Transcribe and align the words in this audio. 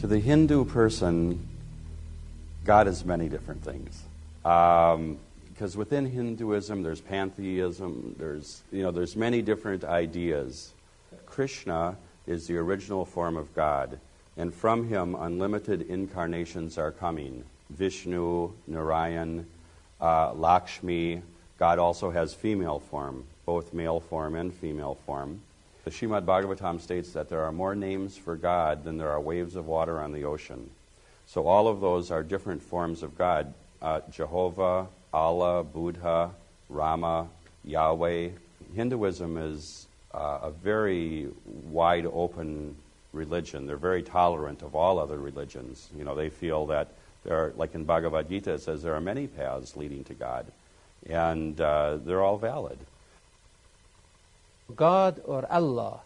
To 0.00 0.06
the 0.06 0.18
Hindu 0.18 0.64
person, 0.64 1.46
God 2.64 2.88
is 2.88 3.04
many 3.04 3.28
different 3.28 3.62
things. 3.62 4.02
Um, 4.46 5.18
because 5.52 5.76
within 5.76 6.06
Hinduism, 6.06 6.82
there's 6.82 7.02
pantheism, 7.02 8.16
there's, 8.18 8.62
you 8.72 8.82
know, 8.82 8.92
there's 8.92 9.14
many 9.14 9.42
different 9.42 9.84
ideas. 9.84 10.72
Krishna 11.26 11.98
is 12.26 12.46
the 12.46 12.56
original 12.56 13.04
form 13.04 13.36
of 13.36 13.54
God, 13.54 13.98
and 14.38 14.54
from 14.54 14.88
him, 14.88 15.14
unlimited 15.14 15.82
incarnations 15.82 16.78
are 16.78 16.92
coming. 16.92 17.44
Vishnu, 17.68 18.52
Narayan, 18.66 19.46
uh, 20.00 20.32
Lakshmi. 20.32 21.20
God 21.58 21.78
also 21.78 22.10
has 22.10 22.32
female 22.32 22.78
form, 22.78 23.24
both 23.44 23.74
male 23.74 24.00
form 24.00 24.34
and 24.34 24.54
female 24.54 24.94
form. 25.04 25.42
The 25.84 25.90
Shrimad 25.90 26.26
Bhagavatam 26.26 26.80
states 26.80 27.12
that 27.12 27.28
there 27.28 27.42
are 27.42 27.52
more 27.52 27.74
names 27.74 28.16
for 28.16 28.36
God 28.36 28.84
than 28.84 28.98
there 28.98 29.10
are 29.10 29.20
waves 29.20 29.56
of 29.56 29.66
water 29.66 29.98
on 29.98 30.12
the 30.12 30.24
ocean. 30.24 30.68
So 31.26 31.46
all 31.46 31.68
of 31.68 31.80
those 31.80 32.10
are 32.10 32.22
different 32.22 32.62
forms 32.62 33.02
of 33.02 33.16
God. 33.16 33.54
Uh, 33.80 34.00
Jehovah, 34.10 34.88
Allah, 35.12 35.64
Buddha, 35.64 36.32
Rama, 36.68 37.28
Yahweh. 37.64 38.30
Hinduism 38.74 39.38
is 39.38 39.86
uh, 40.12 40.40
a 40.42 40.50
very 40.50 41.28
wide 41.44 42.06
open 42.06 42.76
religion. 43.12 43.66
They're 43.66 43.76
very 43.76 44.02
tolerant 44.02 44.62
of 44.62 44.74
all 44.74 44.98
other 44.98 45.18
religions. 45.18 45.88
You 45.96 46.04
know, 46.04 46.14
they 46.14 46.28
feel 46.28 46.66
that 46.66 46.88
there 47.24 47.36
are, 47.36 47.52
like 47.56 47.74
in 47.74 47.84
Bhagavad 47.84 48.28
Gita, 48.28 48.54
it 48.54 48.62
says 48.62 48.82
there 48.82 48.94
are 48.94 49.00
many 49.00 49.26
paths 49.26 49.76
leading 49.76 50.04
to 50.04 50.14
God, 50.14 50.46
and 51.08 51.60
uh, 51.60 51.96
they're 51.96 52.22
all 52.22 52.38
valid. 52.38 52.78
God 54.76 55.20
or 55.24 55.50
Allah 55.50 56.00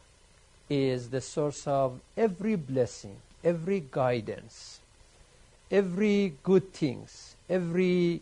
is 0.69 1.11
the 1.11 1.21
source 1.21 1.67
of 1.67 2.01
every 2.17 2.57
blessing, 2.57 3.17
every 3.43 3.85
guidance, 3.91 4.81
every 5.71 6.35
good 6.43 6.73
things, 6.73 7.37
every 7.49 8.21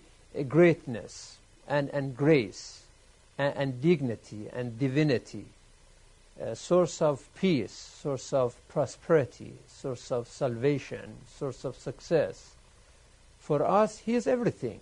greatness 0.49 1.39
and, 1.69 1.89
and 1.91 2.17
grace 2.17 2.83
and, 3.39 3.55
and 3.57 3.83
dignity 3.83 4.49
and 4.53 4.79
divinity, 4.79 5.45
a 6.41 6.57
source 6.57 7.01
of 7.01 7.29
peace, 7.37 7.73
source 7.73 8.33
of 8.33 8.57
prosperity, 8.69 9.55
source 9.69 10.11
of 10.11 10.29
salvation, 10.29 11.15
source 11.39 11.65
of 11.65 11.77
success. 11.77 12.53
For 13.39 13.63
us, 13.65 13.99
He 13.99 14.15
is 14.15 14.27
everything. 14.27 14.81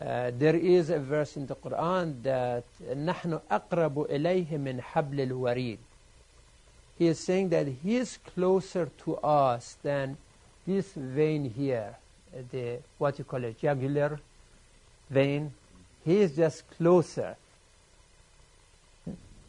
Uh, 0.00 0.30
there 0.38 0.54
is 0.54 0.90
a 0.90 0.98
verse 1.00 1.36
in 1.36 1.46
the 1.46 1.56
Quran 1.56 2.22
that 2.22 2.64
نحن 2.80 3.40
أقرب 3.50 4.06
إليه 4.10 4.58
من 4.58 4.80
حبل 4.80 5.20
الوريد. 5.20 5.78
He 6.98 7.08
is 7.08 7.18
saying 7.18 7.48
that 7.48 7.66
He 7.66 7.96
is 7.96 8.18
closer 8.34 8.90
to 9.04 9.16
us 9.16 9.76
than 9.82 10.16
this 10.66 10.92
vein 10.92 11.50
here, 11.50 11.96
the 12.52 12.78
what 12.98 13.18
you 13.18 13.24
call 13.24 13.42
it, 13.42 13.58
jugular 13.58 14.20
vein. 15.10 15.52
He 16.04 16.18
is 16.18 16.36
just 16.36 16.68
closer. 16.76 17.36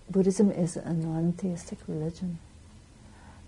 Buddhism 0.09 0.50
is 0.52 0.78
a 0.78 0.92
non-theistic 0.92 1.78
religion, 1.88 2.39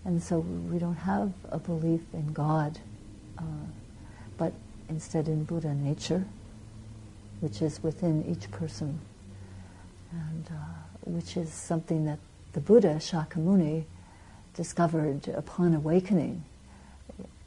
and 0.05 0.21
so 0.21 0.39
we 0.39 0.77
don't 0.77 0.93
have 0.93 1.31
a 1.49 1.57
belief 1.57 2.01
in 2.13 2.31
God, 2.31 2.77
uh, 3.39 3.41
but 4.37 4.53
instead 4.87 5.27
in 5.27 5.45
Buddha 5.45 5.73
nature, 5.73 6.25
which 7.40 7.62
is 7.62 7.82
within 7.82 8.24
each 8.26 8.50
person, 8.50 8.98
and 10.12 10.46
uh, 10.50 10.54
which 11.04 11.36
is 11.36 11.52
something 11.52 12.04
that 12.06 12.18
the 12.52 12.60
Buddha 12.60 12.94
Shakyamuni 12.96 13.84
discovered 14.54 15.28
upon 15.28 15.74
awakening. 15.74 16.44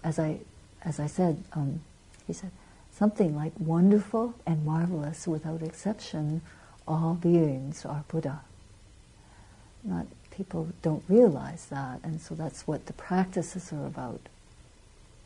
As 0.03 0.19
I, 0.19 0.39
as 0.83 0.99
I 0.99 1.07
said, 1.07 1.43
um, 1.53 1.81
he 2.27 2.33
said, 2.33 2.51
something 2.91 3.35
like 3.35 3.53
wonderful 3.57 4.35
and 4.45 4.65
marvelous 4.65 5.27
without 5.27 5.61
exception, 5.63 6.41
all 6.87 7.15
beings 7.15 7.85
are 7.85 8.03
Buddha. 8.07 8.41
Not 9.83 10.05
people 10.31 10.69
don't 10.81 11.03
realize 11.09 11.65
that, 11.65 11.99
and 12.03 12.21
so 12.21 12.35
that's 12.35 12.67
what 12.67 12.85
the 12.85 12.93
practices 12.93 13.73
are 13.73 13.85
about. 13.85 14.21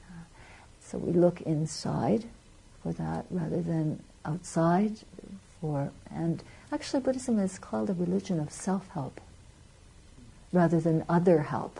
Uh, 0.09 0.23
so 0.81 0.97
we 0.97 1.11
look 1.11 1.41
inside 1.41 2.25
for 2.81 2.93
that 2.93 3.25
rather 3.29 3.61
than 3.61 4.01
outside 4.25 4.97
for 5.59 5.91
and 6.11 6.43
actually 6.71 7.01
Buddhism 7.01 7.39
is 7.39 7.57
called 7.59 7.89
a 7.89 7.93
religion 7.93 8.39
of 8.39 8.51
self-help 8.51 9.21
rather 10.51 10.79
than 10.79 11.03
other 11.09 11.43
help. 11.43 11.79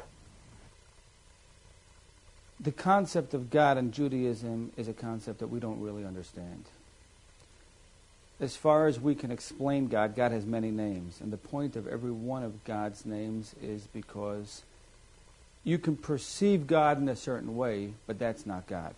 The 2.60 2.72
concept 2.72 3.34
of 3.34 3.50
God 3.50 3.78
in 3.78 3.92
Judaism 3.92 4.72
is 4.78 4.88
a 4.88 4.94
concept 4.94 5.40
that 5.40 5.48
we 5.48 5.60
don't 5.60 5.82
really 5.82 6.06
understand. 6.06 6.64
As 8.40 8.56
far 8.56 8.88
as 8.88 9.00
we 9.00 9.16
can 9.16 9.32
explain 9.32 9.88
God, 9.88 10.16
God 10.16 10.32
has 10.32 10.46
many 10.46 10.72
names, 10.72 11.20
and 11.22 11.32
the 11.32 11.38
point 11.38 11.76
of 11.76 11.88
every 11.88 12.12
one 12.12 12.44
of 12.44 12.64
God's 12.64 13.06
names 13.06 13.54
is 13.62 13.88
because 13.94 14.64
you 15.64 15.78
can 15.78 15.96
perceive 15.96 16.66
God 16.66 17.00
in 17.00 17.08
a 17.10 17.16
certain 17.16 17.56
way, 17.56 17.94
but 18.08 18.18
that's 18.18 18.46
not 18.46 18.68
God. 18.68 18.96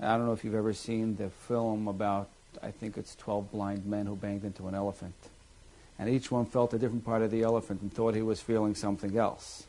I 0.00 0.16
don't 0.16 0.26
know 0.26 0.32
if 0.32 0.44
you've 0.44 0.54
ever 0.54 0.72
seen 0.72 1.16
the 1.16 1.30
film 1.30 1.88
about, 1.88 2.28
I 2.62 2.70
think 2.70 2.96
it's 2.96 3.14
12 3.16 3.52
blind 3.52 3.86
men 3.86 4.06
who 4.06 4.16
banged 4.16 4.44
into 4.44 4.66
an 4.66 4.74
elephant. 4.74 5.14
And 5.98 6.08
each 6.08 6.30
one 6.30 6.46
felt 6.46 6.74
a 6.74 6.78
different 6.78 7.04
part 7.04 7.22
of 7.22 7.30
the 7.30 7.42
elephant 7.42 7.80
and 7.80 7.92
thought 7.92 8.14
he 8.14 8.22
was 8.22 8.40
feeling 8.40 8.74
something 8.74 9.16
else. 9.16 9.64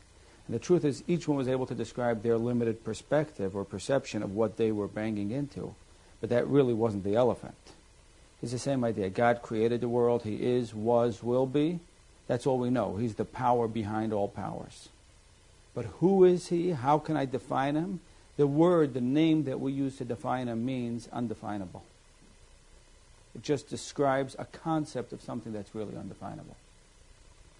And 0.46 0.54
the 0.54 0.60
truth 0.60 0.84
is, 0.84 1.02
each 1.06 1.28
one 1.28 1.38
was 1.38 1.48
able 1.48 1.66
to 1.66 1.74
describe 1.74 2.22
their 2.22 2.38
limited 2.38 2.84
perspective 2.84 3.54
or 3.54 3.64
perception 3.64 4.22
of 4.22 4.34
what 4.34 4.56
they 4.56 4.72
were 4.72 4.88
banging 4.88 5.30
into. 5.30 5.74
But 6.20 6.30
that 6.30 6.46
really 6.46 6.74
wasn't 6.74 7.04
the 7.04 7.16
elephant. 7.16 7.54
It's 8.42 8.52
the 8.52 8.58
same 8.58 8.84
idea. 8.84 9.08
God 9.10 9.42
created 9.42 9.80
the 9.80 9.88
world. 9.88 10.22
He 10.22 10.36
is, 10.36 10.74
was, 10.74 11.22
will 11.22 11.46
be. 11.46 11.80
That's 12.26 12.46
all 12.46 12.58
we 12.58 12.70
know. 12.70 12.96
He's 12.96 13.14
the 13.14 13.24
power 13.24 13.68
behind 13.68 14.12
all 14.12 14.28
powers. 14.28 14.88
But 15.74 15.86
who 16.00 16.24
is 16.24 16.48
He? 16.48 16.70
How 16.70 16.98
can 16.98 17.16
I 17.16 17.24
define 17.24 17.76
Him? 17.76 18.00
The 18.36 18.46
word, 18.46 18.94
the 18.94 19.00
name 19.00 19.44
that 19.44 19.60
we 19.60 19.72
use 19.72 19.96
to 19.96 20.04
define 20.04 20.48
Him 20.48 20.64
means 20.64 21.08
undefinable. 21.12 21.84
It 23.34 23.42
just 23.42 23.68
describes 23.68 24.36
a 24.38 24.44
concept 24.44 25.12
of 25.12 25.22
something 25.22 25.52
that's 25.52 25.74
really 25.74 25.96
undefinable. 25.96 26.56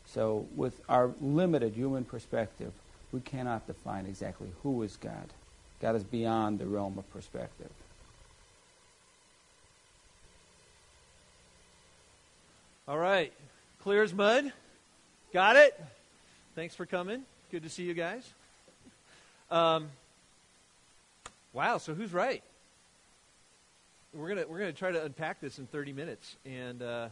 So, 0.07 0.47
with 0.55 0.81
our 0.89 1.11
limited 1.21 1.75
human 1.75 2.05
perspective, 2.05 2.73
we 3.13 3.21
cannot 3.21 3.67
define 3.67 4.07
exactly 4.07 4.49
who 4.63 4.83
is 4.83 4.97
God. 4.97 5.33
God 5.81 5.97
is 5.97 6.05
beyond 6.05 6.59
the 6.59 6.67
realm 6.67 6.99
of 6.99 7.11
perspective. 7.13 7.71
All 12.89 12.99
right. 12.99 13.33
Clear 13.83 14.03
as 14.03 14.15
mud. 14.15 14.53
Got 15.33 15.57
it? 15.57 15.79
Thanks 16.55 16.75
for 16.75 16.87
coming. 16.87 17.25
Good 17.51 17.65
to 17.65 17.69
see 17.69 17.83
you 17.83 17.95
guys. 17.95 18.29
Um, 19.51 19.89
wow, 21.57 21.79
so 21.79 21.95
who's 21.95 22.13
right? 22.13 22.43
We're 24.13 24.35
going 24.35 24.49
we're 24.49 24.59
gonna 24.59 24.73
try 24.75 24.93
to 24.93 25.03
unpack 25.03 25.41
this 25.41 25.59
in 25.59 25.67
30 25.67 25.95
minutes, 25.95 26.37
and 26.45 26.83
uh, 26.83 27.09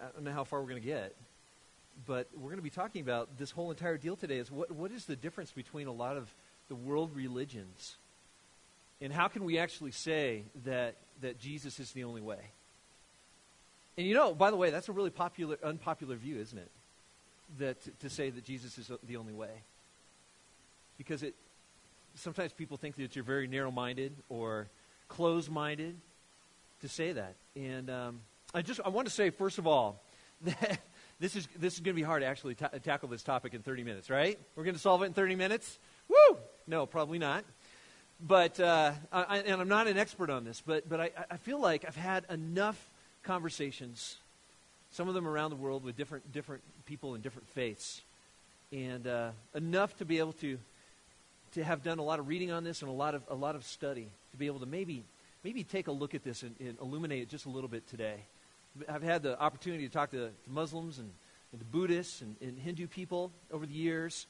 I 0.00 0.04
don't 0.12 0.24
know 0.24 0.32
how 0.32 0.42
far 0.42 0.60
we're 0.60 0.70
going 0.70 0.82
to 0.82 0.88
get. 0.88 1.14
But 2.06 2.28
we're 2.34 2.48
going 2.48 2.56
to 2.56 2.62
be 2.62 2.70
talking 2.70 3.02
about 3.02 3.38
this 3.38 3.50
whole 3.50 3.70
entire 3.70 3.96
deal 3.96 4.16
today 4.16 4.38
is 4.38 4.50
what, 4.50 4.70
what 4.70 4.90
is 4.90 5.04
the 5.04 5.16
difference 5.16 5.52
between 5.52 5.86
a 5.86 5.92
lot 5.92 6.16
of 6.16 6.32
the 6.68 6.74
world 6.74 7.14
religions 7.14 7.96
and 9.00 9.12
how 9.12 9.28
can 9.28 9.44
we 9.44 9.58
actually 9.58 9.90
say 9.92 10.44
that, 10.64 10.94
that 11.20 11.38
Jesus 11.38 11.78
is 11.78 11.92
the 11.92 12.04
only 12.04 12.20
way? 12.20 12.38
And 13.96 14.06
you 14.06 14.14
know, 14.14 14.34
by 14.34 14.50
the 14.50 14.56
way, 14.56 14.70
that's 14.70 14.88
a 14.88 14.92
really 14.92 15.10
popular, 15.10 15.58
unpopular 15.62 16.16
view, 16.16 16.38
isn't 16.38 16.58
it? 16.58 16.70
That 17.58 18.00
to 18.00 18.08
say 18.08 18.30
that 18.30 18.44
Jesus 18.44 18.78
is 18.78 18.90
the 19.06 19.16
only 19.16 19.32
way, 19.32 19.50
because 20.96 21.22
it 21.22 21.34
sometimes 22.20 22.52
people 22.52 22.76
think 22.76 22.96
that 22.96 23.16
you're 23.16 23.24
very 23.24 23.46
narrow-minded 23.46 24.14
or 24.28 24.68
closed-minded 25.08 25.96
to 26.82 26.88
say 26.88 27.12
that. 27.12 27.34
And 27.56 27.90
um, 27.90 28.20
I 28.54 28.62
just 28.62 28.80
I 28.84 28.88
want 28.88 29.08
to 29.08 29.12
say 29.12 29.30
first 29.30 29.58
of 29.58 29.66
all 29.66 30.02
that 30.42 30.80
this 31.18 31.36
is 31.36 31.48
this 31.58 31.74
is 31.74 31.80
going 31.80 31.94
to 31.94 32.00
be 32.00 32.04
hard 32.04 32.22
to 32.22 32.26
actually 32.26 32.54
ta- 32.54 32.70
tackle 32.82 33.08
this 33.08 33.22
topic 33.22 33.54
in 33.54 33.62
30 33.62 33.84
minutes, 33.84 34.10
right? 34.10 34.38
We're 34.56 34.64
going 34.64 34.76
to 34.76 34.80
solve 34.80 35.02
it 35.02 35.06
in 35.06 35.12
30 35.12 35.34
minutes. 35.34 35.78
Woo! 36.08 36.38
No, 36.66 36.86
probably 36.86 37.18
not. 37.18 37.44
But 38.22 38.60
uh, 38.60 38.92
I, 39.12 39.38
and 39.38 39.60
I'm 39.60 39.68
not 39.68 39.86
an 39.86 39.96
expert 39.96 40.28
on 40.28 40.44
this, 40.44 40.62
but 40.64 40.88
but 40.88 41.00
I, 41.00 41.10
I 41.30 41.36
feel 41.38 41.58
like 41.58 41.84
I've 41.86 41.96
had 41.96 42.26
enough 42.28 42.78
conversations, 43.22 44.16
some 44.90 45.08
of 45.08 45.14
them 45.14 45.26
around 45.26 45.50
the 45.50 45.56
world 45.56 45.84
with 45.84 45.96
different 45.96 46.30
different 46.30 46.62
people 46.84 47.14
in 47.14 47.22
different 47.22 47.48
faiths, 47.48 48.02
and 48.72 49.06
uh, 49.06 49.30
enough 49.54 49.96
to 49.98 50.04
be 50.04 50.18
able 50.18 50.34
to 50.34 50.58
to 51.52 51.64
have 51.64 51.82
done 51.82 51.98
a 51.98 52.02
lot 52.02 52.18
of 52.18 52.28
reading 52.28 52.50
on 52.50 52.64
this 52.64 52.82
and 52.82 52.90
a 52.90 52.94
lot 52.94 53.14
of 53.14 53.22
a 53.28 53.34
lot 53.34 53.56
of 53.56 53.64
study 53.64 54.08
to 54.30 54.36
be 54.36 54.46
able 54.46 54.60
to 54.60 54.66
maybe 54.66 55.04
maybe 55.44 55.64
take 55.64 55.88
a 55.88 55.92
look 55.92 56.14
at 56.14 56.22
this 56.22 56.42
and, 56.42 56.54
and 56.60 56.78
illuminate 56.80 57.22
it 57.22 57.28
just 57.28 57.46
a 57.46 57.50
little 57.50 57.68
bit 57.68 57.88
today. 57.88 58.16
I've 58.88 59.02
had 59.02 59.22
the 59.22 59.40
opportunity 59.40 59.86
to 59.86 59.92
talk 59.92 60.10
to, 60.12 60.28
to 60.28 60.50
Muslims 60.50 60.98
and, 60.98 61.10
and 61.52 61.60
to 61.60 61.64
Buddhists 61.66 62.20
and, 62.20 62.36
and, 62.40 62.58
Hindu 62.58 62.86
people 62.86 63.32
over 63.52 63.66
the 63.66 63.74
years. 63.74 64.26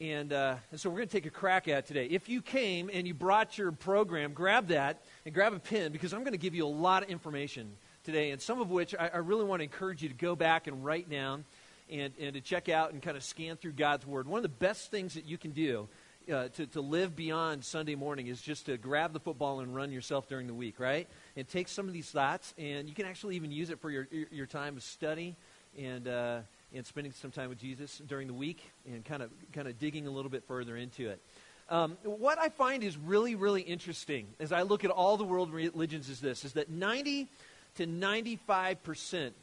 And, 0.00 0.32
uh, 0.32 0.56
and 0.70 0.80
so 0.80 0.88
we're 0.88 0.96
going 0.96 1.08
to 1.08 1.12
take 1.12 1.26
a 1.26 1.30
crack 1.30 1.68
at 1.68 1.86
today. 1.86 2.06
If 2.06 2.30
you 2.30 2.40
came 2.40 2.88
and 2.90 3.06
you 3.06 3.12
brought 3.12 3.58
your 3.58 3.70
program, 3.70 4.32
grab 4.32 4.68
that 4.68 5.02
and 5.26 5.34
grab 5.34 5.52
a 5.52 5.58
pen 5.58 5.92
because 5.92 6.14
I'm 6.14 6.20
going 6.20 6.32
to 6.32 6.38
give 6.38 6.54
you 6.54 6.64
a 6.64 6.68
lot 6.68 7.02
of 7.02 7.10
information 7.10 7.70
today, 8.04 8.30
and 8.30 8.40
some 8.40 8.60
of 8.60 8.70
which 8.70 8.94
I, 8.98 9.10
I 9.12 9.18
really 9.18 9.44
want 9.44 9.60
to 9.60 9.64
encourage 9.64 10.02
you 10.02 10.08
to 10.08 10.14
go 10.14 10.34
back 10.34 10.66
and 10.66 10.82
write 10.82 11.10
down 11.10 11.44
and, 11.90 12.14
and 12.18 12.32
to 12.32 12.40
check 12.40 12.70
out 12.70 12.92
and 12.92 13.02
kind 13.02 13.16
of 13.16 13.22
scan 13.22 13.56
through 13.56 13.72
God's 13.72 14.06
Word. 14.06 14.26
One 14.26 14.38
of 14.38 14.42
the 14.42 14.48
best 14.48 14.90
things 14.90 15.14
that 15.14 15.26
you 15.26 15.36
can 15.36 15.50
do 15.50 15.86
uh, 16.32 16.48
to, 16.48 16.66
to 16.66 16.80
live 16.80 17.16
beyond 17.16 17.64
Sunday 17.64 17.94
morning 17.94 18.26
is 18.26 18.40
just 18.40 18.66
to 18.66 18.76
grab 18.76 19.12
the 19.12 19.20
football 19.20 19.60
and 19.60 19.74
run 19.74 19.90
yourself 19.92 20.28
during 20.28 20.46
the 20.46 20.54
week, 20.54 20.78
right? 20.78 21.08
And 21.36 21.48
take 21.48 21.68
some 21.68 21.86
of 21.86 21.92
these 21.92 22.10
thoughts, 22.10 22.54
and 22.58 22.88
you 22.88 22.94
can 22.94 23.06
actually 23.06 23.36
even 23.36 23.50
use 23.50 23.70
it 23.70 23.80
for 23.80 23.90
your, 23.90 24.06
your, 24.30 24.46
time 24.46 24.76
of 24.76 24.82
study 24.82 25.36
and, 25.78 26.06
uh, 26.08 26.40
and 26.74 26.86
spending 26.86 27.12
some 27.12 27.30
time 27.30 27.48
with 27.48 27.58
Jesus 27.58 28.00
during 28.06 28.26
the 28.26 28.34
week 28.34 28.62
and 28.86 29.04
kind 29.04 29.22
of, 29.22 29.30
kind 29.52 29.68
of 29.68 29.78
digging 29.78 30.06
a 30.06 30.10
little 30.10 30.30
bit 30.30 30.44
further 30.46 30.76
into 30.76 31.08
it. 31.08 31.20
Um, 31.68 31.96
what 32.02 32.38
I 32.38 32.48
find 32.48 32.82
is 32.82 32.96
really, 32.96 33.36
really 33.36 33.62
interesting 33.62 34.26
as 34.40 34.50
I 34.50 34.62
look 34.62 34.84
at 34.84 34.90
all 34.90 35.16
the 35.16 35.24
world 35.24 35.52
religions 35.52 36.08
is 36.08 36.20
this, 36.20 36.44
is 36.44 36.54
that 36.54 36.68
90 36.68 37.28
to 37.76 37.86
95 37.86 38.82
percent 38.82 39.34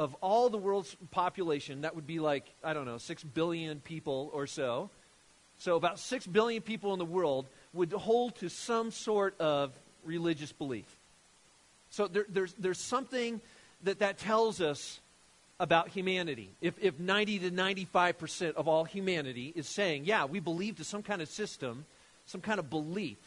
of 0.00 0.16
all 0.22 0.48
the 0.48 0.56
world's 0.56 0.96
population, 1.10 1.82
that 1.82 1.94
would 1.94 2.06
be 2.06 2.20
like, 2.20 2.46
I 2.64 2.72
don't 2.72 2.86
know, 2.86 2.96
6 2.96 3.22
billion 3.22 3.80
people 3.80 4.30
or 4.32 4.46
so. 4.46 4.88
So 5.60 5.76
about 5.76 5.98
6 5.98 6.26
billion 6.26 6.62
people 6.62 6.92
in 6.94 6.98
the 6.98 7.04
world 7.04 7.46
would 7.74 7.92
hold 7.92 8.34
to 8.36 8.48
some 8.48 8.90
sort 8.90 9.38
of 9.38 9.72
religious 10.04 10.52
belief. 10.52 10.86
So 11.90 12.08
there, 12.08 12.24
there's, 12.28 12.54
there's 12.54 12.80
something 12.80 13.40
that 13.84 13.98
that 13.98 14.18
tells 14.18 14.60
us 14.60 15.00
about 15.58 15.88
humanity. 15.88 16.50
If, 16.62 16.74
if 16.80 16.98
90 16.98 17.40
to 17.40 17.50
95% 17.50 18.54
of 18.54 18.66
all 18.66 18.84
humanity 18.84 19.52
is 19.54 19.68
saying, 19.68 20.06
yeah, 20.06 20.24
we 20.24 20.40
believe 20.40 20.76
to 20.76 20.84
some 20.84 21.02
kind 21.02 21.20
of 21.20 21.28
system, 21.28 21.84
some 22.24 22.40
kind 22.40 22.58
of 22.58 22.70
belief. 22.70 23.18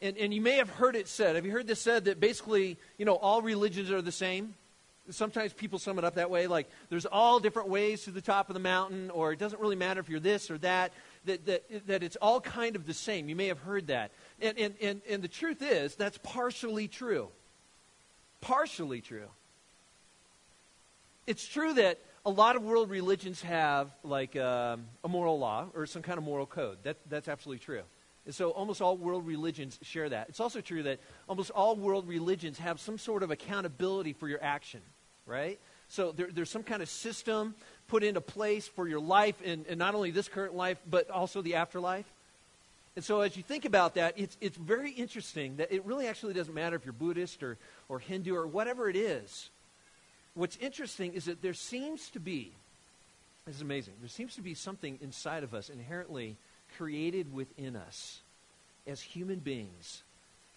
And, 0.00 0.16
and 0.16 0.32
you 0.32 0.40
may 0.40 0.56
have 0.56 0.70
heard 0.70 0.96
it 0.96 1.08
said, 1.08 1.36
have 1.36 1.44
you 1.44 1.52
heard 1.52 1.66
this 1.66 1.80
said 1.80 2.06
that 2.06 2.20
basically, 2.20 2.78
you 2.96 3.04
know, 3.04 3.16
all 3.16 3.42
religions 3.42 3.90
are 3.90 4.00
the 4.00 4.12
same? 4.12 4.54
Sometimes 5.10 5.52
people 5.52 5.78
sum 5.78 5.98
it 5.98 6.04
up 6.04 6.14
that 6.14 6.30
way, 6.30 6.46
like 6.46 6.68
there's 6.88 7.06
all 7.06 7.40
different 7.40 7.68
ways 7.68 8.04
to 8.04 8.10
the 8.10 8.20
top 8.20 8.48
of 8.48 8.54
the 8.54 8.60
mountain, 8.60 9.10
or 9.10 9.32
it 9.32 9.38
doesn't 9.38 9.60
really 9.60 9.76
matter 9.76 10.00
if 10.00 10.08
you're 10.08 10.20
this 10.20 10.50
or 10.50 10.58
that, 10.58 10.92
that, 11.24 11.46
that, 11.46 11.86
that 11.86 12.02
it's 12.02 12.16
all 12.16 12.40
kind 12.40 12.76
of 12.76 12.86
the 12.86 12.94
same. 12.94 13.28
You 13.28 13.36
may 13.36 13.48
have 13.48 13.58
heard 13.58 13.88
that. 13.88 14.10
And, 14.40 14.58
and, 14.58 14.74
and, 14.80 15.02
and 15.08 15.22
the 15.22 15.28
truth 15.28 15.62
is, 15.62 15.94
that's 15.94 16.18
partially 16.18 16.88
true. 16.88 17.28
Partially 18.40 19.00
true. 19.00 19.28
It's 21.26 21.46
true 21.46 21.74
that 21.74 21.98
a 22.24 22.30
lot 22.30 22.56
of 22.56 22.62
world 22.62 22.90
religions 22.90 23.42
have 23.42 23.90
like 24.02 24.36
um, 24.36 24.86
a 25.04 25.08
moral 25.08 25.38
law 25.38 25.66
or 25.74 25.86
some 25.86 26.02
kind 26.02 26.18
of 26.18 26.24
moral 26.24 26.46
code. 26.46 26.78
That, 26.84 26.96
that's 27.08 27.28
absolutely 27.28 27.64
true. 27.64 27.82
And 28.26 28.34
so 28.34 28.50
almost 28.50 28.82
all 28.82 28.96
world 28.96 29.26
religions 29.26 29.78
share 29.82 30.08
that. 30.08 30.28
It's 30.28 30.40
also 30.40 30.60
true 30.60 30.82
that 30.84 31.00
almost 31.28 31.50
all 31.50 31.76
world 31.76 32.06
religions 32.06 32.58
have 32.58 32.80
some 32.80 32.98
sort 32.98 33.22
of 33.22 33.30
accountability 33.30 34.12
for 34.12 34.28
your 34.28 34.42
action 34.42 34.80
right? 35.28 35.60
So 35.88 36.12
there, 36.12 36.28
there's 36.30 36.50
some 36.50 36.62
kind 36.62 36.82
of 36.82 36.88
system 36.88 37.54
put 37.88 38.02
into 38.02 38.20
place 38.20 38.68
for 38.68 38.86
your 38.86 39.00
life, 39.00 39.36
and, 39.44 39.64
and 39.68 39.78
not 39.78 39.94
only 39.94 40.10
this 40.10 40.28
current 40.28 40.54
life, 40.54 40.78
but 40.88 41.10
also 41.10 41.40
the 41.42 41.54
afterlife. 41.54 42.04
And 42.94 43.04
so 43.04 43.20
as 43.20 43.36
you 43.36 43.42
think 43.42 43.64
about 43.64 43.94
that, 43.94 44.14
it's, 44.16 44.36
it's 44.40 44.56
very 44.56 44.90
interesting 44.90 45.56
that 45.56 45.72
it 45.72 45.84
really 45.86 46.06
actually 46.06 46.34
doesn't 46.34 46.54
matter 46.54 46.76
if 46.76 46.84
you're 46.84 46.92
Buddhist 46.92 47.42
or, 47.42 47.56
or 47.88 47.98
Hindu 48.00 48.34
or 48.34 48.46
whatever 48.46 48.90
it 48.90 48.96
is. 48.96 49.50
What's 50.34 50.56
interesting 50.58 51.14
is 51.14 51.24
that 51.24 51.40
there 51.40 51.54
seems 51.54 52.10
to 52.10 52.20
be, 52.20 52.52
this 53.46 53.56
is 53.56 53.62
amazing, 53.62 53.94
there 54.00 54.08
seems 54.08 54.34
to 54.34 54.42
be 54.42 54.54
something 54.54 54.98
inside 55.00 55.42
of 55.42 55.54
us 55.54 55.70
inherently 55.70 56.36
created 56.76 57.32
within 57.32 57.76
us 57.76 58.20
as 58.86 59.00
human 59.00 59.38
beings 59.38 60.02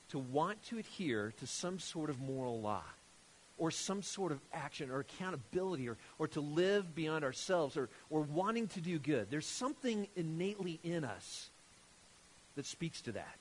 to 0.09 0.19
want 0.19 0.61
to 0.65 0.77
adhere 0.77 1.33
to 1.39 1.47
some 1.47 1.79
sort 1.79 2.09
of 2.09 2.19
moral 2.19 2.59
law 2.59 2.83
or 3.61 3.69
some 3.69 4.01
sort 4.01 4.31
of 4.31 4.39
action 4.51 4.89
or 4.89 5.01
accountability 5.01 5.87
or, 5.87 5.95
or 6.17 6.27
to 6.27 6.41
live 6.41 6.95
beyond 6.95 7.23
ourselves 7.23 7.77
or, 7.77 7.89
or 8.09 8.21
wanting 8.21 8.67
to 8.67 8.81
do 8.81 8.97
good. 8.97 9.27
There's 9.29 9.45
something 9.45 10.07
innately 10.15 10.79
in 10.83 11.03
us 11.03 11.51
that 12.55 12.65
speaks 12.65 13.03
to 13.03 13.11
that. 13.11 13.35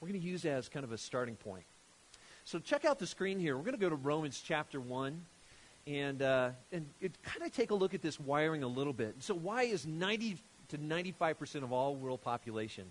We're 0.00 0.06
going 0.06 0.20
to 0.20 0.26
use 0.26 0.42
that 0.42 0.52
as 0.52 0.68
kind 0.68 0.84
of 0.84 0.92
a 0.92 0.98
starting 0.98 1.34
point. 1.34 1.64
So 2.44 2.60
check 2.60 2.84
out 2.84 3.00
the 3.00 3.08
screen 3.08 3.40
here. 3.40 3.56
We're 3.56 3.64
going 3.64 3.74
to 3.74 3.80
go 3.80 3.88
to 3.88 3.96
Romans 3.96 4.40
chapter 4.40 4.80
1 4.80 5.20
and, 5.88 6.22
uh, 6.22 6.50
and 6.70 6.86
kind 7.00 7.42
of 7.44 7.52
take 7.52 7.72
a 7.72 7.74
look 7.74 7.94
at 7.94 8.02
this 8.02 8.20
wiring 8.20 8.62
a 8.62 8.68
little 8.68 8.92
bit. 8.92 9.16
So 9.18 9.34
why 9.34 9.64
is 9.64 9.84
90 9.84 10.36
to 10.68 10.78
95% 10.78 11.64
of 11.64 11.72
all 11.72 11.96
world 11.96 12.22
population 12.22 12.84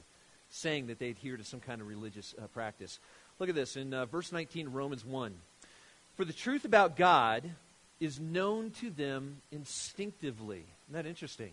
saying 0.50 0.88
that 0.88 1.00
they 1.00 1.10
adhere 1.10 1.38
to 1.38 1.46
some 1.46 1.62
kind 1.62 1.80
of 1.80 1.88
religious 1.88 2.36
uh, 2.38 2.48
practice? 2.48 3.00
Look 3.40 3.48
at 3.48 3.56
this 3.56 3.78
in 3.78 3.94
uh, 3.94 4.08
verse 4.08 4.34
19, 4.34 4.68
Romans 4.68 5.06
1. 5.06 5.34
For 6.18 6.25
the 6.25 6.34
truth 6.34 6.66
about 6.66 6.98
God 6.98 7.44
is 8.00 8.19
known 8.19 8.72
to 8.81 8.90
them 8.90 9.38
instinctively. 9.52 10.66
Isn't 10.90 10.94
that 10.94 11.06
interesting? 11.06 11.52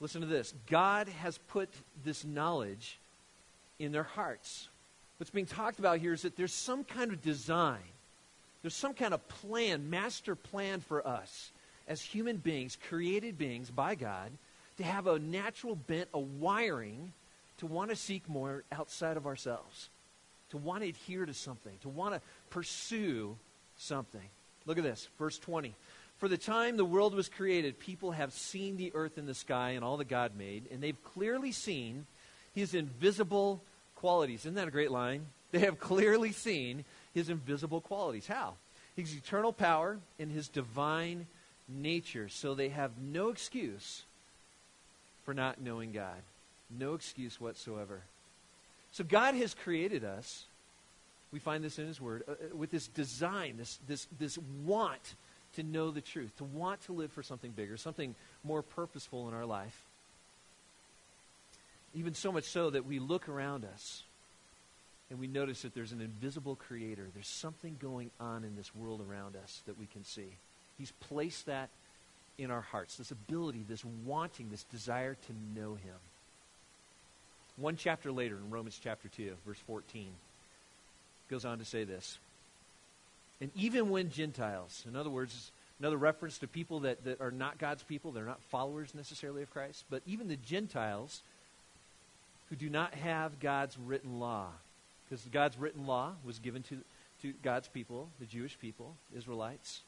Listen 0.00 0.20
to 0.20 0.26
this 0.26 0.52
God 0.66 1.08
has 1.08 1.38
put 1.38 1.70
this 2.04 2.24
knowledge 2.24 2.98
in 3.78 3.92
their 3.92 4.02
hearts. 4.02 4.68
What's 5.18 5.30
being 5.30 5.46
talked 5.46 5.78
about 5.78 6.00
here 6.00 6.12
is 6.12 6.22
that 6.22 6.36
there's 6.36 6.52
some 6.52 6.82
kind 6.82 7.12
of 7.12 7.22
design, 7.22 7.78
there's 8.62 8.74
some 8.74 8.92
kind 8.92 9.14
of 9.14 9.26
plan, 9.28 9.88
master 9.88 10.34
plan 10.34 10.80
for 10.80 11.06
us 11.06 11.52
as 11.86 12.02
human 12.02 12.38
beings, 12.38 12.76
created 12.88 13.38
beings 13.38 13.70
by 13.70 13.94
God, 13.94 14.32
to 14.78 14.82
have 14.84 15.06
a 15.06 15.20
natural 15.20 15.76
bent, 15.76 16.08
a 16.12 16.18
wiring 16.18 17.12
to 17.58 17.66
want 17.66 17.90
to 17.90 17.96
seek 17.96 18.28
more 18.28 18.64
outside 18.72 19.16
of 19.16 19.26
ourselves, 19.26 19.88
to 20.54 20.58
want 20.58 20.82
to 20.82 20.88
adhere 20.88 21.26
to 21.26 21.34
something, 21.34 21.72
to 21.82 21.88
want 21.88 22.14
to 22.14 22.20
pursue 22.50 23.36
something. 23.76 24.22
Look 24.66 24.78
at 24.78 24.84
this, 24.84 25.08
verse 25.18 25.36
20. 25.36 25.74
For 26.18 26.28
the 26.28 26.38
time 26.38 26.76
the 26.76 26.84
world 26.84 27.12
was 27.12 27.28
created, 27.28 27.80
people 27.80 28.12
have 28.12 28.32
seen 28.32 28.76
the 28.76 28.92
earth 28.94 29.18
and 29.18 29.26
the 29.26 29.34
sky 29.34 29.70
and 29.70 29.84
all 29.84 29.96
that 29.96 30.08
God 30.08 30.32
made, 30.38 30.68
and 30.70 30.80
they've 30.80 31.02
clearly 31.02 31.50
seen 31.50 32.06
his 32.54 32.72
invisible 32.72 33.60
qualities. 33.96 34.42
Isn't 34.42 34.54
that 34.54 34.68
a 34.68 34.70
great 34.70 34.92
line? 34.92 35.26
They 35.50 35.58
have 35.58 35.80
clearly 35.80 36.30
seen 36.30 36.84
his 37.12 37.28
invisible 37.28 37.80
qualities. 37.80 38.28
How? 38.28 38.54
His 38.94 39.12
eternal 39.12 39.52
power 39.52 39.98
and 40.20 40.30
his 40.30 40.46
divine 40.46 41.26
nature. 41.68 42.28
So 42.28 42.54
they 42.54 42.68
have 42.68 42.92
no 43.02 43.30
excuse 43.30 44.04
for 45.24 45.34
not 45.34 45.60
knowing 45.60 45.90
God. 45.90 46.22
No 46.70 46.94
excuse 46.94 47.40
whatsoever. 47.40 48.02
So 48.94 49.04
God 49.04 49.34
has 49.34 49.54
created 49.54 50.04
us 50.04 50.46
we 51.34 51.40
find 51.40 51.64
this 51.64 51.80
in 51.80 51.88
His 51.88 52.00
Word, 52.00 52.22
uh, 52.28 52.30
uh, 52.30 52.56
with 52.56 52.70
this 52.70 52.86
design, 52.86 53.56
this, 53.58 53.80
this, 53.88 54.06
this 54.20 54.38
want 54.64 55.14
to 55.56 55.64
know 55.64 55.90
the 55.90 56.00
truth, 56.00 56.30
to 56.36 56.44
want 56.44 56.80
to 56.82 56.92
live 56.92 57.10
for 57.10 57.24
something 57.24 57.50
bigger, 57.50 57.76
something 57.76 58.14
more 58.44 58.62
purposeful 58.62 59.26
in 59.26 59.34
our 59.34 59.44
life. 59.44 59.76
Even 61.92 62.14
so 62.14 62.30
much 62.30 62.44
so 62.44 62.70
that 62.70 62.86
we 62.86 63.00
look 63.00 63.28
around 63.28 63.64
us 63.64 64.04
and 65.10 65.18
we 65.18 65.26
notice 65.26 65.62
that 65.62 65.74
there's 65.74 65.90
an 65.90 66.00
invisible 66.00 66.54
creator. 66.54 67.08
There's 67.12 67.26
something 67.26 67.78
going 67.82 68.12
on 68.20 68.44
in 68.44 68.54
this 68.54 68.72
world 68.72 69.00
around 69.08 69.34
us 69.34 69.60
that 69.66 69.76
we 69.76 69.86
can 69.86 70.04
see. 70.04 70.36
He's 70.78 70.92
placed 71.00 71.46
that 71.46 71.68
in 72.38 72.52
our 72.52 72.60
hearts 72.60 72.94
this 72.94 73.10
ability, 73.10 73.64
this 73.68 73.84
wanting, 73.84 74.50
this 74.50 74.62
desire 74.62 75.16
to 75.26 75.60
know 75.60 75.74
Him. 75.74 75.96
One 77.56 77.76
chapter 77.76 78.10
later, 78.10 78.36
in 78.36 78.50
Romans 78.50 78.78
chapter 78.82 79.08
2, 79.08 79.32
verse 79.46 79.58
14 79.66 80.08
goes 81.30 81.44
on 81.44 81.58
to 81.58 81.64
say 81.64 81.84
this. 81.84 82.18
And 83.40 83.50
even 83.56 83.90
when 83.90 84.10
Gentiles, 84.10 84.84
in 84.88 84.96
other 84.96 85.10
words, 85.10 85.52
another 85.78 85.96
reference 85.96 86.38
to 86.38 86.48
people 86.48 86.80
that, 86.80 87.04
that 87.04 87.20
are 87.20 87.30
not 87.30 87.58
God's 87.58 87.82
people, 87.82 88.10
they're 88.10 88.24
not 88.24 88.42
followers 88.50 88.94
necessarily 88.94 89.42
of 89.42 89.50
Christ, 89.50 89.84
but 89.90 90.02
even 90.06 90.28
the 90.28 90.36
Gentiles 90.36 91.22
who 92.50 92.56
do 92.56 92.68
not 92.68 92.94
have 92.94 93.40
God's 93.40 93.76
written 93.78 94.18
law, 94.18 94.48
because 95.04 95.24
God's 95.32 95.58
written 95.58 95.86
law 95.86 96.12
was 96.24 96.38
given 96.38 96.62
to, 96.64 96.78
to 97.22 97.32
God's 97.42 97.68
people, 97.68 98.08
the 98.20 98.26
Jewish 98.26 98.58
people, 98.58 98.94
Israelites, 99.16 99.80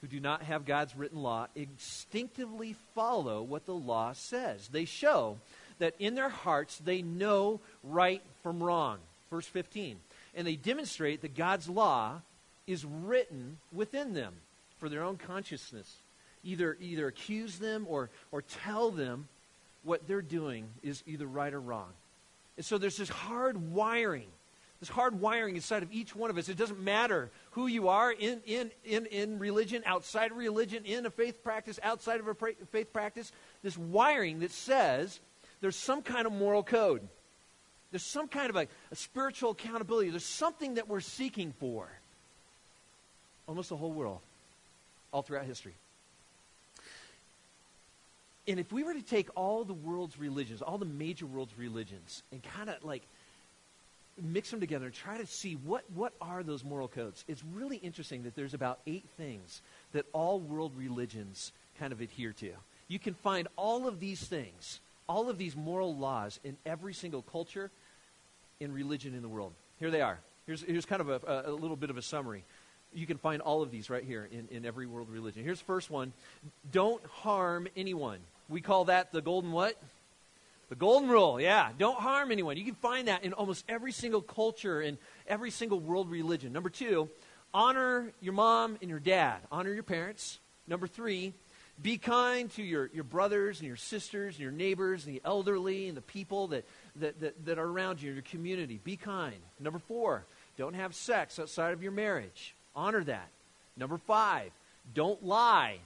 who 0.00 0.06
do 0.06 0.20
not 0.20 0.42
have 0.42 0.64
God's 0.64 0.96
written 0.96 1.22
law, 1.22 1.48
instinctively 1.56 2.76
follow 2.94 3.42
what 3.42 3.66
the 3.66 3.74
law 3.74 4.12
says. 4.12 4.68
They 4.68 4.84
show 4.84 5.38
that 5.78 5.94
in 5.98 6.14
their 6.14 6.28
hearts 6.28 6.78
they 6.78 7.02
know 7.02 7.60
right 7.82 8.22
from 8.42 8.62
wrong. 8.62 8.98
Verse 9.30 9.46
15 9.46 9.98
and 10.38 10.46
they 10.46 10.54
demonstrate 10.54 11.22
that 11.22 11.34
God's 11.34 11.68
law 11.68 12.20
is 12.66 12.84
written 12.84 13.58
within 13.72 14.14
them 14.14 14.34
for 14.78 14.88
their 14.88 15.02
own 15.02 15.16
consciousness. 15.16 15.96
Either, 16.44 16.76
either 16.80 17.08
accuse 17.08 17.58
them 17.58 17.86
or, 17.88 18.08
or 18.30 18.42
tell 18.42 18.92
them 18.92 19.26
what 19.82 20.06
they're 20.06 20.22
doing 20.22 20.68
is 20.84 21.02
either 21.06 21.26
right 21.26 21.52
or 21.52 21.60
wrong. 21.60 21.88
And 22.56 22.64
so 22.64 22.78
there's 22.78 22.96
this 22.96 23.08
hard 23.08 23.72
wiring 23.72 24.28
this 24.80 24.88
hard 24.88 25.20
wiring 25.20 25.56
inside 25.56 25.82
of 25.82 25.92
each 25.92 26.14
one 26.14 26.30
of 26.30 26.38
us. 26.38 26.48
It 26.48 26.56
doesn't 26.56 26.80
matter 26.80 27.30
who 27.52 27.66
you 27.66 27.88
are 27.88 28.12
in, 28.12 28.40
in, 28.46 28.70
in, 28.84 29.06
in 29.06 29.38
religion, 29.40 29.82
outside 29.84 30.30
of 30.30 30.36
religion, 30.36 30.84
in 30.84 31.04
a 31.04 31.10
faith 31.10 31.42
practice, 31.42 31.80
outside 31.82 32.20
of 32.20 32.28
a 32.28 32.34
pra- 32.34 32.52
faith 32.70 32.92
practice. 32.92 33.32
This 33.62 33.76
wiring 33.76 34.38
that 34.40 34.52
says 34.52 35.18
there's 35.60 35.76
some 35.76 36.02
kind 36.02 36.26
of 36.26 36.32
moral 36.32 36.62
code. 36.62 37.06
There's 37.90 38.04
some 38.04 38.28
kind 38.28 38.50
of 38.50 38.56
a, 38.56 38.68
a 38.90 38.96
spiritual 38.96 39.52
accountability. 39.52 40.10
There's 40.10 40.24
something 40.24 40.74
that 40.74 40.88
we're 40.88 41.00
seeking 41.00 41.52
for. 41.58 41.88
Almost 43.46 43.70
the 43.70 43.76
whole 43.76 43.92
world, 43.92 44.18
all 45.10 45.22
throughout 45.22 45.46
history. 45.46 45.74
And 48.46 48.58
if 48.58 48.72
we 48.72 48.82
were 48.82 48.94
to 48.94 49.02
take 49.02 49.28
all 49.34 49.64
the 49.64 49.74
world's 49.74 50.18
religions, 50.18 50.62
all 50.62 50.78
the 50.78 50.86
major 50.86 51.26
world's 51.26 51.56
religions, 51.58 52.22
and 52.32 52.42
kind 52.42 52.70
of 52.70 52.82
like 52.82 53.02
mix 54.22 54.50
them 54.50 54.60
together 54.60 54.86
and 54.86 54.94
try 54.94 55.18
to 55.18 55.26
see 55.26 55.54
what, 55.54 55.84
what 55.94 56.12
are 56.20 56.42
those 56.42 56.64
moral 56.64 56.88
codes, 56.88 57.24
it's 57.28 57.42
really 57.54 57.76
interesting 57.76 58.22
that 58.24 58.34
there's 58.34 58.54
about 58.54 58.80
eight 58.86 59.04
things 59.16 59.60
that 59.92 60.06
all 60.12 60.40
world 60.40 60.72
religions 60.76 61.52
kind 61.78 61.92
of 61.92 62.00
adhere 62.00 62.32
to. 62.32 62.52
You 62.88 62.98
can 62.98 63.14
find 63.14 63.48
all 63.56 63.86
of 63.86 64.00
these 64.00 64.20
things, 64.20 64.80
all 65.08 65.30
of 65.30 65.38
these 65.38 65.56
moral 65.56 65.96
laws 65.96 66.38
in 66.44 66.56
every 66.66 66.94
single 66.94 67.22
culture 67.22 67.70
in 68.60 68.72
religion 68.72 69.14
in 69.14 69.22
the 69.22 69.28
world. 69.28 69.52
Here 69.78 69.90
they 69.90 70.00
are. 70.00 70.18
Here's, 70.46 70.62
here's 70.62 70.86
kind 70.86 71.00
of 71.00 71.08
a, 71.08 71.44
a 71.46 71.52
little 71.52 71.76
bit 71.76 71.90
of 71.90 71.96
a 71.96 72.02
summary. 72.02 72.44
You 72.94 73.06
can 73.06 73.18
find 73.18 73.42
all 73.42 73.62
of 73.62 73.70
these 73.70 73.90
right 73.90 74.04
here 74.04 74.28
in, 74.30 74.48
in 74.50 74.64
every 74.64 74.86
world 74.86 75.08
religion. 75.10 75.44
Here's 75.44 75.58
the 75.58 75.66
first 75.66 75.90
one 75.90 76.12
don't 76.70 77.04
harm 77.06 77.68
anyone. 77.76 78.18
We 78.48 78.60
call 78.60 78.86
that 78.86 79.12
the 79.12 79.20
golden 79.20 79.52
what? 79.52 79.76
The 80.70 80.74
golden 80.74 81.08
rule, 81.08 81.40
yeah. 81.40 81.70
Don't 81.78 81.98
harm 81.98 82.30
anyone. 82.30 82.56
You 82.58 82.64
can 82.64 82.74
find 82.74 83.08
that 83.08 83.24
in 83.24 83.32
almost 83.32 83.64
every 83.68 83.92
single 83.92 84.20
culture 84.20 84.80
and 84.80 84.98
every 85.26 85.50
single 85.50 85.80
world 85.80 86.10
religion. 86.10 86.52
Number 86.52 86.68
two, 86.68 87.08
honor 87.54 88.12
your 88.20 88.34
mom 88.34 88.76
and 88.82 88.90
your 88.90 89.00
dad. 89.00 89.38
Honor 89.50 89.72
your 89.72 89.82
parents. 89.82 90.38
Number 90.66 90.86
three, 90.86 91.32
be 91.80 91.96
kind 91.98 92.50
to 92.52 92.62
your, 92.62 92.90
your 92.92 93.04
brothers 93.04 93.60
and 93.60 93.68
your 93.68 93.76
sisters 93.76 94.34
and 94.34 94.42
your 94.42 94.52
neighbors 94.52 95.06
and 95.06 95.14
the 95.14 95.22
elderly 95.24 95.88
and 95.88 95.96
the 95.96 96.02
people 96.02 96.48
that, 96.48 96.64
that, 96.96 97.20
that, 97.20 97.46
that 97.46 97.58
are 97.58 97.66
around 97.66 98.02
you 98.02 98.10
in 98.10 98.16
your 98.16 98.24
community. 98.24 98.80
Be 98.82 98.96
kind. 98.96 99.36
Number 99.60 99.78
four, 99.78 100.24
don't 100.56 100.74
have 100.74 100.94
sex 100.94 101.38
outside 101.38 101.72
of 101.72 101.82
your 101.82 101.92
marriage. 101.92 102.54
Honor 102.74 103.04
that. 103.04 103.28
Number 103.76 103.98
five, 103.98 104.50
don't 104.92 105.24
lie, 105.24 105.78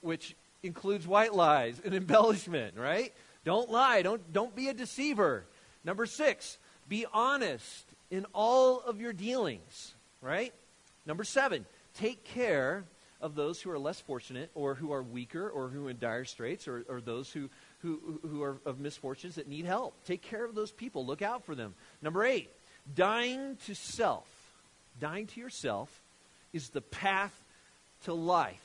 which 0.00 0.34
includes 0.62 1.06
white 1.06 1.34
lies 1.34 1.80
and 1.84 1.94
embellishment, 1.94 2.76
right? 2.76 3.12
Don't 3.44 3.70
lie. 3.70 4.00
Don't, 4.00 4.32
don't 4.32 4.56
be 4.56 4.68
a 4.68 4.74
deceiver. 4.74 5.44
Number 5.84 6.06
six, 6.06 6.56
be 6.88 7.04
honest 7.12 7.84
in 8.10 8.24
all 8.32 8.80
of 8.80 9.00
your 9.00 9.12
dealings, 9.12 9.94
right? 10.22 10.54
Number 11.04 11.24
seven, 11.24 11.66
take 11.98 12.24
care 12.24 12.84
of 13.24 13.34
those 13.34 13.60
who 13.60 13.70
are 13.70 13.78
less 13.78 14.00
fortunate 14.00 14.50
or 14.54 14.74
who 14.74 14.92
are 14.92 15.02
weaker 15.02 15.48
or 15.48 15.68
who 15.68 15.86
are 15.86 15.90
in 15.90 15.98
dire 15.98 16.24
straits 16.24 16.68
or, 16.68 16.84
or 16.88 17.00
those 17.00 17.32
who, 17.32 17.48
who, 17.78 18.20
who 18.22 18.42
are 18.42 18.58
of 18.64 18.78
misfortunes 18.78 19.34
that 19.36 19.48
need 19.48 19.64
help. 19.64 19.94
Take 20.04 20.22
care 20.22 20.44
of 20.44 20.54
those 20.54 20.70
people. 20.70 21.04
Look 21.06 21.22
out 21.22 21.44
for 21.44 21.54
them. 21.54 21.74
Number 22.02 22.24
eight, 22.24 22.50
dying 22.94 23.56
to 23.66 23.74
self. 23.74 24.28
Dying 25.00 25.26
to 25.28 25.40
yourself 25.40 25.88
is 26.52 26.68
the 26.68 26.80
path 26.80 27.34
to 28.04 28.14
life 28.14 28.60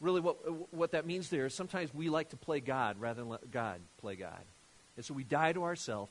really 0.00 0.20
what, 0.20 0.36
what 0.72 0.92
that 0.92 1.06
means 1.06 1.28
there 1.28 1.46
is 1.46 1.54
sometimes 1.54 1.92
we 1.94 2.08
like 2.08 2.30
to 2.30 2.36
play 2.36 2.60
God 2.60 2.98
rather 2.98 3.20
than 3.20 3.28
let 3.28 3.50
God 3.50 3.80
play 4.00 4.16
God. 4.16 4.40
And 4.96 5.04
so 5.04 5.14
we 5.14 5.24
die 5.24 5.52
to 5.52 5.62
ourselves, 5.62 6.10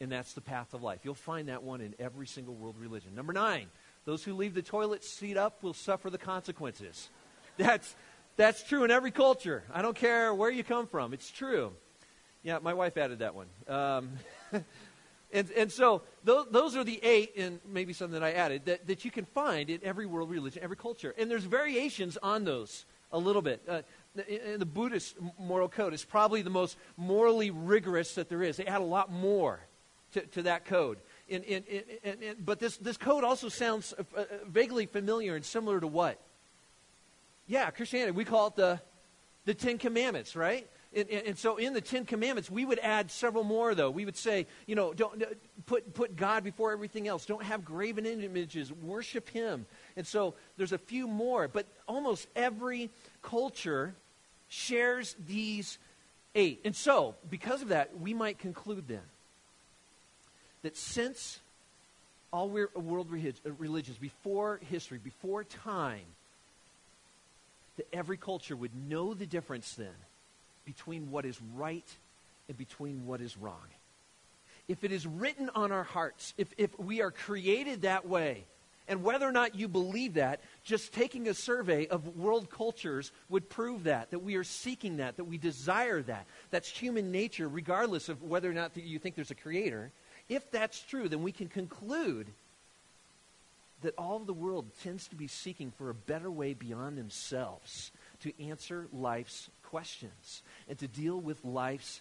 and 0.00 0.10
that's 0.10 0.32
the 0.32 0.40
path 0.40 0.72
of 0.72 0.82
life. 0.82 1.00
You'll 1.02 1.14
find 1.14 1.48
that 1.48 1.62
one 1.62 1.80
in 1.80 1.94
every 1.98 2.26
single 2.26 2.54
world 2.54 2.76
religion. 2.78 3.14
Number 3.14 3.32
nine, 3.32 3.66
those 4.04 4.24
who 4.24 4.34
leave 4.34 4.54
the 4.54 4.62
toilet 4.62 5.04
seat 5.04 5.36
up 5.36 5.62
will 5.62 5.74
suffer 5.74 6.10
the 6.10 6.18
consequences. 6.18 7.10
That's, 7.56 7.96
that's 8.36 8.62
true 8.62 8.84
in 8.84 8.92
every 8.92 9.10
culture. 9.10 9.64
I 9.74 9.82
don't 9.82 9.96
care 9.96 10.32
where 10.32 10.48
you 10.48 10.62
come 10.62 10.86
from, 10.86 11.12
it's 11.12 11.28
true. 11.28 11.72
Yeah, 12.44 12.60
my 12.62 12.72
wife 12.72 12.96
added 12.96 13.18
that 13.18 13.34
one. 13.34 13.48
Um, 13.66 14.12
and, 15.32 15.50
and 15.50 15.72
so 15.72 16.02
those, 16.22 16.46
those 16.52 16.76
are 16.76 16.84
the 16.84 17.02
eight, 17.02 17.36
and 17.36 17.58
maybe 17.66 17.92
some 17.92 18.12
that 18.12 18.22
I 18.22 18.30
added, 18.32 18.66
that, 18.66 18.86
that 18.86 19.04
you 19.04 19.10
can 19.10 19.24
find 19.24 19.68
in 19.68 19.80
every 19.82 20.06
world 20.06 20.30
religion, 20.30 20.62
every 20.62 20.76
culture. 20.76 21.12
And 21.18 21.28
there's 21.28 21.42
variations 21.42 22.16
on 22.22 22.44
those 22.44 22.86
a 23.10 23.18
little 23.18 23.42
bit. 23.42 23.60
Uh, 23.68 23.82
the, 24.14 24.66
Buddhist 24.66 25.16
moral 25.38 25.68
code 25.68 25.94
is 25.94 26.04
probably 26.04 26.42
the 26.42 26.50
most 26.50 26.76
morally 26.96 27.50
rigorous 27.50 28.14
that 28.14 28.28
there 28.28 28.42
is. 28.42 28.56
They 28.56 28.66
add 28.66 28.80
a 28.80 28.84
lot 28.84 29.10
more 29.10 29.60
to, 30.12 30.20
to 30.20 30.42
that 30.42 30.64
code. 30.64 30.98
In, 31.28 31.42
in, 31.42 31.62
in, 32.04 32.36
but 32.42 32.58
this, 32.58 32.78
this 32.78 32.96
code 32.96 33.22
also 33.22 33.48
sounds 33.48 33.92
uh, 33.98 34.02
uh, 34.16 34.24
vaguely 34.46 34.86
familiar 34.86 35.36
and 35.36 35.44
similar 35.44 35.78
to 35.78 35.86
what? 35.86 36.18
Yeah, 37.46 37.70
Christianity. 37.70 38.12
We 38.12 38.24
call 38.24 38.48
it 38.48 38.56
the, 38.56 38.80
the 39.44 39.52
Ten 39.52 39.76
Commandments, 39.76 40.34
right? 40.34 40.66
And, 40.94 41.08
and, 41.10 41.26
and, 41.28 41.38
so 41.38 41.58
in 41.58 41.74
the 41.74 41.82
Ten 41.82 42.06
Commandments, 42.06 42.50
we 42.50 42.64
would 42.64 42.78
add 42.78 43.10
several 43.10 43.44
more, 43.44 43.74
though. 43.74 43.90
We 43.90 44.06
would 44.06 44.16
say, 44.16 44.46
you 44.66 44.74
know, 44.74 44.94
don't 44.94 45.22
put, 45.66 45.92
put 45.92 46.16
God 46.16 46.44
before 46.44 46.72
everything 46.72 47.06
else. 47.06 47.26
Don't 47.26 47.44
have 47.44 47.62
graven 47.62 48.06
images. 48.06 48.72
Worship 48.72 49.28
Him. 49.28 49.66
And 49.96 50.06
so 50.06 50.34
there's 50.56 50.72
a 50.72 50.78
few 50.78 51.06
more, 51.06 51.46
but 51.46 51.66
almost 51.86 52.26
every 52.34 52.88
culture 53.20 53.94
shares 54.48 55.14
these 55.26 55.78
eight. 56.34 56.62
And 56.64 56.74
so, 56.74 57.16
because 57.28 57.60
of 57.60 57.68
that, 57.68 58.00
we 58.00 58.14
might 58.14 58.38
conclude 58.38 58.88
then 58.88 59.02
that 60.68 60.76
since 60.76 61.40
all 62.30 62.50
world 62.50 63.10
religions, 63.10 63.96
before 63.96 64.60
history, 64.68 64.98
before 65.02 65.44
time, 65.44 66.04
that 67.78 67.86
every 67.90 68.18
culture 68.18 68.54
would 68.54 68.72
know 68.86 69.14
the 69.14 69.24
difference 69.24 69.72
then 69.76 69.96
between 70.66 71.10
what 71.10 71.24
is 71.24 71.40
right 71.56 71.88
and 72.48 72.58
between 72.58 73.06
what 73.06 73.22
is 73.22 73.38
wrong. 73.38 73.66
If 74.68 74.84
it 74.84 74.92
is 74.92 75.06
written 75.06 75.48
on 75.54 75.72
our 75.72 75.84
hearts, 75.84 76.34
if, 76.36 76.48
if 76.58 76.78
we 76.78 77.00
are 77.00 77.12
created 77.12 77.80
that 77.82 78.06
way, 78.06 78.44
and 78.88 79.02
whether 79.02 79.26
or 79.26 79.32
not 79.32 79.54
you 79.54 79.68
believe 79.68 80.14
that, 80.14 80.40
just 80.64 80.92
taking 80.92 81.28
a 81.28 81.34
survey 81.34 81.86
of 81.86 82.14
world 82.14 82.50
cultures 82.50 83.10
would 83.30 83.48
prove 83.48 83.84
that, 83.84 84.10
that 84.10 84.18
we 84.18 84.36
are 84.36 84.44
seeking 84.44 84.98
that, 84.98 85.16
that 85.16 85.24
we 85.24 85.38
desire 85.38 86.02
that. 86.02 86.26
That's 86.50 86.68
human 86.68 87.10
nature, 87.10 87.48
regardless 87.48 88.10
of 88.10 88.22
whether 88.22 88.50
or 88.50 88.54
not 88.54 88.76
you 88.76 88.98
think 88.98 89.14
there's 89.14 89.30
a 89.30 89.34
creator. 89.34 89.92
If 90.28 90.50
that's 90.50 90.80
true, 90.80 91.08
then 91.08 91.22
we 91.22 91.32
can 91.32 91.48
conclude 91.48 92.26
that 93.82 93.94
all 93.96 94.16
of 94.16 94.26
the 94.26 94.32
world 94.32 94.66
tends 94.82 95.06
to 95.08 95.16
be 95.16 95.28
seeking 95.28 95.70
for 95.70 95.88
a 95.88 95.94
better 95.94 96.30
way 96.30 96.52
beyond 96.52 96.98
themselves 96.98 97.92
to 98.20 98.32
answer 98.44 98.86
life's 98.92 99.48
questions 99.62 100.42
and 100.68 100.78
to 100.78 100.88
deal 100.88 101.18
with 101.18 101.44
life's 101.44 102.00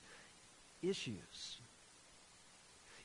issues. 0.82 1.58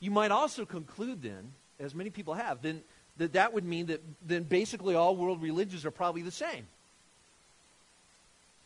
You 0.01 0.11
might 0.11 0.31
also 0.31 0.65
conclude 0.65 1.23
then, 1.23 1.53
as 1.79 1.95
many 1.95 2.11
people 2.11 2.35
have, 2.35 2.63
then 2.63 2.83
that 3.19 3.35
that 3.35 3.53
would 3.53 3.65
mean 3.65 3.87
that 3.87 4.03
then 4.27 4.45
basically 4.45 4.95
all 4.95 5.15
world 5.17 5.43
religions 5.43 5.85
are 5.85 5.91
probably 5.91 6.23
the 6.23 6.31
same. 6.31 6.67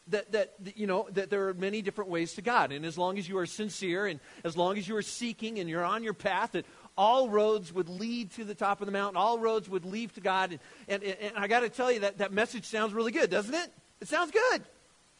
That, 0.08 0.30
that, 0.32 0.54
you 0.76 0.86
know, 0.86 1.08
that 1.14 1.30
there 1.30 1.48
are 1.48 1.54
many 1.54 1.82
different 1.82 2.10
ways 2.10 2.34
to 2.34 2.42
God. 2.42 2.70
And 2.70 2.86
as 2.86 2.96
long 2.96 3.18
as 3.18 3.28
you 3.28 3.38
are 3.38 3.46
sincere 3.46 4.06
and 4.06 4.20
as 4.44 4.56
long 4.56 4.78
as 4.78 4.86
you 4.86 4.96
are 4.96 5.02
seeking 5.02 5.58
and 5.58 5.68
you're 5.68 5.84
on 5.84 6.04
your 6.04 6.14
path, 6.14 6.52
that 6.52 6.64
all 6.96 7.28
roads 7.28 7.72
would 7.72 7.88
lead 7.88 8.30
to 8.32 8.44
the 8.44 8.54
top 8.54 8.80
of 8.80 8.86
the 8.86 8.92
mountain, 8.92 9.16
all 9.16 9.40
roads 9.40 9.68
would 9.68 9.84
lead 9.84 10.14
to 10.14 10.20
God. 10.20 10.60
And, 10.86 11.02
and, 11.02 11.16
and 11.20 11.32
I 11.36 11.48
got 11.48 11.60
to 11.60 11.68
tell 11.68 11.90
you, 11.90 12.00
that, 12.00 12.18
that 12.18 12.32
message 12.32 12.66
sounds 12.66 12.94
really 12.94 13.10
good, 13.10 13.30
doesn't 13.30 13.54
it? 13.54 13.72
It 14.00 14.06
sounds 14.06 14.30
good. 14.30 14.62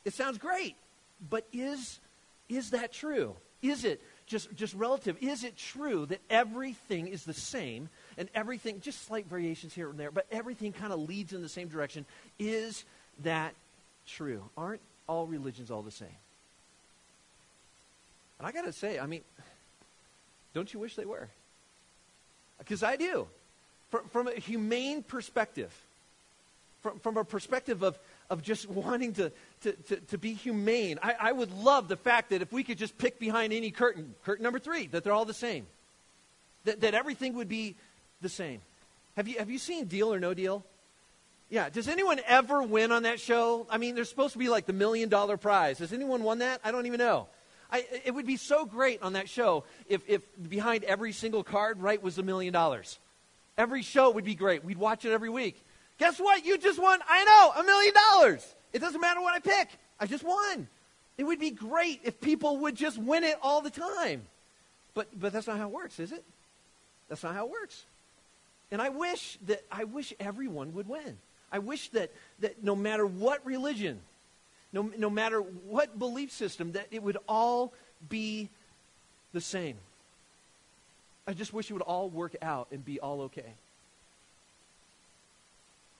It 0.04 0.14
sounds 0.14 0.38
great. 0.38 0.76
But 1.28 1.46
is, 1.52 1.98
is 2.48 2.70
that 2.70 2.92
true? 2.92 3.34
Is 3.62 3.84
it 3.84 4.00
just, 4.26 4.54
just 4.54 4.74
relative? 4.74 5.16
Is 5.20 5.42
it 5.42 5.56
true 5.56 6.06
that 6.06 6.20
everything 6.30 7.08
is 7.08 7.24
the 7.24 7.34
same 7.34 7.88
and 8.16 8.28
everything, 8.34 8.80
just 8.80 9.04
slight 9.06 9.26
variations 9.26 9.74
here 9.74 9.90
and 9.90 9.98
there, 9.98 10.12
but 10.12 10.26
everything 10.30 10.72
kind 10.72 10.92
of 10.92 11.00
leads 11.00 11.32
in 11.32 11.42
the 11.42 11.48
same 11.48 11.68
direction. 11.68 12.06
Is 12.38 12.84
that 13.24 13.54
true? 14.06 14.42
Aren't 14.56 14.80
all 15.08 15.26
religions 15.26 15.70
all 15.70 15.82
the 15.82 15.90
same? 15.90 16.08
And 18.38 18.46
I 18.46 18.52
got 18.52 18.64
to 18.64 18.72
say, 18.72 18.98
I 18.98 19.06
mean, 19.06 19.22
don't 20.54 20.72
you 20.72 20.80
wish 20.80 20.96
they 20.96 21.04
were? 21.04 21.28
Because 22.58 22.82
I 22.82 22.96
do. 22.96 23.26
From, 23.90 24.08
from, 24.08 24.28
a 24.28 24.34
humane 24.34 25.02
perspective, 25.02 25.72
from, 26.82 26.98
from 26.98 27.16
a 27.16 27.24
perspective 27.24 27.82
of, 27.82 27.98
of 28.28 28.42
just 28.42 28.68
wanting 28.68 29.12
to, 29.14 29.30
to, 29.62 29.72
to, 29.72 29.96
to 29.96 30.18
be 30.18 30.34
humane, 30.34 30.98
I, 31.02 31.14
I 31.20 31.32
would 31.32 31.52
love 31.52 31.88
the 31.88 31.96
fact 31.96 32.30
that 32.30 32.42
if 32.42 32.52
we 32.52 32.64
could 32.64 32.78
just 32.78 32.98
pick 32.98 33.18
behind 33.18 33.52
any 33.52 33.70
curtain, 33.70 34.14
curtain 34.24 34.42
number 34.42 34.58
three, 34.58 34.86
that 34.88 35.04
they're 35.04 35.12
all 35.12 35.24
the 35.24 35.34
same. 35.34 35.66
That, 36.64 36.80
that 36.80 36.94
everything 36.94 37.34
would 37.34 37.48
be 37.48 37.76
the 38.20 38.28
same. 38.28 38.60
Have 39.16 39.28
you, 39.28 39.38
have 39.38 39.50
you 39.50 39.58
seen 39.58 39.86
Deal 39.86 40.12
or 40.12 40.18
No 40.18 40.34
Deal? 40.34 40.64
Yeah. 41.48 41.68
Does 41.70 41.88
anyone 41.88 42.20
ever 42.26 42.62
win 42.62 42.92
on 42.92 43.04
that 43.04 43.20
show? 43.20 43.66
I 43.70 43.78
mean, 43.78 43.94
there's 43.94 44.08
supposed 44.08 44.32
to 44.32 44.38
be 44.38 44.48
like 44.48 44.66
the 44.66 44.72
million 44.72 45.08
dollar 45.08 45.36
prize. 45.36 45.78
Has 45.78 45.92
anyone 45.92 46.22
won 46.22 46.38
that? 46.40 46.60
I 46.64 46.72
don't 46.72 46.86
even 46.86 46.98
know. 46.98 47.28
I, 47.70 47.84
it 48.04 48.14
would 48.14 48.26
be 48.26 48.36
so 48.36 48.64
great 48.64 49.02
on 49.02 49.14
that 49.14 49.28
show 49.28 49.64
if, 49.88 50.02
if 50.08 50.22
behind 50.48 50.84
every 50.84 51.12
single 51.12 51.42
card, 51.42 51.80
right, 51.80 52.00
was 52.00 52.18
a 52.18 52.22
million 52.22 52.52
dollars. 52.52 52.98
Every 53.58 53.82
show 53.82 54.10
would 54.10 54.24
be 54.24 54.34
great. 54.34 54.64
We'd 54.64 54.78
watch 54.78 55.04
it 55.04 55.12
every 55.12 55.30
week. 55.30 55.62
Guess 55.98 56.18
what? 56.20 56.44
You 56.44 56.58
just 56.58 56.80
won, 56.80 57.00
I 57.08 57.24
know, 57.24 57.62
a 57.62 57.64
million 57.64 57.94
dollars. 57.94 58.54
It 58.72 58.80
doesn't 58.80 59.00
matter 59.00 59.20
what 59.20 59.34
I 59.34 59.40
pick. 59.40 59.68
I 59.98 60.06
just 60.06 60.24
won. 60.24 60.68
It 61.16 61.24
would 61.24 61.40
be 61.40 61.50
great 61.50 62.00
if 62.04 62.20
people 62.20 62.58
would 62.58 62.76
just 62.76 62.98
win 62.98 63.24
it 63.24 63.36
all 63.42 63.62
the 63.62 63.70
time. 63.70 64.22
But, 64.94 65.08
but 65.18 65.32
that's 65.32 65.46
not 65.46 65.58
how 65.58 65.68
it 65.68 65.72
works, 65.72 65.98
is 65.98 66.12
it? 66.12 66.22
That's 67.08 67.22
not 67.22 67.34
how 67.34 67.46
it 67.46 67.50
works. 67.50 67.84
And 68.70 68.82
I 68.82 68.90
wish 68.90 69.38
that 69.46 69.62
I 69.70 69.84
wish 69.84 70.12
everyone 70.18 70.74
would 70.74 70.88
win. 70.88 71.16
I 71.50 71.58
wish 71.58 71.88
that, 71.90 72.10
that 72.40 72.62
no 72.62 72.74
matter 72.74 73.06
what 73.06 73.44
religion, 73.46 74.00
no, 74.72 74.90
no 74.96 75.10
matter 75.10 75.40
what 75.40 75.98
belief 75.98 76.32
system, 76.32 76.72
that 76.72 76.88
it 76.90 77.02
would 77.02 77.18
all 77.28 77.72
be 78.08 78.48
the 79.32 79.40
same. 79.40 79.76
I 81.26 81.32
just 81.32 81.52
wish 81.52 81.70
it 81.70 81.72
would 81.72 81.82
all 81.82 82.08
work 82.08 82.36
out 82.42 82.68
and 82.70 82.84
be 82.84 83.00
all 83.00 83.22
okay. 83.22 83.54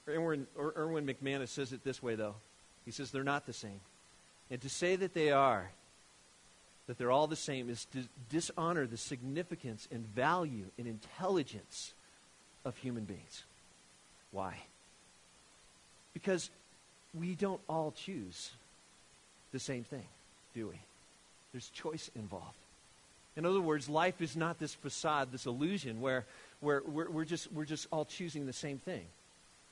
Erwin, 0.09 0.47
Erwin 0.57 1.07
McManus 1.07 1.49
says 1.49 1.73
it 1.73 1.83
this 1.83 2.03
way, 2.03 2.15
though. 2.15 2.37
He 2.85 2.93
says 2.93 3.11
they're 3.11 3.25
not 3.25 3.47
the 3.47 3.53
same. 3.53 3.81
And 4.51 4.61
to 4.61 4.69
say 4.69 4.95
that 4.95 5.15
they 5.15 5.33
are, 5.33 5.71
that 6.87 6.99
they're 6.99 7.11
all 7.11 7.27
the 7.27 7.35
same, 7.35 7.69
is 7.69 7.87
to 7.87 8.05
dishonor 8.31 8.87
the 8.87 8.97
significance 8.97 9.89
and 9.91 10.07
value 10.07 10.67
and 10.79 10.87
intelligence 10.87 11.93
of 12.65 12.77
human 12.77 13.05
beings. 13.05 13.43
Why? 14.31 14.57
Because 16.17 16.49
we 17.13 17.35
don't 17.35 17.61
all 17.69 17.93
choose 17.95 18.51
the 19.53 19.59
same 19.59 19.85
thing, 19.85 20.07
do 20.55 20.67
we? 20.69 20.81
There's 21.53 21.69
choice 21.69 22.11
involved. 22.17 22.57
In 23.37 23.45
other 23.45 23.61
words, 23.61 23.87
life 23.87 24.23
is 24.23 24.35
not 24.35 24.59
this 24.59 24.73
facade, 24.73 25.31
this 25.31 25.45
illusion 25.45 26.01
where, 26.01 26.25
where 26.61 26.81
we're, 26.87 27.11
we're, 27.11 27.27
just, 27.27 27.53
we're 27.53 27.67
just 27.67 27.87
all 27.93 28.07
choosing 28.07 28.47
the 28.47 28.55
same 28.55 28.79
thing. 28.79 29.03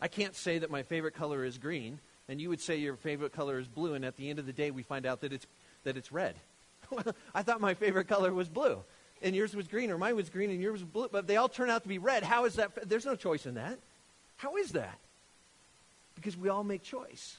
I 0.03 0.09
can't 0.09 0.35
say 0.35 0.59
that 0.59 0.71
my 0.71 0.83
favorite 0.83 1.15
color 1.15 1.47
is 1.47 1.57
green, 1.57 1.99
and 2.29 2.39
you 2.39 2.51
would 2.51 2.61
say 2.61 2.77
your 2.77 2.97
favorite 2.97 3.33
color 3.33 3.59
is 3.59 3.67
blue, 3.67 3.95
and 3.95 4.05
at 4.05 4.19
the 4.19 4.29
end 4.29 4.39
of 4.39 4.45
the 4.45 4.53
day, 4.53 4.71
we 4.71 4.83
find 4.83 5.07
out 5.07 5.23
that 5.23 5.33
it's, 5.33 5.47
that 5.85 5.97
it's 5.97 6.13
red. 6.13 6.35
I 7.35 7.43
thought 7.43 7.63
my 7.63 7.73
favorite 7.73 8.07
color 8.07 8.35
was 8.35 8.51
blue, 8.51 8.81
and 9.23 9.35
yours 9.35 9.57
was 9.57 9.67
green, 9.67 9.91
or 9.91 9.97
mine 9.97 10.15
was 10.15 10.29
green, 10.29 10.51
and 10.51 10.61
yours 10.61 10.83
was 10.83 10.91
blue, 10.91 11.09
but 11.11 11.27
they 11.27 11.39
all 11.39 11.49
turn 11.49 11.71
out 11.71 11.85
to 11.85 11.89
be 11.89 11.97
red. 11.97 12.23
How 12.23 12.45
is 12.45 12.57
that? 12.57 12.87
There's 12.87 13.07
no 13.07 13.17
choice 13.17 13.47
in 13.47 13.55
that. 13.55 13.79
How 14.37 14.57
is 14.57 14.73
that? 14.73 14.99
Because 16.15 16.37
we 16.37 16.49
all 16.49 16.65
make 16.65 16.83
choice. 16.83 17.39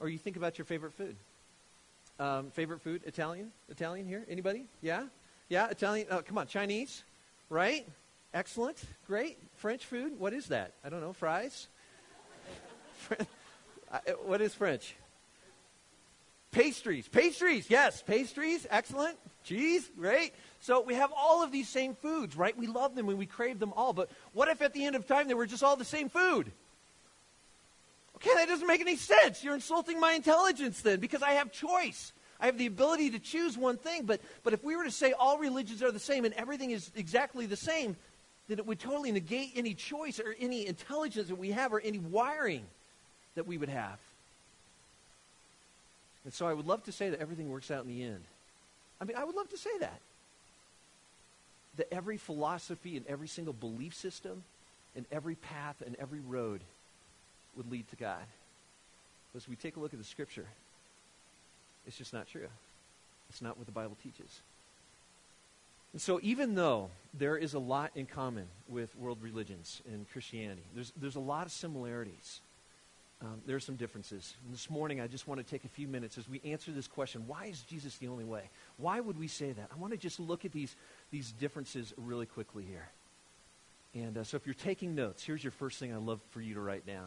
Or 0.00 0.08
you 0.08 0.18
think 0.18 0.36
about 0.36 0.58
your 0.58 0.64
favorite 0.64 0.92
food. 0.92 1.16
Um, 2.18 2.50
favorite 2.50 2.80
food? 2.80 3.02
Italian? 3.06 3.52
Italian 3.68 4.06
here? 4.06 4.24
Anybody? 4.28 4.66
Yeah? 4.82 5.04
Yeah, 5.48 5.68
Italian. 5.68 6.06
Oh, 6.10 6.22
come 6.22 6.38
on, 6.38 6.46
Chinese, 6.46 7.02
right? 7.50 7.86
Excellent. 8.32 8.82
Great. 9.06 9.38
French 9.56 9.84
food? 9.84 10.18
What 10.18 10.32
is 10.32 10.46
that? 10.46 10.72
I 10.84 10.88
don't 10.88 11.00
know. 11.00 11.12
Fries? 11.12 11.68
what 14.24 14.40
is 14.40 14.54
French? 14.54 14.94
Pastries. 16.50 17.08
Pastries. 17.08 17.68
Yes, 17.68 18.02
pastries. 18.02 18.66
Excellent. 18.70 19.18
Cheese. 19.42 19.90
Great. 19.98 20.32
So 20.60 20.80
we 20.80 20.94
have 20.94 21.12
all 21.16 21.42
of 21.42 21.50
these 21.52 21.68
same 21.68 21.94
foods, 21.94 22.36
right? 22.36 22.56
We 22.56 22.66
love 22.66 22.94
them 22.94 23.08
and 23.08 23.18
we 23.18 23.26
crave 23.26 23.58
them 23.58 23.72
all. 23.76 23.92
But 23.92 24.08
what 24.32 24.48
if 24.48 24.62
at 24.62 24.72
the 24.72 24.84
end 24.84 24.96
of 24.96 25.06
time 25.06 25.28
they 25.28 25.34
were 25.34 25.46
just 25.46 25.62
all 25.62 25.76
the 25.76 25.84
same 25.84 26.08
food? 26.08 26.52
That 28.24 28.48
doesn't 28.48 28.66
make 28.66 28.80
any 28.80 28.96
sense. 28.96 29.44
You're 29.44 29.54
insulting 29.54 30.00
my 30.00 30.12
intelligence 30.12 30.80
then 30.80 31.00
because 31.00 31.22
I 31.22 31.32
have 31.32 31.52
choice. 31.52 32.12
I 32.40 32.46
have 32.46 32.58
the 32.58 32.66
ability 32.66 33.10
to 33.10 33.18
choose 33.18 33.56
one 33.56 33.76
thing. 33.76 34.04
But, 34.04 34.20
but 34.42 34.52
if 34.52 34.62
we 34.64 34.76
were 34.76 34.84
to 34.84 34.90
say 34.90 35.12
all 35.12 35.38
religions 35.38 35.82
are 35.82 35.90
the 35.90 35.98
same 35.98 36.24
and 36.24 36.34
everything 36.34 36.70
is 36.70 36.90
exactly 36.96 37.46
the 37.46 37.56
same, 37.56 37.96
then 38.48 38.58
it 38.58 38.66
would 38.66 38.78
totally 38.78 39.12
negate 39.12 39.52
any 39.56 39.74
choice 39.74 40.20
or 40.20 40.34
any 40.38 40.66
intelligence 40.66 41.28
that 41.28 41.36
we 41.36 41.52
have 41.52 41.72
or 41.72 41.80
any 41.80 41.98
wiring 41.98 42.64
that 43.34 43.46
we 43.46 43.56
would 43.56 43.68
have. 43.68 43.98
And 46.24 46.32
so 46.32 46.46
I 46.46 46.52
would 46.52 46.66
love 46.66 46.84
to 46.84 46.92
say 46.92 47.10
that 47.10 47.20
everything 47.20 47.50
works 47.50 47.70
out 47.70 47.84
in 47.84 47.88
the 47.88 48.02
end. 48.02 48.24
I 49.00 49.04
mean, 49.04 49.16
I 49.16 49.24
would 49.24 49.36
love 49.36 49.50
to 49.50 49.58
say 49.58 49.78
that. 49.80 50.00
That 51.76 51.92
every 51.92 52.16
philosophy 52.16 52.96
and 52.96 53.06
every 53.06 53.28
single 53.28 53.52
belief 53.52 53.94
system 53.94 54.44
and 54.96 55.04
every 55.10 55.34
path 55.34 55.82
and 55.84 55.96
every 55.98 56.20
road 56.20 56.60
would 57.56 57.70
lead 57.70 57.88
to 57.88 57.96
God. 57.96 58.24
But 59.32 59.42
as 59.42 59.48
we 59.48 59.56
take 59.56 59.76
a 59.76 59.80
look 59.80 59.92
at 59.92 59.98
the 59.98 60.04
scripture, 60.04 60.46
it's 61.86 61.96
just 61.96 62.12
not 62.12 62.26
true. 62.26 62.48
It's 63.28 63.42
not 63.42 63.56
what 63.56 63.66
the 63.66 63.72
Bible 63.72 63.96
teaches. 64.02 64.40
And 65.92 66.00
so, 66.00 66.18
even 66.22 66.56
though 66.56 66.90
there 67.16 67.36
is 67.36 67.54
a 67.54 67.58
lot 67.58 67.92
in 67.94 68.06
common 68.06 68.48
with 68.68 68.96
world 68.96 69.18
religions 69.22 69.80
and 69.86 70.10
Christianity, 70.10 70.64
there's, 70.74 70.92
there's 70.96 71.14
a 71.14 71.20
lot 71.20 71.46
of 71.46 71.52
similarities. 71.52 72.40
Um, 73.22 73.40
there 73.46 73.54
are 73.56 73.60
some 73.60 73.76
differences. 73.76 74.34
And 74.44 74.52
this 74.52 74.68
morning, 74.68 75.00
I 75.00 75.06
just 75.06 75.28
want 75.28 75.38
to 75.38 75.46
take 75.48 75.64
a 75.64 75.68
few 75.68 75.86
minutes 75.86 76.18
as 76.18 76.28
we 76.28 76.40
answer 76.44 76.72
this 76.72 76.88
question 76.88 77.24
why 77.28 77.46
is 77.46 77.60
Jesus 77.62 77.96
the 77.98 78.08
only 78.08 78.24
way? 78.24 78.50
Why 78.76 78.98
would 78.98 79.18
we 79.18 79.28
say 79.28 79.52
that? 79.52 79.70
I 79.72 79.78
want 79.78 79.92
to 79.92 79.96
just 79.96 80.18
look 80.18 80.44
at 80.44 80.52
these, 80.52 80.74
these 81.12 81.30
differences 81.30 81.94
really 81.96 82.26
quickly 82.26 82.64
here. 82.64 82.88
And 83.94 84.18
uh, 84.18 84.24
so, 84.24 84.36
if 84.36 84.46
you're 84.46 84.54
taking 84.54 84.96
notes, 84.96 85.22
here's 85.22 85.44
your 85.44 85.52
first 85.52 85.78
thing 85.78 85.94
I'd 85.94 86.02
love 86.02 86.20
for 86.30 86.40
you 86.40 86.54
to 86.54 86.60
write 86.60 86.86
down. 86.86 87.06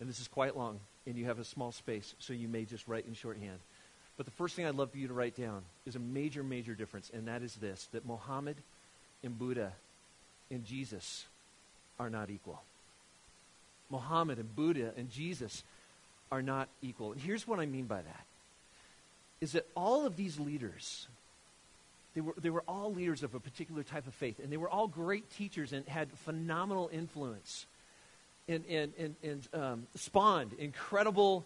And 0.00 0.08
this 0.08 0.20
is 0.20 0.28
quite 0.28 0.56
long, 0.56 0.80
and 1.06 1.16
you 1.16 1.26
have 1.26 1.38
a 1.38 1.44
small 1.44 1.72
space, 1.72 2.14
so 2.18 2.32
you 2.32 2.48
may 2.48 2.64
just 2.64 2.88
write 2.88 3.06
in 3.06 3.14
shorthand. 3.14 3.58
But 4.16 4.26
the 4.26 4.32
first 4.32 4.56
thing 4.56 4.66
I'd 4.66 4.74
love 4.74 4.90
for 4.90 4.98
you 4.98 5.08
to 5.08 5.14
write 5.14 5.36
down 5.36 5.62
is 5.86 5.96
a 5.96 5.98
major, 5.98 6.42
major 6.42 6.74
difference, 6.74 7.10
and 7.12 7.28
that 7.28 7.42
is 7.42 7.54
this 7.54 7.88
that 7.92 8.06
Muhammad 8.06 8.56
and 9.22 9.38
Buddha 9.38 9.72
and 10.50 10.64
Jesus 10.64 11.26
are 11.98 12.10
not 12.10 12.30
equal. 12.30 12.62
Muhammad 13.90 14.38
and 14.38 14.54
Buddha 14.54 14.92
and 14.96 15.10
Jesus 15.10 15.62
are 16.32 16.42
not 16.42 16.68
equal. 16.82 17.12
And 17.12 17.20
here's 17.20 17.46
what 17.46 17.60
I 17.60 17.66
mean 17.66 17.84
by 17.84 18.02
that 18.02 18.24
is 19.40 19.52
that 19.52 19.66
all 19.74 20.04
of 20.04 20.16
these 20.16 20.38
leaders, 20.38 21.08
they 22.14 22.20
were, 22.20 22.34
they 22.36 22.50
were 22.50 22.64
all 22.68 22.92
leaders 22.92 23.22
of 23.22 23.34
a 23.34 23.40
particular 23.40 23.82
type 23.82 24.06
of 24.06 24.14
faith, 24.14 24.38
and 24.38 24.52
they 24.52 24.58
were 24.58 24.68
all 24.68 24.86
great 24.86 25.30
teachers 25.30 25.72
and 25.72 25.86
had 25.88 26.10
phenomenal 26.10 26.90
influence 26.92 27.64
and, 28.50 28.64
and, 28.68 28.92
and, 28.98 29.14
and 29.22 29.48
um, 29.54 29.86
spawned 29.94 30.52
incredible 30.54 31.44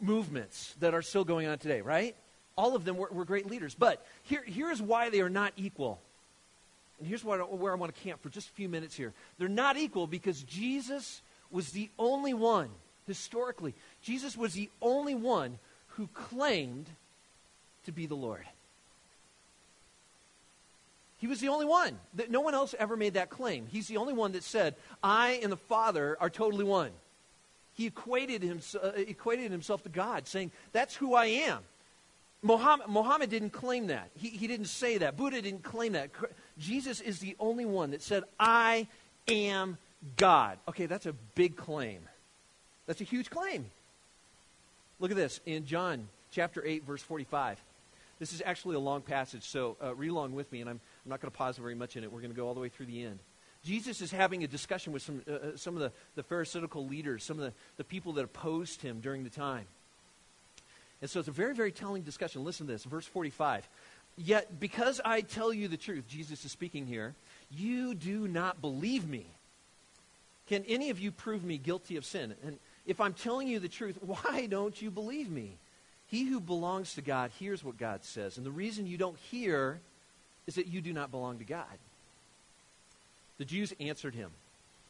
movements 0.00 0.74
that 0.80 0.94
are 0.94 1.02
still 1.02 1.24
going 1.24 1.46
on 1.46 1.58
today, 1.58 1.80
right? 1.80 2.16
All 2.56 2.74
of 2.74 2.84
them 2.84 2.96
were, 2.96 3.08
were 3.12 3.24
great 3.24 3.48
leaders. 3.48 3.74
But 3.74 4.04
here, 4.22 4.42
here's 4.44 4.80
why 4.80 5.10
they 5.10 5.20
are 5.20 5.28
not 5.28 5.52
equal. 5.56 6.00
And 6.98 7.06
here's 7.06 7.22
where, 7.22 7.40
where 7.40 7.72
I 7.72 7.76
want 7.76 7.94
to 7.94 8.00
camp 8.00 8.22
for 8.22 8.30
just 8.30 8.48
a 8.48 8.52
few 8.52 8.68
minutes 8.68 8.96
here. 8.96 9.12
They're 9.38 9.48
not 9.48 9.76
equal 9.76 10.06
because 10.06 10.42
Jesus 10.42 11.20
was 11.50 11.70
the 11.70 11.90
only 11.98 12.34
one, 12.34 12.70
historically, 13.06 13.74
Jesus 14.02 14.36
was 14.36 14.54
the 14.54 14.70
only 14.80 15.14
one 15.14 15.58
who 15.88 16.08
claimed 16.08 16.86
to 17.84 17.92
be 17.92 18.06
the 18.06 18.16
Lord. 18.16 18.44
He 21.26 21.28
was 21.28 21.40
the 21.40 21.48
only 21.48 21.66
one. 21.66 21.98
That 22.14 22.30
no 22.30 22.40
one 22.40 22.54
else 22.54 22.72
ever 22.78 22.96
made 22.96 23.14
that 23.14 23.30
claim. 23.30 23.66
He's 23.68 23.88
the 23.88 23.96
only 23.96 24.12
one 24.12 24.30
that 24.32 24.44
said, 24.44 24.76
I 25.02 25.40
and 25.42 25.50
the 25.50 25.56
Father 25.56 26.16
are 26.20 26.30
totally 26.30 26.62
one. 26.64 26.92
He 27.74 27.86
equated 27.86 28.44
himself, 28.44 28.84
uh, 28.84 28.92
equated 28.96 29.50
himself 29.50 29.82
to 29.82 29.88
God, 29.88 30.28
saying, 30.28 30.52
That's 30.70 30.94
who 30.94 31.14
I 31.14 31.26
am. 31.26 31.64
Muhammad, 32.42 32.86
Muhammad 32.86 33.28
didn't 33.28 33.50
claim 33.50 33.88
that. 33.88 34.08
He, 34.16 34.28
he 34.28 34.46
didn't 34.46 34.66
say 34.66 34.98
that. 34.98 35.16
Buddha 35.16 35.42
didn't 35.42 35.64
claim 35.64 35.94
that. 35.94 36.10
Jesus 36.60 37.00
is 37.00 37.18
the 37.18 37.34
only 37.40 37.64
one 37.64 37.90
that 37.90 38.02
said, 38.02 38.22
I 38.38 38.86
am 39.26 39.78
God. 40.16 40.58
Okay, 40.68 40.86
that's 40.86 41.06
a 41.06 41.14
big 41.34 41.56
claim. 41.56 42.02
That's 42.86 43.00
a 43.00 43.04
huge 43.04 43.30
claim. 43.30 43.66
Look 45.00 45.10
at 45.10 45.16
this 45.16 45.40
in 45.44 45.66
John 45.66 46.06
chapter 46.30 46.64
8, 46.64 46.84
verse 46.84 47.02
45. 47.02 47.60
This 48.18 48.32
is 48.32 48.42
actually 48.46 48.76
a 48.76 48.80
long 48.80 49.02
passage, 49.02 49.44
so 49.44 49.76
uh, 49.82 49.94
read 49.94 50.08
along 50.08 50.34
with 50.34 50.50
me, 50.50 50.62
and 50.62 50.70
I'm, 50.70 50.80
I'm 51.06 51.10
not 51.10 51.20
going 51.20 51.30
to 51.30 51.38
pause 51.38 51.56
very 51.56 51.76
much 51.76 51.96
in 51.96 52.02
it. 52.02 52.10
We're 52.10 52.20
going 52.20 52.32
to 52.32 52.36
go 52.36 52.48
all 52.48 52.54
the 52.54 52.60
way 52.60 52.68
through 52.68 52.86
the 52.86 53.04
end. 53.04 53.20
Jesus 53.62 54.00
is 54.00 54.10
having 54.10 54.42
a 54.42 54.48
discussion 54.48 54.92
with 54.92 55.02
some, 55.02 55.22
uh, 55.28 55.32
uh, 55.32 55.56
some 55.56 55.76
of 55.76 55.80
the, 55.80 55.92
the 56.16 56.24
Pharisaical 56.24 56.84
leaders, 56.84 57.22
some 57.22 57.38
of 57.38 57.44
the, 57.44 57.52
the 57.76 57.84
people 57.84 58.12
that 58.14 58.24
opposed 58.24 58.82
him 58.82 59.00
during 59.00 59.22
the 59.22 59.30
time. 59.30 59.66
And 61.00 61.08
so 61.08 61.20
it's 61.20 61.28
a 61.28 61.32
very, 61.32 61.54
very 61.54 61.70
telling 61.70 62.02
discussion. 62.02 62.44
Listen 62.44 62.66
to 62.66 62.72
this, 62.72 62.82
verse 62.82 63.06
45. 63.06 63.68
Yet, 64.18 64.58
because 64.58 65.00
I 65.04 65.20
tell 65.20 65.52
you 65.52 65.68
the 65.68 65.76
truth, 65.76 66.08
Jesus 66.08 66.44
is 66.44 66.50
speaking 66.50 66.86
here, 66.86 67.14
you 67.50 67.94
do 67.94 68.26
not 68.26 68.60
believe 68.60 69.08
me. 69.08 69.26
Can 70.48 70.64
any 70.66 70.90
of 70.90 70.98
you 70.98 71.12
prove 71.12 71.44
me 71.44 71.56
guilty 71.56 71.96
of 71.96 72.04
sin? 72.04 72.34
And 72.44 72.58
if 72.84 73.00
I'm 73.00 73.14
telling 73.14 73.46
you 73.46 73.60
the 73.60 73.68
truth, 73.68 73.98
why 74.04 74.46
don't 74.46 74.80
you 74.80 74.90
believe 74.90 75.30
me? 75.30 75.52
He 76.08 76.24
who 76.24 76.40
belongs 76.40 76.94
to 76.94 77.00
God 77.00 77.30
hears 77.38 77.62
what 77.62 77.78
God 77.78 78.04
says. 78.04 78.36
And 78.36 78.46
the 78.46 78.50
reason 78.50 78.86
you 78.86 78.96
don't 78.96 79.18
hear 79.30 79.80
is 80.46 80.54
that 80.54 80.66
you 80.66 80.80
do 80.80 80.92
not 80.92 81.10
belong 81.10 81.38
to 81.38 81.44
God. 81.44 81.64
The 83.38 83.44
Jews 83.44 83.72
answered 83.80 84.14
him, 84.14 84.30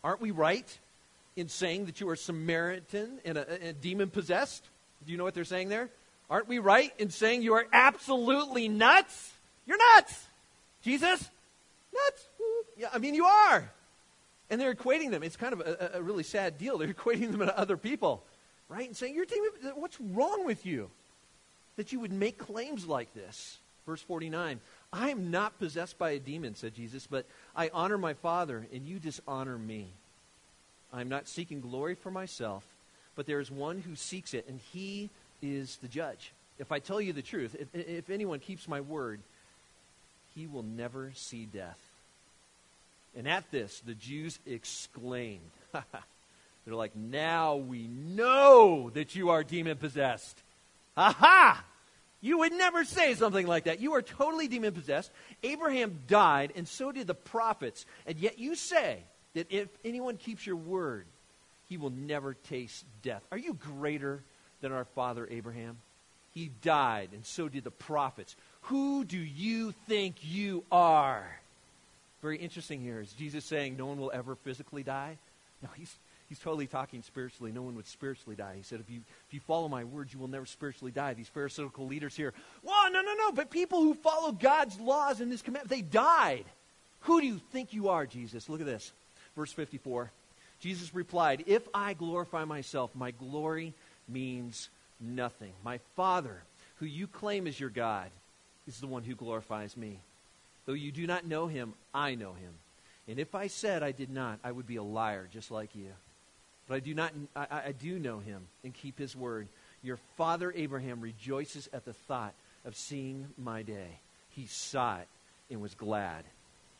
Aren't 0.04 0.20
we 0.20 0.30
right 0.30 0.78
in 1.34 1.48
saying 1.48 1.86
that 1.86 2.00
you 2.00 2.08
are 2.08 2.16
Samaritan 2.16 3.18
and, 3.24 3.38
a, 3.38 3.68
a 3.68 3.72
demon 3.72 4.10
possessed? 4.10 4.64
Do 5.04 5.12
you 5.12 5.18
know 5.18 5.24
what 5.24 5.34
they're 5.34 5.44
saying 5.44 5.68
there? 5.68 5.88
Aren't 6.28 6.48
we 6.48 6.58
right 6.58 6.92
in 6.98 7.10
saying 7.10 7.42
you 7.42 7.54
are 7.54 7.66
absolutely 7.72 8.68
nuts? 8.68 9.32
You're 9.66 9.78
nuts. 9.96 10.26
Jesus, 10.82 11.28
nuts. 11.94 12.26
Yeah, 12.76 12.88
I 12.92 12.98
mean, 12.98 13.14
you 13.14 13.24
are. 13.24 13.70
And 14.50 14.60
they're 14.60 14.74
equating 14.74 15.10
them. 15.10 15.22
It's 15.22 15.36
kind 15.36 15.52
of 15.52 15.60
a, 15.60 15.92
a 15.94 16.02
really 16.02 16.22
sad 16.22 16.58
deal. 16.58 16.78
They're 16.78 16.88
equating 16.94 17.32
them 17.32 17.40
to 17.40 17.58
other 17.58 17.76
people, 17.76 18.22
right? 18.68 18.86
And 18.86 18.96
saying, 18.96 19.14
You're 19.14 19.24
demon, 19.24 19.50
what's 19.74 20.00
wrong 20.00 20.44
with 20.44 20.66
you? 20.66 20.90
That 21.76 21.92
you 21.92 22.00
would 22.00 22.12
make 22.12 22.38
claims 22.38 22.86
like 22.86 23.12
this. 23.14 23.58
Verse 23.86 24.02
49 24.02 24.60
I 24.92 25.10
am 25.10 25.30
not 25.30 25.58
possessed 25.58 25.98
by 25.98 26.10
a 26.10 26.18
demon, 26.18 26.54
said 26.54 26.74
Jesus, 26.74 27.06
but 27.06 27.26
I 27.54 27.70
honor 27.72 27.98
my 27.98 28.14
Father, 28.14 28.66
and 28.72 28.86
you 28.86 28.98
dishonor 28.98 29.58
me. 29.58 29.88
I 30.92 31.00
am 31.00 31.08
not 31.08 31.28
seeking 31.28 31.60
glory 31.60 31.94
for 31.94 32.10
myself, 32.10 32.64
but 33.14 33.26
there 33.26 33.40
is 33.40 33.50
one 33.50 33.80
who 33.80 33.96
seeks 33.96 34.34
it, 34.34 34.46
and 34.48 34.60
he 34.72 35.10
is 35.42 35.76
the 35.78 35.88
judge. 35.88 36.32
If 36.58 36.72
I 36.72 36.78
tell 36.78 37.00
you 37.00 37.12
the 37.12 37.22
truth, 37.22 37.54
if, 37.58 37.68
if 37.74 38.10
anyone 38.10 38.38
keeps 38.38 38.68
my 38.68 38.80
word, 38.80 39.20
he 40.34 40.46
will 40.46 40.62
never 40.62 41.12
see 41.14 41.46
death. 41.46 41.78
And 43.16 43.26
at 43.26 43.50
this, 43.50 43.80
the 43.80 43.94
Jews 43.94 44.38
exclaimed. 44.46 45.40
They're 45.72 46.74
like, 46.74 46.96
now 46.96 47.56
we 47.56 47.86
know 47.86 48.90
that 48.94 49.14
you 49.14 49.30
are 49.30 49.44
demon 49.44 49.76
possessed. 49.76 50.36
Aha! 50.96 51.64
You 52.26 52.38
would 52.38 52.52
never 52.52 52.84
say 52.84 53.14
something 53.14 53.46
like 53.46 53.64
that. 53.64 53.78
You 53.78 53.94
are 53.94 54.02
totally 54.02 54.48
demon 54.48 54.72
possessed. 54.72 55.12
Abraham 55.44 56.00
died, 56.08 56.52
and 56.56 56.66
so 56.66 56.90
did 56.90 57.06
the 57.06 57.14
prophets. 57.14 57.86
And 58.04 58.18
yet 58.18 58.36
you 58.40 58.56
say 58.56 58.98
that 59.34 59.46
if 59.52 59.68
anyone 59.84 60.16
keeps 60.16 60.44
your 60.44 60.56
word, 60.56 61.06
he 61.68 61.76
will 61.76 61.90
never 61.90 62.34
taste 62.34 62.84
death. 63.02 63.22
Are 63.30 63.38
you 63.38 63.54
greater 63.54 64.24
than 64.60 64.72
our 64.72 64.86
father 64.86 65.28
Abraham? 65.30 65.78
He 66.32 66.50
died, 66.62 67.10
and 67.12 67.24
so 67.24 67.48
did 67.48 67.62
the 67.62 67.70
prophets. 67.70 68.34
Who 68.62 69.04
do 69.04 69.18
you 69.18 69.72
think 69.86 70.16
you 70.22 70.64
are? 70.72 71.30
Very 72.22 72.38
interesting 72.38 72.80
here. 72.80 73.00
Is 73.00 73.12
Jesus 73.12 73.44
saying 73.44 73.76
no 73.76 73.86
one 73.86 74.00
will 74.00 74.10
ever 74.12 74.34
physically 74.34 74.82
die? 74.82 75.16
No, 75.62 75.68
he's 75.76 75.94
he's 76.28 76.38
totally 76.38 76.66
talking 76.66 77.02
spiritually. 77.02 77.52
No 77.52 77.62
one 77.62 77.76
would 77.76 77.86
spiritually 77.86 78.36
die. 78.36 78.54
He 78.56 78.62
said, 78.62 78.80
if 78.80 78.90
you, 78.90 79.00
if 79.26 79.34
you 79.34 79.40
follow 79.40 79.68
my 79.68 79.84
words, 79.84 80.12
you 80.12 80.18
will 80.18 80.28
never 80.28 80.46
spiritually 80.46 80.92
die. 80.92 81.14
These 81.14 81.28
Pharisaical 81.28 81.86
leaders 81.86 82.16
here, 82.16 82.32
well, 82.62 82.90
no, 82.90 83.00
no, 83.02 83.14
no. 83.14 83.32
But 83.32 83.50
people 83.50 83.82
who 83.82 83.94
follow 83.94 84.32
God's 84.32 84.78
laws 84.80 85.20
and 85.20 85.30
this 85.30 85.42
command, 85.42 85.68
they 85.68 85.82
died. 85.82 86.44
Who 87.00 87.20
do 87.20 87.26
you 87.26 87.40
think 87.52 87.72
you 87.72 87.88
are, 87.88 88.06
Jesus? 88.06 88.48
Look 88.48 88.60
at 88.60 88.66
this. 88.66 88.92
Verse 89.36 89.52
54. 89.52 90.10
Jesus 90.60 90.94
replied, 90.94 91.44
If 91.46 91.66
I 91.74 91.94
glorify 91.94 92.44
myself, 92.44 92.90
my 92.94 93.10
glory 93.10 93.74
means 94.08 94.68
nothing. 95.00 95.52
My 95.64 95.78
Father, 95.94 96.42
who 96.76 96.86
you 96.86 97.06
claim 97.06 97.46
as 97.46 97.60
your 97.60 97.70
God, 97.70 98.10
is 98.66 98.80
the 98.80 98.86
one 98.86 99.04
who 99.04 99.14
glorifies 99.14 99.76
me. 99.76 100.00
Though 100.64 100.72
you 100.72 100.90
do 100.90 101.06
not 101.06 101.26
know 101.26 101.46
him, 101.46 101.74
I 101.94 102.14
know 102.14 102.32
him. 102.32 102.54
And 103.08 103.20
if 103.20 103.34
I 103.34 103.46
said 103.46 103.82
I 103.82 103.92
did 103.92 104.10
not, 104.10 104.40
I 104.42 104.50
would 104.50 104.66
be 104.66 104.76
a 104.76 104.82
liar 104.82 105.28
just 105.32 105.50
like 105.50 105.76
you. 105.76 105.92
But 106.68 106.76
I 106.76 106.80
do 106.80 106.94
not 106.94 107.12
I, 107.34 107.46
I 107.66 107.72
do 107.72 107.98
know 107.98 108.18
him 108.18 108.42
and 108.64 108.74
keep 108.74 108.98
his 108.98 109.14
word. 109.14 109.48
Your 109.82 109.98
father 110.16 110.52
Abraham 110.54 111.00
rejoices 111.00 111.68
at 111.72 111.84
the 111.84 111.92
thought 111.92 112.34
of 112.64 112.76
seeing 112.76 113.28
my 113.38 113.62
day. 113.62 114.00
He 114.30 114.46
saw 114.46 114.98
it 114.98 115.08
and 115.50 115.62
was 115.62 115.74
glad. 115.74 116.24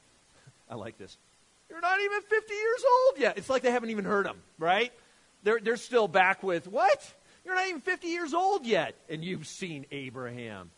I 0.71 0.75
like 0.75 0.99
this. 0.99 1.17
You're 1.71 1.81
not 1.81 2.01
even 2.01 2.21
50 2.23 2.55
years 2.55 2.85
old 2.85 3.19
yet. 3.19 3.39
It's 3.39 3.51
like 3.51 3.63
they 3.63 3.71
haven't 3.71 3.91
even 3.91 4.05
heard 4.05 4.27
him, 4.27 4.37
right? 4.59 4.93
They're, 5.43 5.61
they're 5.61 5.77
still 5.77 6.09
back 6.09 6.43
with, 6.43 6.69
what? 6.69 7.15
You're 7.45 7.55
not 7.55 7.69
even 7.69 7.81
50 7.81 8.09
years 8.09 8.35
old 8.35 8.67
yet, 8.67 8.95
and 9.09 9.25
you've 9.25 9.47
seen 9.47 9.87
Abraham. 9.91 10.71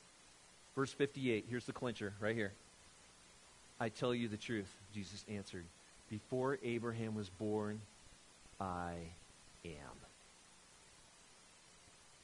Verse 0.74 0.92
58, 0.92 1.46
here's 1.48 1.64
the 1.64 1.72
clincher 1.72 2.12
right 2.20 2.34
here. 2.34 2.52
I 3.80 3.88
tell 3.88 4.14
you 4.14 4.28
the 4.28 4.36
truth, 4.36 4.68
Jesus 4.94 5.24
answered. 5.28 5.64
Before 6.10 6.58
Abraham 6.62 7.14
was 7.14 7.28
born, 7.28 7.80
I 8.60 8.94
am. 9.64 9.72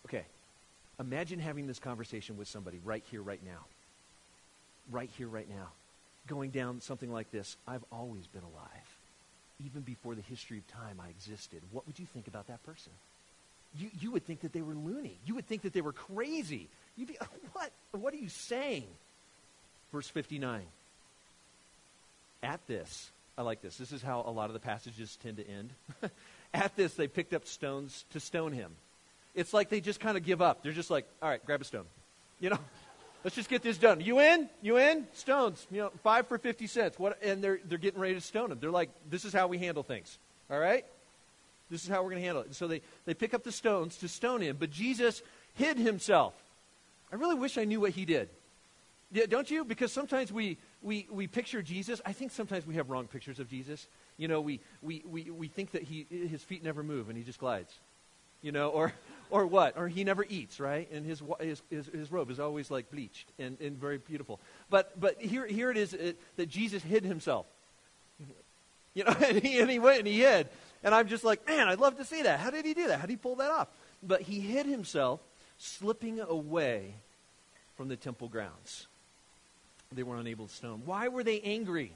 Okay, 0.07 0.25
imagine 1.01 1.39
having 1.39 1.67
this 1.67 1.79
conversation 1.79 2.37
with 2.37 2.49
somebody 2.49 2.81
right 2.85 3.03
here, 3.11 3.23
right 3.23 3.45
now. 3.45 3.65
Right 4.91 5.11
here, 5.17 5.29
right 5.29 5.49
now. 5.49 5.69
Going 6.27 6.51
down 6.51 6.81
something 6.81 7.13
like 7.13 7.31
this 7.31 7.57
I've 7.67 7.85
always 7.91 8.27
been 8.27 8.43
alive. 8.43 8.99
Even 9.65 9.83
before 9.83 10.15
the 10.15 10.23
history 10.23 10.59
of 10.59 10.67
time 10.69 11.01
I 11.01 11.09
existed. 11.09 11.63
What 11.71 11.87
would 11.87 11.99
you 11.99 12.07
think 12.07 12.27
about 12.29 12.49
that 12.49 12.63
person? 12.65 12.93
You, 13.77 13.91
you 14.01 14.11
would 14.13 14.25
think 14.25 14.41
that 14.41 14.53
they 14.53 14.63
were 14.63 14.75
loony. 14.75 15.17
You 15.27 15.35
would 15.37 15.47
think 15.47 15.63
that 15.63 15.73
they 15.73 15.81
were 15.81 15.93
crazy. 15.93 16.69
You'd 16.97 17.09
be, 17.09 17.19
what? 17.53 17.71
What 17.93 18.13
are 18.15 18.19
you 18.19 18.29
saying? 18.29 18.87
Verse 19.93 20.09
59. 20.09 20.63
At 22.43 22.67
this, 22.67 23.11
I 23.37 23.43
like 23.43 23.63
this. 23.63 23.77
This 23.77 23.93
is 23.93 24.03
how 24.03 24.23
a 24.27 24.31
lot 24.31 24.49
of 24.49 24.55
the 24.55 24.61
passages 24.61 25.17
tend 25.23 25.39
to 25.39 25.49
end. 25.49 25.71
At 26.55 26.77
this, 26.77 26.95
they 26.95 27.09
picked 27.09 27.35
up 27.35 27.47
stones 27.47 28.05
to 28.13 28.21
stone 28.21 28.53
him. 28.53 28.73
It's 29.35 29.53
like 29.53 29.69
they 29.69 29.81
just 29.81 29.99
kind 29.99 30.17
of 30.17 30.25
give 30.25 30.41
up. 30.41 30.63
They're 30.63 30.73
just 30.73 30.91
like, 30.91 31.07
all 31.21 31.29
right, 31.29 31.45
grab 31.45 31.61
a 31.61 31.65
stone. 31.65 31.87
You 32.39 32.51
know, 32.51 32.59
let's 33.25 33.35
just 33.35 33.49
get 33.49 33.63
this 33.63 33.77
done. 33.77 34.01
You 34.01 34.21
in? 34.21 34.49
You 34.63 34.79
in? 34.79 35.07
Stones. 35.15 35.67
You 35.73 35.83
know, 35.83 35.91
five 36.05 36.29
for 36.29 36.39
50 36.39 36.69
cents. 36.69 36.99
What? 36.99 37.21
And 37.23 37.43
they're, 37.43 37.59
they're 37.65 37.79
getting 37.79 38.01
ready 38.01 38.15
to 38.15 38.21
stone 38.21 38.53
him. 38.53 38.59
They're 38.61 38.71
like, 38.71 38.91
this 39.11 39.25
is 39.25 39.33
how 39.33 39.49
we 39.49 39.59
handle 39.59 39.83
things. 39.83 40.17
All 40.49 40.59
right? 40.59 40.85
This 41.71 41.83
is 41.83 41.89
how 41.89 42.03
we're 42.03 42.11
going 42.11 42.23
to 42.23 42.27
handle 42.27 42.43
it. 42.43 42.47
And 42.47 42.57
so 42.57 42.69
they, 42.69 42.83
they 43.05 43.15
pick 43.15 43.35
up 43.35 43.43
the 43.43 43.51
stones 43.51 43.97
to 43.97 44.09
stone 44.09 44.41
him, 44.43 44.57
but 44.61 44.71
Jesus 44.71 45.23
hid 45.55 45.79
himself. 45.79 46.35
I 47.11 47.17
really 47.17 47.35
wish 47.35 47.59
I 47.59 47.65
knew 47.65 47.81
what 47.81 47.93
he 47.93 48.05
did. 48.05 48.29
Yeah, 49.15 49.27
don't 49.27 49.49
you? 49.49 49.65
Because 49.65 49.93
sometimes 49.93 50.33
we, 50.33 50.59
we, 50.83 51.07
we 51.09 51.29
picture 51.29 51.63
Jesus. 51.63 52.01
I 52.05 52.13
think 52.13 52.33
sometimes 52.33 52.67
we 52.67 52.75
have 52.75 52.91
wrong 52.91 53.07
pictures 53.07 53.39
of 53.39 53.49
Jesus. 53.49 53.87
You 54.17 54.27
know, 54.27 54.41
we, 54.41 54.59
we, 54.83 55.05
we, 55.07 55.31
we 55.31 55.47
think 55.47 55.71
that 55.71 55.85
he, 55.85 56.05
his 56.11 56.43
feet 56.43 56.65
never 56.65 56.83
move 56.83 57.09
and 57.09 57.17
he 57.17 57.23
just 57.23 57.39
glides. 57.39 57.73
You 58.43 58.51
know, 58.51 58.71
or, 58.71 58.93
or 59.31 59.47
what? 59.47 59.79
Or 59.79 59.87
he 59.87 60.03
never 60.03 60.27
eats, 60.29 60.59
right? 60.59 60.91
And 60.91 61.07
his, 61.07 61.23
his, 61.41 61.63
his, 61.71 61.87
his 61.87 62.11
robe 62.11 62.29
is 62.29 62.41
always 62.41 62.73
like 62.73 62.91
bleached 62.91 63.31
and, 63.39 63.57
and 63.61 63.79
very 63.79 63.99
beautiful. 63.99 64.41
But, 64.69 64.99
but 65.01 65.23
here, 65.23 65.47
here 65.47 65.71
it 65.71 65.77
is 65.77 65.95
it, 65.95 66.19
that 66.35 66.49
Jesus 66.49 66.83
hid 66.83 67.05
himself. 67.05 67.47
You 68.95 69.05
know, 69.05 69.17
and 69.25 69.39
he, 69.39 69.61
and 69.61 69.71
he 69.71 69.79
went 69.79 70.01
and 70.01 70.09
he 70.09 70.19
hid. 70.19 70.49
And 70.83 70.93
I'm 70.93 71.07
just 71.07 71.23
like, 71.23 71.47
man, 71.47 71.69
I'd 71.69 71.79
love 71.79 71.99
to 71.99 72.05
see 72.05 72.23
that. 72.23 72.41
How 72.41 72.51
did 72.51 72.65
he 72.65 72.75
do 72.75 72.89
that? 72.89 72.97
How 72.97 73.07
did 73.07 73.11
he 73.11 73.17
pull 73.17 73.37
that 73.37 73.53
off? 73.53 73.69
But 74.03 74.23
he 74.23 74.41
hid 74.41 74.67
himself, 74.67 75.21
slipping 75.57 76.19
away 76.19 76.97
from 77.77 77.87
the 77.87 77.97
temple 77.97 78.27
grounds 78.27 78.89
they 79.93 80.03
were 80.03 80.17
unable 80.17 80.47
to 80.47 80.55
stone. 80.55 80.83
Why 80.85 81.09
were 81.09 81.25
they 81.25 81.41
angry? 81.41 81.93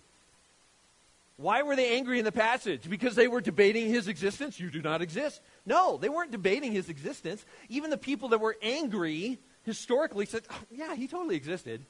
Why 1.36 1.62
were 1.62 1.76
they 1.76 1.96
angry 1.96 2.18
in 2.18 2.24
the 2.24 2.32
passage? 2.32 2.88
Because 2.88 3.14
they 3.14 3.28
were 3.28 3.40
debating 3.40 3.88
his 3.88 4.08
existence? 4.08 4.58
You 4.58 4.70
do 4.70 4.82
not 4.82 5.02
exist. 5.02 5.40
No, 5.64 5.96
they 5.96 6.08
weren't 6.08 6.32
debating 6.32 6.72
his 6.72 6.88
existence. 6.88 7.44
Even 7.68 7.90
the 7.90 7.96
people 7.96 8.30
that 8.30 8.40
were 8.40 8.56
angry 8.60 9.38
historically 9.64 10.26
said, 10.26 10.42
oh, 10.50 10.60
yeah, 10.70 10.96
he 10.96 11.06
totally 11.06 11.36
existed. 11.36 11.84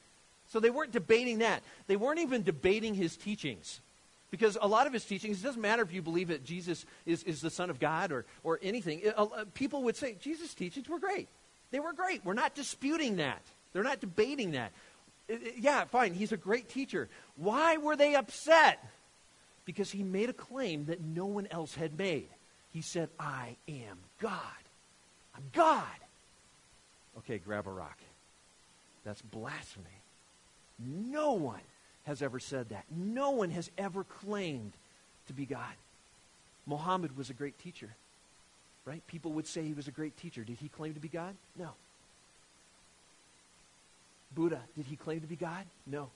So 0.49 0.59
they 0.59 0.69
weren't 0.69 0.91
debating 0.91 1.39
that. 1.39 1.63
They 1.87 1.95
weren't 1.95 2.19
even 2.19 2.43
debating 2.43 2.93
his 2.93 3.17
teachings. 3.17 3.81
Because 4.29 4.55
a 4.61 4.67
lot 4.67 4.85
of 4.85 4.93
his 4.93 5.05
teachings, 5.05 5.41
it 5.41 5.43
doesn't 5.43 5.61
matter 5.61 5.81
if 5.81 5.91
you 5.91 6.03
believe 6.03 6.27
that 6.27 6.45
Jesus 6.45 6.85
is, 7.07 7.23
is 7.23 7.41
the 7.41 7.49
Son 7.49 7.71
of 7.71 7.79
God 7.79 8.11
or, 8.11 8.25
or 8.43 8.59
anything. 8.61 8.99
It, 9.01 9.15
uh, 9.17 9.27
people 9.55 9.81
would 9.83 9.95
say, 9.95 10.15
Jesus' 10.19 10.53
teachings 10.53 10.87
were 10.87 10.99
great. 10.99 11.27
They 11.71 11.79
were 11.79 11.93
great. 11.93 12.23
We're 12.23 12.33
not 12.33 12.53
disputing 12.53 13.15
that. 13.15 13.41
They're 13.73 13.83
not 13.83 13.99
debating 13.99 14.51
that 14.51 14.71
yeah, 15.57 15.85
fine, 15.85 16.13
he's 16.13 16.31
a 16.31 16.37
great 16.37 16.69
teacher. 16.69 17.09
Why 17.35 17.77
were 17.77 17.95
they 17.95 18.15
upset? 18.15 18.83
Because 19.65 19.91
he 19.91 20.03
made 20.03 20.29
a 20.29 20.33
claim 20.33 20.85
that 20.85 21.01
no 21.01 21.25
one 21.25 21.47
else 21.51 21.75
had 21.75 21.97
made. 21.97 22.29
He 22.71 22.81
said, 22.81 23.09
I 23.19 23.55
am 23.67 23.97
God. 24.19 24.39
I'm 25.35 25.43
God. 25.53 25.85
Okay, 27.19 27.37
grab 27.37 27.67
a 27.67 27.71
rock. 27.71 27.97
That's 29.03 29.21
blasphemy. 29.21 29.85
No 30.79 31.33
one 31.33 31.61
has 32.05 32.21
ever 32.21 32.39
said 32.39 32.69
that. 32.69 32.85
No 32.89 33.31
one 33.31 33.51
has 33.51 33.69
ever 33.77 34.03
claimed 34.03 34.73
to 35.27 35.33
be 35.33 35.45
God. 35.45 35.73
Muhammad 36.65 37.17
was 37.17 37.29
a 37.29 37.33
great 37.33 37.57
teacher, 37.59 37.89
right? 38.85 39.05
People 39.07 39.33
would 39.33 39.47
say 39.47 39.63
he 39.63 39.73
was 39.73 39.87
a 39.87 39.91
great 39.91 40.17
teacher. 40.17 40.43
Did 40.43 40.57
he 40.57 40.69
claim 40.69 40.93
to 40.93 40.99
be 40.99 41.07
God? 41.07 41.35
No. 41.57 41.71
Buddha, 44.33 44.61
did 44.75 44.85
he 44.85 44.95
claim 44.95 45.21
to 45.21 45.27
be 45.27 45.35
God? 45.35 45.65
No. 45.87 46.09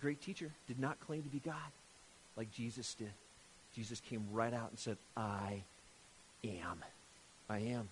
Great 0.00 0.20
teacher 0.20 0.50
did 0.66 0.78
not 0.78 0.98
claim 1.00 1.22
to 1.22 1.28
be 1.28 1.40
God 1.40 1.54
like 2.36 2.52
Jesus 2.52 2.94
did. 2.94 3.10
Jesus 3.74 4.00
came 4.00 4.24
right 4.32 4.52
out 4.52 4.70
and 4.70 4.78
said, 4.78 4.96
I 5.16 5.62
am. 6.44 6.82
I 7.48 7.58
am. 7.58 7.88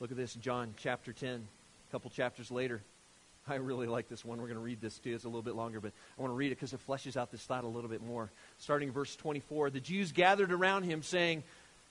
Look 0.00 0.10
at 0.10 0.16
this, 0.16 0.34
John 0.34 0.74
chapter 0.76 1.12
10, 1.12 1.30
a 1.30 1.92
couple 1.92 2.10
chapters 2.10 2.50
later. 2.50 2.82
I 3.48 3.56
really 3.56 3.86
like 3.86 4.08
this 4.08 4.24
one. 4.24 4.38
We're 4.38 4.48
going 4.48 4.58
to 4.58 4.64
read 4.64 4.80
this 4.80 4.98
too. 4.98 5.14
It's 5.14 5.24
a 5.24 5.28
little 5.28 5.42
bit 5.42 5.54
longer, 5.54 5.80
but 5.80 5.92
I 6.18 6.22
want 6.22 6.32
to 6.32 6.36
read 6.36 6.52
it 6.52 6.56
because 6.56 6.72
it 6.72 6.86
fleshes 6.86 7.16
out 7.16 7.30
this 7.30 7.42
thought 7.42 7.64
a 7.64 7.68
little 7.68 7.90
bit 7.90 8.02
more. 8.02 8.30
Starting 8.58 8.90
verse 8.90 9.14
24 9.16 9.70
The 9.70 9.80
Jews 9.80 10.12
gathered 10.12 10.52
around 10.52 10.84
him, 10.84 11.02
saying, 11.02 11.42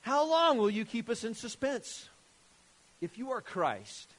How 0.01 0.29
long 0.29 0.57
will 0.57 0.69
you 0.69 0.85
keep 0.85 1.09
us 1.09 1.23
in 1.23 1.33
suspense? 1.33 2.09
If 3.01 3.17
you 3.17 3.31
are 3.31 3.41
Christ, 3.41 4.09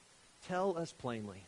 tell 0.48 0.76
us 0.76 0.92
plainly. 0.92 1.42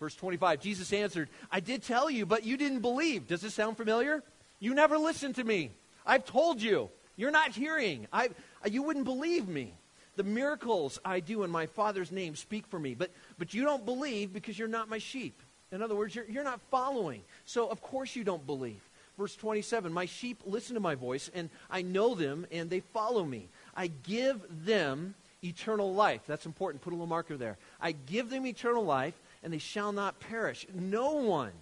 Verse 0.00 0.14
25 0.14 0.60
Jesus 0.60 0.92
answered, 0.92 1.28
I 1.50 1.60
did 1.60 1.82
tell 1.82 2.10
you, 2.10 2.26
but 2.26 2.44
you 2.44 2.56
didn't 2.56 2.80
believe. 2.80 3.28
Does 3.28 3.40
this 3.40 3.54
sound 3.54 3.76
familiar? 3.76 4.22
You 4.58 4.74
never 4.74 4.98
listened 4.98 5.36
to 5.36 5.44
me. 5.44 5.70
I've 6.06 6.24
told 6.24 6.60
you. 6.60 6.90
You're 7.16 7.30
not 7.30 7.50
hearing. 7.50 8.06
I, 8.12 8.26
uh, 8.26 8.68
you 8.70 8.82
wouldn't 8.82 9.04
believe 9.04 9.46
me. 9.46 9.74
The 10.16 10.22
miracles 10.22 10.98
I 11.04 11.20
do 11.20 11.42
in 11.42 11.50
my 11.50 11.66
Father's 11.66 12.10
name 12.10 12.36
speak 12.36 12.66
for 12.66 12.78
me, 12.78 12.94
but, 12.94 13.10
but 13.38 13.54
you 13.54 13.64
don't 13.64 13.84
believe 13.84 14.32
because 14.32 14.58
you're 14.58 14.68
not 14.68 14.88
my 14.88 14.98
sheep. 14.98 15.40
In 15.70 15.82
other 15.82 15.94
words, 15.94 16.14
you're, 16.14 16.26
you're 16.26 16.44
not 16.44 16.60
following. 16.70 17.22
So, 17.44 17.68
of 17.68 17.80
course, 17.80 18.14
you 18.14 18.24
don't 18.24 18.46
believe. 18.46 18.80
Verse 19.18 19.34
27 19.36 19.92
My 19.92 20.06
sheep 20.06 20.42
listen 20.44 20.74
to 20.74 20.80
my 20.80 20.94
voice, 20.94 21.30
and 21.34 21.48
I 21.70 21.82
know 21.82 22.14
them, 22.14 22.46
and 22.50 22.68
they 22.68 22.80
follow 22.80 23.24
me. 23.24 23.48
I 23.74 23.86
give 23.86 24.40
them 24.64 25.14
eternal 25.42 25.92
life. 25.94 26.22
That's 26.26 26.46
important. 26.46 26.82
Put 26.82 26.90
a 26.92 26.96
little 26.96 27.06
marker 27.06 27.36
there. 27.36 27.58
I 27.80 27.92
give 27.92 28.30
them 28.30 28.46
eternal 28.46 28.84
life, 28.84 29.14
and 29.42 29.52
they 29.52 29.58
shall 29.58 29.92
not 29.92 30.20
perish. 30.20 30.66
No 30.72 31.12
one 31.12 31.52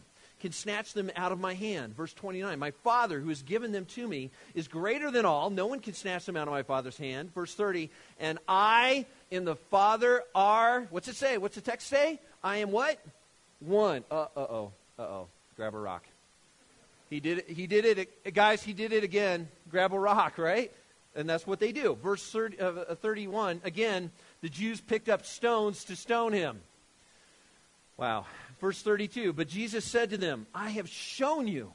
can 0.41 0.53
snatch 0.53 0.95
them 0.95 1.11
out 1.17 1.33
of 1.33 1.39
my 1.39 1.55
hand. 1.55 1.95
Verse 1.97 2.13
29 2.15 2.59
My 2.59 2.71
Father, 2.71 3.21
who 3.21 3.29
has 3.29 3.43
given 3.43 3.73
them 3.73 3.85
to 3.87 4.09
me, 4.09 4.31
is 4.55 4.69
greater 4.69 5.11
than 5.11 5.25
all. 5.25 5.51
No 5.51 5.67
one 5.67 5.81
can 5.81 5.95
snatch 5.95 6.27
them 6.27 6.37
out 6.37 6.49
of 6.49 6.53
my 6.53 6.63
Father's 6.63 6.97
hand. 6.97 7.33
Verse 7.35 7.55
30 7.55 7.91
And 8.19 8.39
I 8.49 9.07
and 9.31 9.47
the 9.47 9.57
Father 9.57 10.23
are, 10.35 10.87
what's 10.91 11.09
it 11.09 11.17
say? 11.17 11.39
What's 11.39 11.55
the 11.55 11.61
text 11.61 11.87
say? 11.87 12.19
I 12.43 12.59
am 12.59 12.71
what? 12.71 12.99
One. 13.61 14.05
Uh 14.11 14.27
oh. 14.37 14.73
Uh 14.99 15.03
oh. 15.03 15.27
Grab 15.57 15.75
a 15.75 15.79
rock. 15.79 16.05
He 17.11 17.21
did 17.21 17.39
it. 17.39 17.51
He 17.51 17.67
did 17.67 17.85
it. 17.85 18.35
Guys, 18.35 18.63
he 18.63 18.73
did 18.73 18.93
it 18.93 19.05
again. 19.05 19.49
Grab 19.71 19.93
a 19.93 19.99
rock, 19.99 20.39
right? 20.39 20.73
And 21.17 21.29
that's 21.29 21.47
what 21.47 21.59
they 21.59 21.73
do. 21.73 21.99
Verse 22.03 22.25
30, 22.31 22.61
uh, 22.61 22.95
31, 22.95 23.61
again, 23.65 24.11
the 24.43 24.49
Jews 24.49 24.81
picked 24.81 25.09
up 25.09 25.27
stones 25.27 25.85
to 25.85 25.97
stone 25.97 26.33
him. 26.33 26.61
Wow. 27.97 28.27
Verse 28.61 28.81
32, 28.83 29.33
but 29.33 29.49
Jesus 29.49 29.85
said 29.85 30.11
to 30.11 30.19
them, 30.19 30.47
I 30.55 30.71
have 30.71 30.89
shown 30.89 31.49
you, 31.49 31.73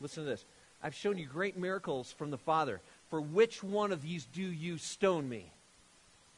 listen 0.00 0.24
to 0.24 0.30
this, 0.30 0.44
I've 0.82 0.94
shown 0.94 1.18
you 1.18 1.26
great 1.26 1.56
miracles 1.56 2.12
from 2.12 2.30
the 2.30 2.38
Father. 2.38 2.80
For 3.10 3.20
which 3.20 3.62
one 3.62 3.92
of 3.92 4.02
these 4.02 4.24
do 4.24 4.42
you 4.42 4.78
stone 4.78 5.28
me? 5.28 5.50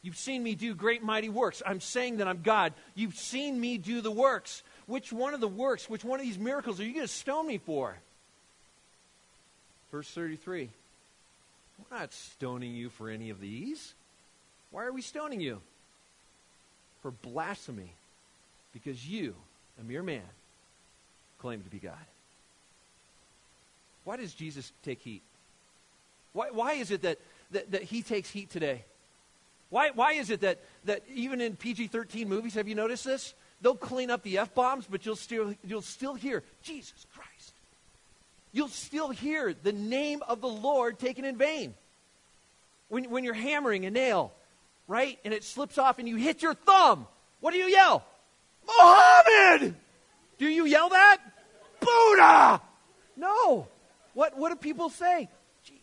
You've 0.02 0.16
seen 0.16 0.42
me 0.42 0.54
do 0.54 0.74
great 0.74 1.02
mighty 1.02 1.28
works. 1.28 1.62
I'm 1.66 1.80
saying 1.80 2.18
that 2.18 2.28
I'm 2.28 2.42
God. 2.42 2.72
You've 2.94 3.16
seen 3.16 3.60
me 3.60 3.78
do 3.78 4.00
the 4.00 4.10
works. 4.10 4.62
Which 4.86 5.12
one 5.12 5.34
of 5.34 5.40
the 5.40 5.48
works, 5.48 5.88
which 5.88 6.04
one 6.04 6.20
of 6.20 6.26
these 6.26 6.38
miracles 6.38 6.80
are 6.80 6.84
you 6.84 6.94
going 6.94 7.06
to 7.06 7.12
stone 7.12 7.46
me 7.46 7.58
for? 7.58 7.96
Verse 9.90 10.08
33. 10.08 10.70
We're 11.78 11.98
not 11.98 12.12
stoning 12.12 12.74
you 12.74 12.90
for 12.90 13.08
any 13.08 13.30
of 13.30 13.40
these. 13.40 13.94
Why 14.70 14.84
are 14.84 14.92
we 14.92 15.02
stoning 15.02 15.40
you? 15.40 15.60
For 17.02 17.10
blasphemy. 17.10 17.92
Because 18.72 19.08
you, 19.08 19.34
a 19.80 19.84
mere 19.84 20.02
man, 20.02 20.22
claim 21.38 21.62
to 21.62 21.70
be 21.70 21.78
God. 21.78 21.94
Why 24.04 24.16
does 24.16 24.34
Jesus 24.34 24.72
take 24.82 25.00
heat? 25.00 25.22
Why, 26.32 26.50
why 26.50 26.72
is 26.74 26.90
it 26.90 27.02
that, 27.02 27.18
that, 27.52 27.70
that 27.72 27.82
he 27.82 28.02
takes 28.02 28.30
heat 28.30 28.50
today? 28.50 28.84
Why, 29.70 29.90
why 29.90 30.12
is 30.14 30.30
it 30.30 30.40
that, 30.40 30.60
that 30.84 31.02
even 31.14 31.40
in 31.40 31.56
PG 31.56 31.88
13 31.88 32.28
movies, 32.28 32.54
have 32.54 32.68
you 32.68 32.74
noticed 32.74 33.04
this? 33.04 33.34
They'll 33.60 33.74
clean 33.74 34.10
up 34.10 34.22
the 34.22 34.38
F 34.38 34.54
bombs, 34.54 34.86
but 34.88 35.04
you'll 35.04 35.16
still, 35.16 35.54
you'll 35.64 35.82
still 35.82 36.14
hear 36.14 36.42
Jesus 36.62 37.06
Christ. 37.14 37.52
You'll 38.52 38.68
still 38.68 39.10
hear 39.10 39.54
the 39.54 39.72
name 39.72 40.22
of 40.26 40.40
the 40.40 40.48
Lord 40.48 40.98
taken 40.98 41.24
in 41.24 41.36
vain. 41.36 41.74
When, 42.88 43.10
when 43.10 43.24
you're 43.24 43.34
hammering 43.34 43.84
a 43.84 43.90
nail, 43.90 44.32
right, 44.86 45.18
and 45.24 45.34
it 45.34 45.44
slips 45.44 45.78
off 45.78 45.98
and 45.98 46.08
you 46.08 46.16
hit 46.16 46.42
your 46.42 46.54
thumb, 46.54 47.06
what 47.40 47.52
do 47.52 47.58
you 47.58 47.66
yell? 47.66 48.04
Mohammed! 48.66 49.74
Do 50.38 50.48
you 50.48 50.64
yell 50.64 50.88
that? 50.88 51.18
Buddha! 51.80 52.60
No. 53.16 53.66
What, 54.14 54.36
what 54.36 54.50
do 54.50 54.56
people 54.56 54.88
say? 54.88 55.28
Gee, 55.64 55.80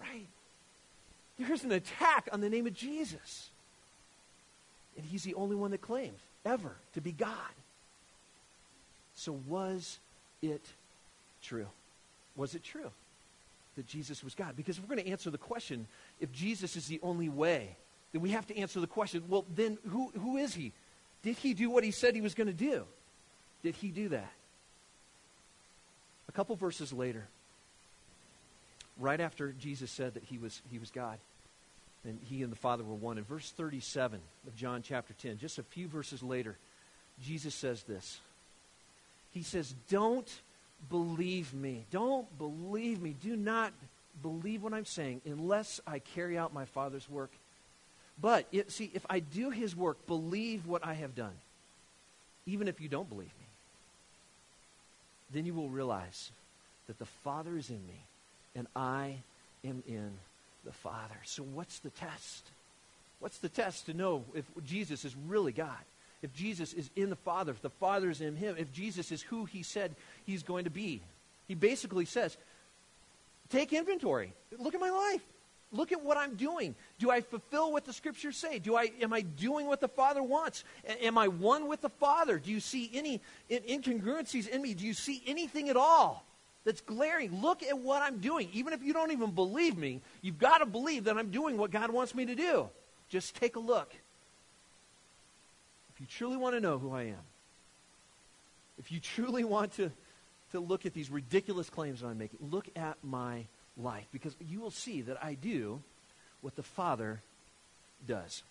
right. 0.00 0.26
There's 1.38 1.64
an 1.64 1.72
attack 1.72 2.28
on 2.32 2.40
the 2.40 2.50
name 2.50 2.66
of 2.66 2.74
Jesus. 2.74 3.50
And 4.96 5.06
he's 5.06 5.22
the 5.22 5.34
only 5.34 5.54
one 5.54 5.70
that 5.70 5.80
claims 5.80 6.18
ever 6.44 6.72
to 6.94 7.00
be 7.00 7.12
God. 7.12 7.30
So 9.14 9.38
was 9.46 9.98
it 10.42 10.64
true? 11.42 11.66
Was 12.36 12.54
it 12.54 12.62
true 12.62 12.90
that 13.76 13.86
Jesus 13.86 14.22
was 14.22 14.34
God? 14.34 14.56
Because 14.56 14.78
if 14.78 14.84
we're 14.84 14.94
going 14.94 15.04
to 15.04 15.10
answer 15.10 15.30
the 15.30 15.38
question, 15.38 15.86
if 16.20 16.32
Jesus 16.32 16.76
is 16.76 16.86
the 16.86 17.00
only 17.02 17.28
way, 17.28 17.76
then 18.12 18.22
we 18.22 18.30
have 18.30 18.46
to 18.46 18.56
answer 18.56 18.80
the 18.80 18.86
question, 18.86 19.24
well, 19.28 19.44
then 19.54 19.78
who, 19.88 20.10
who 20.18 20.36
is 20.36 20.54
he? 20.54 20.72
Did 21.22 21.36
he 21.36 21.54
do 21.54 21.70
what 21.70 21.84
he 21.84 21.90
said 21.90 22.14
he 22.14 22.20
was 22.20 22.34
going 22.34 22.46
to 22.46 22.52
do? 22.52 22.84
Did 23.62 23.74
he 23.74 23.88
do 23.88 24.10
that? 24.10 24.32
A 26.28 26.32
couple 26.32 26.54
verses 26.56 26.92
later, 26.92 27.26
right 28.98 29.20
after 29.20 29.52
Jesus 29.52 29.90
said 29.90 30.14
that 30.14 30.24
he 30.24 30.38
was, 30.38 30.60
he 30.70 30.78
was 30.78 30.90
God, 30.90 31.18
and 32.04 32.18
he 32.28 32.42
and 32.42 32.52
the 32.52 32.56
Father 32.56 32.84
were 32.84 32.94
one. 32.94 33.18
In 33.18 33.24
verse 33.24 33.50
37 33.50 34.20
of 34.46 34.56
John 34.56 34.82
chapter 34.82 35.14
10, 35.14 35.38
just 35.38 35.58
a 35.58 35.62
few 35.62 35.88
verses 35.88 36.22
later, 36.22 36.56
Jesus 37.22 37.54
says 37.54 37.82
this. 37.82 38.20
He 39.32 39.42
says, 39.42 39.74
Don't 39.90 40.28
believe 40.90 41.52
me. 41.54 41.84
Don't 41.90 42.26
believe 42.38 43.00
me. 43.00 43.14
Do 43.22 43.36
not 43.36 43.72
believe 44.22 44.62
what 44.62 44.74
I'm 44.74 44.84
saying 44.84 45.20
unless 45.24 45.80
I 45.86 45.98
carry 45.98 46.36
out 46.36 46.52
my 46.52 46.64
Father's 46.64 47.08
work. 47.08 47.30
But, 48.20 48.46
it, 48.50 48.72
see, 48.72 48.90
if 48.94 49.06
I 49.08 49.20
do 49.20 49.50
his 49.50 49.76
work, 49.76 50.06
believe 50.06 50.66
what 50.66 50.84
I 50.84 50.94
have 50.94 51.14
done, 51.14 51.34
even 52.46 52.66
if 52.66 52.80
you 52.80 52.88
don't 52.88 53.08
believe 53.08 53.26
me, 53.26 53.46
then 55.32 55.46
you 55.46 55.54
will 55.54 55.68
realize 55.68 56.30
that 56.86 56.98
the 56.98 57.06
Father 57.06 57.56
is 57.56 57.70
in 57.70 57.86
me 57.86 58.02
and 58.56 58.66
I 58.74 59.16
am 59.64 59.82
in 59.86 60.10
the 60.64 60.72
Father. 60.72 61.16
So, 61.24 61.42
what's 61.42 61.78
the 61.78 61.90
test? 61.90 62.44
What's 63.20 63.38
the 63.38 63.48
test 63.48 63.86
to 63.86 63.94
know 63.94 64.24
if 64.34 64.44
Jesus 64.64 65.04
is 65.04 65.14
really 65.28 65.52
God? 65.52 65.76
If 66.22 66.34
Jesus 66.34 66.72
is 66.72 66.90
in 66.96 67.10
the 67.10 67.16
Father, 67.16 67.52
if 67.52 67.62
the 67.62 67.70
Father 67.70 68.10
is 68.10 68.20
in 68.20 68.36
him, 68.36 68.56
if 68.58 68.72
Jesus 68.72 69.12
is 69.12 69.22
who 69.22 69.44
he 69.44 69.62
said 69.62 69.94
he's 70.28 70.42
going 70.42 70.64
to 70.64 70.70
be? 70.70 71.02
He 71.48 71.54
basically 71.54 72.04
says, 72.04 72.36
take 73.50 73.72
inventory. 73.72 74.32
Look 74.58 74.74
at 74.74 74.80
my 74.80 74.90
life. 74.90 75.22
Look 75.72 75.92
at 75.92 76.02
what 76.02 76.16
I'm 76.16 76.34
doing. 76.36 76.74
Do 76.98 77.10
I 77.10 77.20
fulfill 77.20 77.72
what 77.72 77.84
the 77.84 77.92
scriptures 77.92 78.36
say? 78.36 78.58
Do 78.58 78.76
I 78.76 78.90
am 79.02 79.12
I 79.12 79.20
doing 79.20 79.66
what 79.66 79.80
the 79.80 79.88
Father 79.88 80.22
wants? 80.22 80.64
A- 80.86 81.04
am 81.04 81.18
I 81.18 81.28
one 81.28 81.68
with 81.68 81.82
the 81.82 81.90
Father? 81.90 82.38
Do 82.38 82.50
you 82.50 82.60
see 82.60 82.90
any 82.94 83.20
in- 83.50 83.62
incongruencies 83.62 84.48
in 84.48 84.62
me? 84.62 84.72
Do 84.72 84.86
you 84.86 84.94
see 84.94 85.22
anything 85.26 85.68
at 85.68 85.76
all 85.76 86.24
that's 86.64 86.80
glaring? 86.80 87.42
Look 87.42 87.62
at 87.62 87.78
what 87.78 88.00
I'm 88.00 88.18
doing. 88.18 88.48
Even 88.54 88.72
if 88.72 88.82
you 88.82 88.94
don't 88.94 89.12
even 89.12 89.32
believe 89.32 89.76
me, 89.76 90.00
you've 90.22 90.38
got 90.38 90.58
to 90.58 90.66
believe 90.66 91.04
that 91.04 91.18
I'm 91.18 91.30
doing 91.30 91.58
what 91.58 91.70
God 91.70 91.90
wants 91.90 92.14
me 92.14 92.24
to 92.24 92.34
do. 92.34 92.70
Just 93.10 93.36
take 93.36 93.56
a 93.56 93.60
look. 93.60 93.94
If 95.94 96.00
you 96.00 96.06
truly 96.06 96.38
want 96.38 96.54
to 96.54 96.60
know 96.60 96.78
who 96.78 96.92
I 96.92 97.02
am, 97.02 97.24
if 98.78 98.90
you 98.90 99.00
truly 99.00 99.44
want 99.44 99.72
to, 99.74 99.90
to 100.52 100.60
look 100.60 100.86
at 100.86 100.94
these 100.94 101.10
ridiculous 101.10 101.68
claims 101.70 102.00
that 102.00 102.08
I'm 102.08 102.18
making, 102.18 102.38
look 102.50 102.68
at 102.76 102.96
my 103.02 103.44
life 103.76 104.06
because 104.12 104.34
you 104.48 104.60
will 104.60 104.70
see 104.70 105.02
that 105.02 105.22
I 105.22 105.34
do 105.34 105.80
what 106.40 106.56
the 106.56 106.62
Father 106.62 107.20
does. 108.06 108.42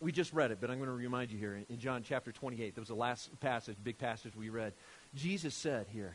We 0.00 0.12
just 0.12 0.32
read 0.32 0.52
it, 0.52 0.58
but 0.60 0.70
I'm 0.70 0.76
going 0.76 0.88
to 0.88 0.94
remind 0.94 1.32
you 1.32 1.38
here 1.38 1.60
in 1.68 1.78
John 1.80 2.04
chapter 2.04 2.30
28. 2.30 2.74
That 2.74 2.80
was 2.80 2.88
the 2.88 2.94
last 2.94 3.28
passage, 3.40 3.76
big 3.82 3.98
passage 3.98 4.32
we 4.36 4.48
read. 4.48 4.72
Jesus 5.14 5.54
said 5.54 5.86
here, 5.92 6.14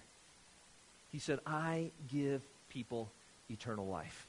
He 1.11 1.19
said, 1.19 1.39
I 1.45 1.91
give 2.09 2.41
people 2.69 3.09
eternal 3.49 3.87
life. 3.87 4.25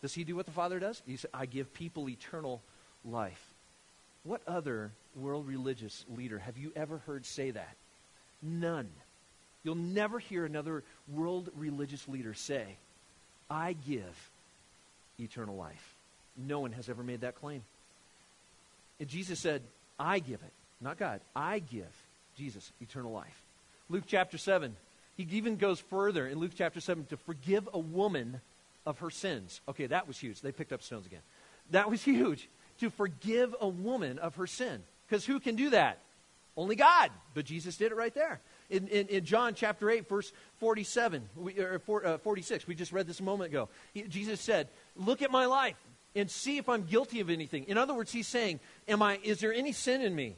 Does 0.00 0.14
He 0.14 0.24
do 0.24 0.34
what 0.34 0.46
the 0.46 0.52
Father 0.52 0.78
does? 0.78 1.02
He 1.06 1.16
said, 1.16 1.30
I 1.34 1.44
give 1.44 1.72
people 1.74 2.08
eternal 2.08 2.62
life. 3.04 3.44
What 4.24 4.40
other 4.46 4.92
world 5.14 5.46
religious 5.46 6.04
leader 6.16 6.38
have 6.38 6.56
you 6.56 6.72
ever 6.74 6.98
heard 7.06 7.26
say 7.26 7.50
that? 7.50 7.76
None. 8.42 8.88
You'll 9.66 9.74
never 9.74 10.20
hear 10.20 10.44
another 10.44 10.84
world 11.12 11.50
religious 11.56 12.06
leader 12.06 12.34
say, 12.34 12.64
I 13.50 13.72
give 13.72 14.30
eternal 15.18 15.56
life. 15.56 15.94
No 16.36 16.60
one 16.60 16.70
has 16.70 16.88
ever 16.88 17.02
made 17.02 17.22
that 17.22 17.34
claim. 17.34 17.64
And 19.00 19.08
Jesus 19.08 19.40
said, 19.40 19.62
I 19.98 20.20
give 20.20 20.40
it, 20.40 20.52
not 20.80 20.98
God. 20.98 21.20
I 21.34 21.58
give 21.58 21.90
Jesus 22.38 22.70
eternal 22.80 23.10
life. 23.10 23.42
Luke 23.88 24.04
chapter 24.06 24.38
7, 24.38 24.76
he 25.16 25.26
even 25.32 25.56
goes 25.56 25.80
further 25.80 26.28
in 26.28 26.38
Luke 26.38 26.52
chapter 26.56 26.80
7 26.80 27.04
to 27.06 27.16
forgive 27.16 27.68
a 27.74 27.78
woman 27.80 28.40
of 28.86 29.00
her 29.00 29.10
sins. 29.10 29.60
Okay, 29.68 29.86
that 29.86 30.06
was 30.06 30.16
huge. 30.16 30.42
They 30.42 30.52
picked 30.52 30.72
up 30.72 30.84
stones 30.84 31.06
again. 31.06 31.22
That 31.72 31.90
was 31.90 32.00
huge. 32.04 32.48
To 32.78 32.90
forgive 32.90 33.52
a 33.60 33.66
woman 33.66 34.20
of 34.20 34.36
her 34.36 34.46
sin. 34.46 34.84
Because 35.08 35.24
who 35.24 35.40
can 35.40 35.56
do 35.56 35.70
that? 35.70 35.98
Only 36.56 36.76
God. 36.76 37.10
But 37.34 37.46
Jesus 37.46 37.76
did 37.76 37.90
it 37.90 37.96
right 37.96 38.14
there. 38.14 38.40
In, 38.68 38.88
in, 38.88 39.06
in 39.08 39.24
John 39.24 39.54
chapter 39.54 39.88
8, 39.90 40.08
verse 40.08 40.32
47, 40.58 41.28
we, 41.36 41.58
or 41.58 41.80
uh, 42.04 42.18
46, 42.18 42.66
we 42.66 42.74
just 42.74 42.92
read 42.92 43.06
this 43.06 43.20
a 43.20 43.22
moment 43.22 43.50
ago. 43.50 43.68
Jesus 44.08 44.40
said, 44.40 44.68
Look 44.96 45.22
at 45.22 45.30
my 45.30 45.46
life. 45.46 45.76
and 46.14 46.30
see 46.30 46.56
if 46.56 46.68
I'm 46.68 46.84
guilty 46.84 47.20
of 47.20 47.30
anything. 47.30 47.64
In 47.64 47.78
other 47.78 47.94
words, 47.94 48.10
he's 48.10 48.26
saying, 48.26 48.60
Am 48.88 49.02
I 49.02 49.20
is 49.22 49.40
there 49.40 49.52
any 49.52 49.72
sin 49.72 50.00
in 50.00 50.14
me? 50.14 50.36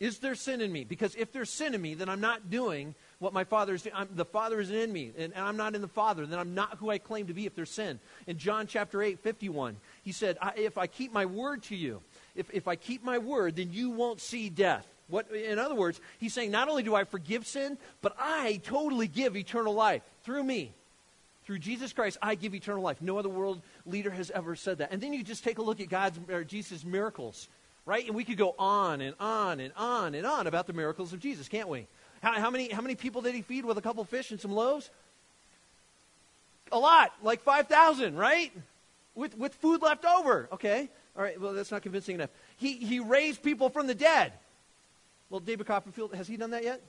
Is 0.00 0.20
there 0.20 0.36
sin 0.36 0.60
in 0.60 0.70
me? 0.70 0.84
Because 0.84 1.16
if 1.16 1.32
there's 1.32 1.50
sin 1.50 1.74
in 1.74 1.82
me, 1.82 1.94
then 1.94 2.08
I'm 2.08 2.20
not 2.20 2.50
doing 2.50 2.94
what 3.18 3.32
my 3.32 3.42
father 3.42 3.74
is 3.74 3.82
doing. 3.82 3.96
The 4.14 4.24
father 4.24 4.60
isn't 4.60 4.74
in 4.74 4.92
me, 4.92 5.12
and, 5.18 5.32
and 5.32 5.44
I'm 5.44 5.56
not 5.56 5.74
in 5.74 5.80
the 5.80 5.88
father. 5.88 6.24
Then 6.24 6.38
I'm 6.38 6.54
not 6.54 6.78
who 6.78 6.88
I 6.88 6.98
claim 6.98 7.26
to 7.26 7.34
be 7.34 7.46
if 7.46 7.56
there's 7.56 7.70
sin. 7.70 7.98
In 8.28 8.38
John 8.38 8.68
chapter 8.68 9.02
8, 9.02 9.18
51, 9.18 9.76
he 10.04 10.12
said, 10.12 10.38
I, 10.40 10.52
If 10.56 10.78
I 10.78 10.86
keep 10.86 11.12
my 11.12 11.26
word 11.26 11.64
to 11.64 11.76
you, 11.76 12.00
if, 12.36 12.48
if 12.52 12.68
I 12.68 12.76
keep 12.76 13.02
my 13.02 13.18
word, 13.18 13.56
then 13.56 13.72
you 13.72 13.90
won't 13.90 14.20
see 14.20 14.48
death. 14.48 14.86
What, 15.08 15.30
in 15.30 15.58
other 15.58 15.74
words, 15.74 16.00
he's 16.18 16.34
saying, 16.34 16.50
Not 16.50 16.68
only 16.68 16.82
do 16.82 16.94
I 16.94 17.04
forgive 17.04 17.46
sin, 17.46 17.78
but 18.02 18.14
I 18.18 18.60
totally 18.64 19.08
give 19.08 19.36
eternal 19.36 19.74
life 19.74 20.02
through 20.22 20.44
me. 20.44 20.72
Through 21.44 21.60
Jesus 21.60 21.94
Christ, 21.94 22.18
I 22.20 22.34
give 22.34 22.54
eternal 22.54 22.82
life. 22.82 23.00
No 23.00 23.18
other 23.18 23.30
world 23.30 23.62
leader 23.86 24.10
has 24.10 24.30
ever 24.30 24.54
said 24.54 24.78
that. 24.78 24.92
And 24.92 25.00
then 25.00 25.14
you 25.14 25.22
just 25.22 25.44
take 25.44 25.56
a 25.56 25.62
look 25.62 25.80
at 25.80 25.88
God's 25.88 26.18
or 26.28 26.44
Jesus' 26.44 26.84
miracles 26.84 27.48
right? 27.88 28.06
And 28.06 28.14
we 28.14 28.22
could 28.22 28.36
go 28.36 28.54
on 28.58 29.00
and 29.00 29.16
on 29.18 29.60
and 29.60 29.72
on 29.74 30.14
and 30.14 30.26
on 30.26 30.46
about 30.46 30.66
the 30.66 30.74
miracles 30.74 31.14
of 31.14 31.20
Jesus, 31.20 31.48
can't 31.48 31.70
we? 31.70 31.86
How, 32.22 32.38
how, 32.38 32.50
many, 32.50 32.68
how 32.68 32.82
many 32.82 32.94
people 32.94 33.22
did 33.22 33.34
he 33.34 33.40
feed 33.40 33.64
with 33.64 33.78
a 33.78 33.80
couple 33.80 34.04
fish 34.04 34.30
and 34.30 34.38
some 34.38 34.52
loaves? 34.52 34.90
A 36.70 36.78
lot, 36.78 37.12
like 37.22 37.40
5,000, 37.42 38.14
right? 38.14 38.52
With, 39.14 39.36
with 39.38 39.54
food 39.54 39.80
left 39.80 40.04
over. 40.04 40.50
Okay, 40.52 40.90
all 41.16 41.22
right, 41.22 41.40
well, 41.40 41.54
that's 41.54 41.70
not 41.70 41.82
convincing 41.82 42.16
enough. 42.16 42.28
He, 42.58 42.74
he 42.74 43.00
raised 43.00 43.42
people 43.42 43.70
from 43.70 43.86
the 43.86 43.94
dead. 43.94 44.34
Well, 45.30 45.40
David 45.40 45.66
Copperfield, 45.66 46.14
has 46.14 46.26
he 46.26 46.36
done 46.36 46.50
that 46.50 46.64
yet? 46.64 46.82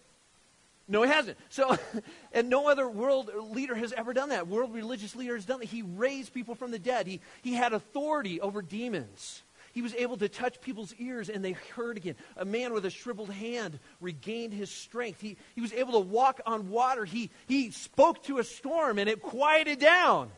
No, 0.88 1.04
he 1.04 1.10
hasn't. 1.10 1.38
So, 1.49 1.78
and 2.34 2.49
no 2.49 2.67
other 2.67 2.89
world 2.89 3.30
leader 3.52 3.75
has 3.75 3.93
ever 3.93 4.13
done 4.13 4.30
that. 4.30 4.47
World 4.47 4.73
religious 4.73 5.15
leader 5.15 5.36
has 5.36 5.45
done 5.45 5.60
that. 5.60 5.67
He 5.67 5.84
raised 5.84 6.34
people 6.34 6.56
from 6.56 6.71
the 6.71 6.80
dead. 6.80 7.06
He, 7.06 7.21
he 7.43 7.54
had 7.54 7.73
authority 7.73 8.41
over 8.41 8.62
demons. 8.62 9.43
He 9.71 9.84
was 9.84 9.93
able 9.93 10.17
to 10.17 10.28
touch 10.28 10.60
people's 10.62 10.95
ears 10.97 11.30
and 11.30 11.45
they 11.45 11.52
heard 11.52 11.97
again. 11.97 12.15
A 12.38 12.45
man 12.45 12.73
with 12.73 12.86
a 12.86 12.89
shriveled 12.89 13.30
hand 13.30 13.78
regained 14.02 14.52
his 14.52 14.71
strength. 14.71 15.21
He, 15.21 15.38
he 15.54 15.62
was 15.62 15.73
able 15.73 15.93
to 15.93 15.99
walk 15.99 16.41
on 16.45 16.69
water. 16.69 17.06
He, 17.06 17.30
he 17.47 17.69
spoke 17.69 18.23
to 18.23 18.39
a 18.39 18.43
storm 18.43 18.97
and 18.97 19.08
it 19.08 19.21
quieted 19.21 19.80
down. 19.80 20.32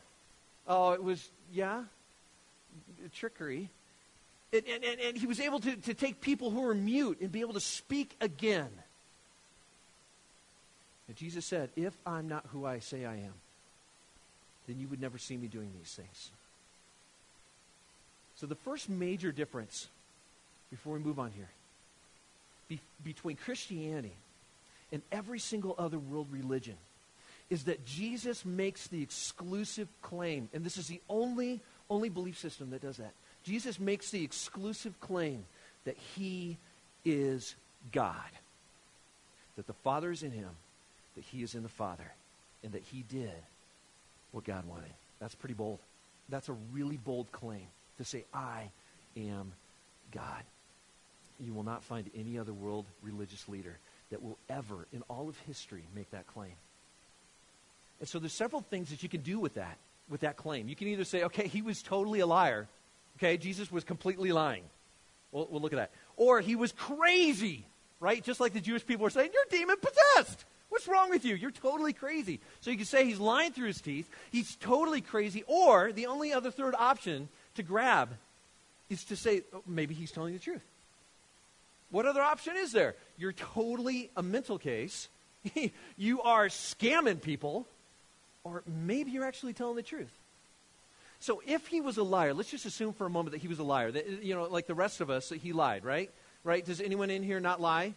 Oh, 0.67 0.91
it 0.91 1.03
was, 1.03 1.29
yeah, 1.51 1.83
trickery. 3.13 3.69
And, 4.53 4.63
and, 4.67 4.99
and 4.99 5.17
he 5.17 5.27
was 5.27 5.39
able 5.39 5.59
to, 5.61 5.75
to 5.75 5.93
take 5.93 6.19
people 6.19 6.49
who 6.51 6.61
were 6.61 6.73
mute 6.73 7.19
and 7.21 7.31
be 7.31 7.41
able 7.41 7.53
to 7.53 7.61
speak 7.61 8.15
again. 8.19 8.69
And 11.07 11.15
Jesus 11.15 11.45
said, 11.45 11.69
If 11.75 11.93
I'm 12.05 12.27
not 12.27 12.45
who 12.51 12.65
I 12.65 12.79
say 12.79 13.05
I 13.05 13.15
am, 13.15 13.33
then 14.67 14.79
you 14.79 14.87
would 14.87 15.01
never 15.01 15.17
see 15.17 15.37
me 15.37 15.47
doing 15.47 15.71
these 15.77 15.93
things. 15.93 16.31
So, 18.35 18.47
the 18.47 18.55
first 18.55 18.89
major 18.89 19.31
difference, 19.31 19.87
before 20.69 20.93
we 20.93 20.99
move 20.99 21.19
on 21.19 21.31
here, 21.31 21.49
be, 22.67 22.79
between 23.03 23.37
Christianity 23.37 24.15
and 24.91 25.01
every 25.11 25.39
single 25.39 25.75
other 25.77 25.99
world 25.99 26.27
religion 26.31 26.75
is 27.49 27.65
that 27.65 27.85
Jesus 27.85 28.45
makes 28.45 28.87
the 28.87 29.03
exclusive 29.03 29.89
claim, 30.01 30.49
and 30.53 30.63
this 30.63 30.77
is 30.77 30.87
the 30.87 31.01
only, 31.09 31.59
only 31.89 32.09
belief 32.09 32.37
system 32.37 32.69
that 32.69 32.81
does 32.81 32.97
that. 32.97 33.11
Jesus 33.43 33.79
makes 33.79 34.11
the 34.11 34.23
exclusive 34.23 34.99
claim 34.99 35.45
that 35.85 35.97
he 36.15 36.57
is 37.03 37.55
God, 37.91 38.15
that 39.55 39.67
the 39.67 39.73
Father 39.73 40.11
is 40.11 40.23
in 40.23 40.31
him, 40.31 40.49
that 41.15 41.23
he 41.25 41.41
is 41.43 41.55
in 41.55 41.63
the 41.63 41.69
Father, 41.69 42.11
and 42.63 42.73
that 42.73 42.83
he 42.83 43.03
did 43.09 43.31
what 44.31 44.43
God 44.43 44.65
wanted. 44.67 44.91
That's 45.19 45.35
pretty 45.35 45.55
bold. 45.55 45.79
That's 46.29 46.49
a 46.49 46.55
really 46.71 46.97
bold 46.97 47.31
claim 47.31 47.65
to 47.97 48.05
say, 48.05 48.23
I 48.33 48.69
am 49.17 49.51
God. 50.11 50.43
You 51.39 51.53
will 51.53 51.63
not 51.63 51.83
find 51.83 52.09
any 52.15 52.37
other 52.37 52.53
world 52.53 52.85
religious 53.01 53.49
leader 53.49 53.77
that 54.11 54.21
will 54.21 54.37
ever, 54.49 54.87
in 54.93 55.01
all 55.09 55.27
of 55.27 55.37
history, 55.47 55.83
make 55.95 56.11
that 56.11 56.27
claim. 56.27 56.53
And 57.99 58.07
so 58.07 58.19
there's 58.19 58.33
several 58.33 58.61
things 58.61 58.89
that 58.89 59.03
you 59.03 59.09
can 59.09 59.21
do 59.21 59.39
with 59.39 59.55
that, 59.55 59.77
with 60.09 60.21
that 60.21 60.37
claim. 60.37 60.67
You 60.67 60.75
can 60.75 60.87
either 60.87 61.03
say, 61.03 61.23
okay, 61.23 61.47
he 61.47 61.61
was 61.61 61.81
totally 61.81 62.19
a 62.19 62.27
liar. 62.27 62.67
Okay, 63.17 63.37
Jesus 63.37 63.71
was 63.71 63.83
completely 63.83 64.31
lying. 64.31 64.63
We'll, 65.31 65.47
we'll 65.49 65.61
look 65.61 65.73
at 65.73 65.77
that. 65.77 65.91
Or 66.17 66.41
he 66.41 66.55
was 66.55 66.71
crazy, 66.71 67.65
right? 67.99 68.23
Just 68.23 68.39
like 68.39 68.53
the 68.53 68.61
Jewish 68.61 68.85
people 68.85 69.03
were 69.03 69.09
saying, 69.09 69.31
you're 69.33 69.59
demon 69.59 69.77
possessed. 69.77 70.45
What's 70.69 70.87
wrong 70.87 71.09
with 71.09 71.25
you? 71.25 71.35
You're 71.35 71.51
totally 71.51 71.93
crazy. 71.93 72.39
So 72.61 72.71
you 72.71 72.77
can 72.77 72.85
say 72.85 73.05
he's 73.05 73.19
lying 73.19 73.51
through 73.51 73.67
his 73.67 73.81
teeth. 73.81 74.09
He's 74.31 74.55
totally 74.55 75.01
crazy. 75.01 75.43
Or 75.47 75.91
the 75.91 76.07
only 76.07 76.31
other 76.31 76.49
third 76.49 76.75
option 76.77 77.27
to 77.55 77.63
grab 77.63 78.09
is 78.89 79.03
to 79.05 79.15
say, 79.15 79.41
oh, 79.53 79.61
maybe 79.67 79.93
he's 79.93 80.11
telling 80.11 80.33
the 80.33 80.39
truth. 80.39 80.63
What 81.91 82.05
other 82.05 82.21
option 82.21 82.55
is 82.55 82.71
there? 82.71 82.95
You're 83.17 83.33
totally 83.33 84.09
a 84.15 84.23
mental 84.23 84.57
case. 84.57 85.09
you 85.97 86.21
are 86.21 86.47
scamming 86.47 87.21
people, 87.21 87.67
or 88.43 88.63
maybe 88.65 89.11
you're 89.11 89.25
actually 89.25 89.53
telling 89.53 89.75
the 89.75 89.83
truth. 89.83 90.11
So 91.21 91.41
if 91.47 91.67
he 91.67 91.81
was 91.81 91.97
a 91.97 92.03
liar, 92.03 92.33
let's 92.33 92.49
just 92.49 92.65
assume 92.65 92.93
for 92.93 93.05
a 93.05 93.09
moment 93.09 93.31
that 93.31 93.41
he 93.41 93.47
was 93.47 93.59
a 93.59 93.63
liar. 93.63 93.91
That, 93.91 94.23
you 94.23 94.35
know, 94.35 94.43
like 94.43 94.67
the 94.67 94.75
rest 94.75 95.01
of 95.01 95.09
us, 95.09 95.29
that 95.29 95.37
he 95.37 95.53
lied, 95.53 95.85
right? 95.85 96.11
Right? 96.43 96.65
Does 96.65 96.81
anyone 96.81 97.09
in 97.09 97.23
here 97.23 97.39
not 97.39 97.61
lie? 97.61 97.93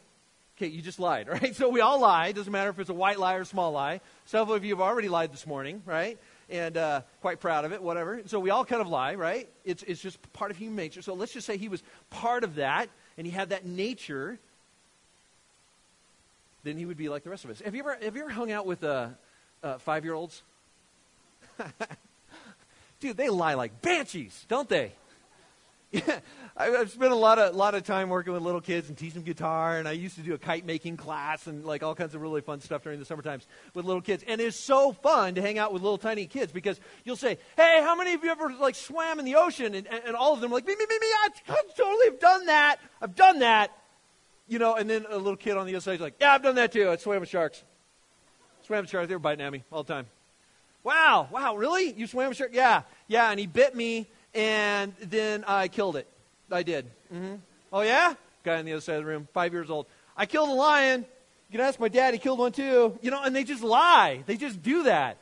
Okay, 0.57 0.69
you 0.69 0.83
just 0.83 1.01
lied, 1.01 1.29
right? 1.43 1.57
So 1.57 1.69
we 1.69 1.81
all 1.81 2.01
lie. 2.01 2.33
Doesn't 2.33 2.53
matter 2.53 2.71
if 2.71 2.79
it's 2.79 2.91
a 2.91 2.95
white 2.95 3.19
lie 3.19 3.35
or 3.35 3.41
a 3.41 3.47
small 3.47 3.73
lie. 3.73 4.01
Several 4.27 4.55
of 4.55 4.65
you 4.65 4.75
have 4.75 4.81
already 4.81 5.09
lied 5.09 5.33
this 5.33 5.47
morning, 5.47 5.83
right? 5.85 6.19
and 6.51 6.77
uh, 6.77 7.01
quite 7.21 7.41
proud 7.41 7.65
of 7.65 7.73
it, 7.73 7.83
whatever. 7.83 8.23
So 8.27 8.39
we 8.39 8.51
all 8.51 8.65
kind 8.65 8.81
of 8.81 8.89
lie, 8.89 9.15
right? 9.15 9.49
It's, 9.65 9.83
it's 9.85 10.01
just 10.01 10.19
part 10.33 10.51
of 10.51 10.57
human 10.57 10.77
nature. 10.77 11.03
So 11.03 11.15
let's 11.15 11.33
just 11.33 11.47
say 11.47 11.57
he 11.57 11.69
was 11.69 11.83
part 12.11 12.45
of 12.45 12.57
that, 12.57 12.89
and 13.17 13.27
he 13.27 13.33
had 13.33 13.51
that 13.51 13.65
nature. 13.65 14.39
Then 16.63 16.77
he 16.77 16.87
would 16.87 16.97
be 16.97 17.09
like 17.09 17.25
the 17.25 17.31
rest 17.31 17.45
of 17.45 17.51
us. 17.51 17.61
Have 17.61 17.75
you 17.75 17.81
ever, 17.81 17.97
have 18.03 18.17
you 18.17 18.23
ever 18.23 18.31
hung 18.31 18.53
out 18.53 18.67
with 18.67 18.85
uh, 18.85 19.09
uh, 19.63 19.79
five 19.79 20.05
year 20.05 20.15
olds? 20.15 20.43
Dude, 23.05 23.19
they 23.19 23.29
lie 23.29 23.53
like 23.53 23.83
banshees, 23.83 24.47
don't 24.49 24.67
they? 24.67 24.93
Yeah, 25.93 26.19
I've 26.57 26.90
spent 26.90 27.12
a 27.12 27.17
lot 27.17 27.38
of 27.38 27.55
lot 27.55 27.77
of 27.77 27.85
time 27.85 28.09
working 28.09 28.33
with 28.33 28.43
little 28.43 28.61
kids 28.61 28.88
and 28.88 28.99
teaching 28.99 29.14
them 29.14 29.23
guitar, 29.23 29.79
and 29.79 29.87
I 29.87 29.93
used 29.93 30.17
to 30.17 30.23
do 30.23 30.35
a 30.35 30.38
kite 30.38 30.67
making 30.67 30.97
class 30.97 31.47
and 31.47 31.64
like 31.64 31.85
all 31.85 31.95
kinds 31.95 32.17
of 32.17 32.23
really 32.23 32.40
fun 32.40 32.61
stuff 32.61 32.83
during 32.83 32.99
the 32.99 33.05
summer 33.05 33.23
times 33.23 33.47
with 33.75 33.85
little 33.85 34.03
kids. 34.03 34.25
And 34.27 34.40
it's 34.40 34.59
so 34.59 34.90
fun 34.90 35.37
to 35.37 35.43
hang 35.43 35.57
out 35.57 35.73
with 35.73 35.83
little 35.83 35.99
tiny 35.99 36.27
kids 36.27 36.51
because 36.51 36.81
you'll 37.05 37.14
say, 37.14 37.38
"Hey, 37.57 37.81
how 37.81 37.95
many 37.95 38.14
of 38.14 38.25
you 38.25 38.31
ever 38.31 38.53
like 38.55 38.75
swam 38.75 39.21
in 39.21 39.25
the 39.25 39.37
ocean?" 39.37 39.75
And, 39.75 39.87
and, 39.87 40.03
and 40.07 40.17
all 40.17 40.33
of 40.33 40.40
them 40.40 40.51
are 40.51 40.55
like, 40.55 40.67
"Me, 40.67 40.75
me, 40.75 40.87
me, 40.88 40.99
me! 40.99 41.07
I, 41.07 41.29
I 41.51 41.62
totally 41.77 42.07
have 42.07 42.19
done 42.19 42.47
that. 42.47 42.79
I've 43.01 43.14
done 43.14 43.40
that." 43.40 43.71
You 44.49 44.59
know, 44.59 44.75
and 44.75 44.90
then 44.90 45.05
a 45.09 45.19
little 45.19 45.37
kid 45.37 45.57
on 45.57 45.67
the 45.67 45.75
other 45.75 45.83
side 45.83 45.97
is 45.97 46.01
like, 46.01 46.14
"Yeah, 46.19 46.33
I've 46.33 46.43
done 46.43 46.57
that 46.57 46.73
too. 46.73 46.90
I 46.90 46.97
swam 46.97 47.21
with 47.21 47.29
sharks. 47.29 47.62
Swam 48.67 48.81
with 48.81 48.90
sharks. 48.90 49.07
They 49.07 49.14
were 49.14 49.21
biting 49.21 49.45
at 49.45 49.53
me 49.53 49.62
all 49.71 49.85
the 49.85 49.93
time." 49.93 50.07
Wow, 50.85 51.29
wow, 51.31 51.57
really? 51.57 51.95
You 51.95 52.07
swam 52.07 52.29
with 52.29 52.37
sharks? 52.37 52.55
Yeah, 52.55 52.83
yeah. 53.09 53.31
And 53.31 53.38
he 53.38 53.47
bit 53.47 53.75
me 53.75 54.07
and 54.35 54.93
then 55.01 55.45
I 55.47 55.69
killed 55.69 55.97
it. 55.97 56.09
I 56.51 56.62
did. 56.62 56.87
Mm-hmm. 57.12 57.35
Oh, 57.73 57.83
yeah? 57.83 58.14
Guy 58.43 58.59
on 58.59 58.64
the 58.64 58.73
other 58.73 58.81
side 58.81 58.97
of 58.97 59.03
the 59.03 59.09
room, 59.09 59.29
five 59.33 59.53
years 59.53 59.71
old. 59.71 59.87
I 60.17 60.27
killed 60.27 60.49
a 60.49 60.53
lion. 60.53 61.05
You 61.51 61.59
can 61.59 61.67
ask 61.67 61.79
my 61.79 61.88
dad, 61.88 62.14
he 62.14 62.19
killed 62.19 62.38
one 62.38 62.53
too. 62.53 62.99
You 63.01 63.11
know, 63.11 63.23
and 63.23 63.35
they 63.35 63.45
just 63.45 63.62
lie. 63.62 64.23
They 64.27 64.37
just 64.37 64.62
do 64.62 64.85
that. 64.85 65.19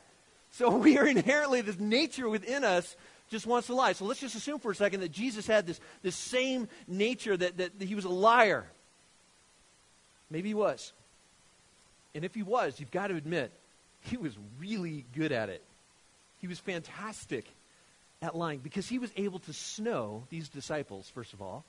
So 0.51 0.75
we 0.77 0.97
are 0.97 1.07
inherently, 1.07 1.61
this 1.61 1.79
nature 1.79 2.27
within 2.27 2.63
us 2.63 2.95
just 3.29 3.47
wants 3.47 3.67
to 3.67 3.75
lie. 3.75 3.93
So 3.93 4.05
let's 4.05 4.19
just 4.19 4.35
assume 4.35 4.59
for 4.59 4.71
a 4.71 4.75
second 4.75 5.01
that 5.01 5.11
Jesus 5.11 5.47
had 5.47 5.65
this, 5.65 5.79
this 6.01 6.15
same 6.15 6.67
nature, 6.87 7.35
that, 7.35 7.57
that, 7.57 7.79
that 7.79 7.85
he 7.85 7.95
was 7.95 8.05
a 8.05 8.09
liar. 8.09 8.65
Maybe 10.29 10.49
he 10.49 10.55
was. 10.55 10.91
And 12.15 12.23
if 12.23 12.35
he 12.35 12.43
was, 12.43 12.79
you've 12.79 12.91
got 12.91 13.07
to 13.07 13.15
admit, 13.15 13.51
he 14.01 14.17
was 14.17 14.33
really 14.59 15.05
good 15.15 15.31
at 15.31 15.49
it. 15.49 15.63
He 16.41 16.47
was 16.47 16.59
fantastic 16.59 17.45
at 18.23 18.35
lying 18.35 18.59
because 18.59 18.87
he 18.87 18.99
was 18.99 19.11
able 19.17 19.39
to 19.39 19.53
snow 19.53 20.23
these 20.29 20.47
disciples, 20.47 21.11
first 21.13 21.33
of 21.33 21.41
all, 21.41 21.65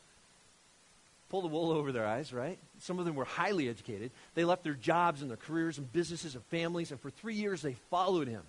pull 1.29 1.43
the 1.43 1.49
wool 1.49 1.73
over 1.73 1.91
their 1.91 2.07
eyes, 2.07 2.33
right? 2.33 2.59
Some 2.81 3.01
of 3.01 3.05
them 3.05 3.17
were 3.17 3.25
highly 3.25 3.69
educated. 3.69 4.13
They 4.35 4.45
left 4.45 4.63
their 4.63 4.75
jobs 4.75 5.21
and 5.21 5.29
their 5.31 5.37
careers 5.37 5.79
and 5.79 5.93
businesses 5.93 6.37
and 6.37 6.45
families, 6.45 6.93
and 6.93 7.01
for 7.01 7.11
three 7.11 7.35
years 7.35 7.61
they 7.61 7.75
followed 7.91 8.29
him. 8.29 8.43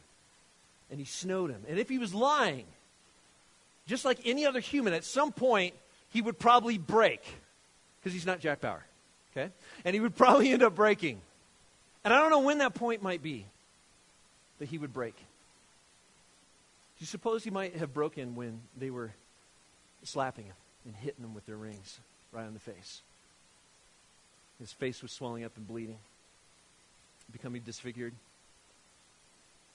And 0.91 0.99
he 0.99 1.05
snowed 1.05 1.49
him. 1.49 1.63
And 1.67 1.79
if 1.79 1.89
he 1.89 1.97
was 1.97 2.13
lying, 2.13 2.65
just 3.87 4.05
like 4.05 4.19
any 4.23 4.45
other 4.45 4.59
human, 4.59 4.93
at 4.93 5.03
some 5.03 5.31
point 5.31 5.73
he 6.09 6.21
would 6.21 6.37
probably 6.37 6.77
break 6.77 7.21
because 7.99 8.13
he's 8.13 8.25
not 8.25 8.39
Jack 8.39 8.61
Bauer. 8.61 8.85
Okay? 9.35 9.49
And 9.83 9.95
he 9.95 9.99
would 9.99 10.15
probably 10.15 10.51
end 10.51 10.61
up 10.61 10.75
breaking. 10.75 11.19
And 12.03 12.13
I 12.13 12.19
don't 12.19 12.29
know 12.29 12.41
when 12.41 12.59
that 12.59 12.75
point 12.75 13.01
might 13.01 13.23
be 13.23 13.45
that 14.59 14.69
he 14.69 14.77
would 14.77 14.93
break. 14.93 15.15
Do 16.97 17.03
you 17.03 17.07
suppose 17.07 17.43
he 17.43 17.49
might 17.49 17.75
have 17.75 17.93
broken 17.93 18.35
when 18.35 18.61
they 18.77 18.89
were 18.89 19.11
slapping 20.03 20.45
him 20.45 20.55
and 20.85 20.95
hitting 20.95 21.23
him 21.23 21.33
with 21.33 21.45
their 21.45 21.57
rings 21.57 21.99
right 22.31 22.45
on 22.45 22.53
the 22.53 22.59
face? 22.59 23.01
His 24.59 24.71
face 24.71 25.01
was 25.01 25.11
swelling 25.11 25.43
up 25.43 25.51
and 25.57 25.67
bleeding, 25.67 25.97
becoming 27.31 27.61
disfigured. 27.61 28.13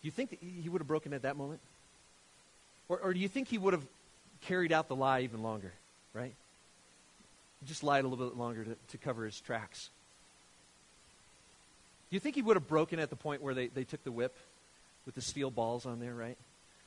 Do 0.00 0.06
you 0.06 0.10
think 0.10 0.38
he 0.40 0.68
would 0.70 0.80
have 0.80 0.88
broken 0.88 1.12
at 1.12 1.22
that 1.22 1.36
moment? 1.36 1.60
Or, 2.88 2.98
or 2.98 3.12
do 3.12 3.20
you 3.20 3.28
think 3.28 3.48
he 3.48 3.58
would 3.58 3.74
have 3.74 3.84
carried 4.40 4.72
out 4.72 4.88
the 4.88 4.96
lie 4.96 5.20
even 5.20 5.42
longer, 5.42 5.72
right? 6.14 6.32
Just 7.66 7.84
lied 7.84 8.04
a 8.04 8.08
little 8.08 8.26
bit 8.26 8.38
longer 8.38 8.64
to, 8.64 8.76
to 8.92 8.98
cover 8.98 9.26
his 9.26 9.38
tracks. 9.38 9.90
Do 12.08 12.16
you 12.16 12.20
think 12.20 12.34
he 12.34 12.42
would 12.42 12.56
have 12.56 12.66
broken 12.66 12.98
at 12.98 13.10
the 13.10 13.16
point 13.16 13.42
where 13.42 13.52
they, 13.52 13.66
they 13.66 13.84
took 13.84 14.02
the 14.02 14.10
whip 14.10 14.34
with 15.04 15.14
the 15.14 15.20
steel 15.20 15.50
balls 15.50 15.84
on 15.84 16.00
there, 16.00 16.14
right? 16.14 16.38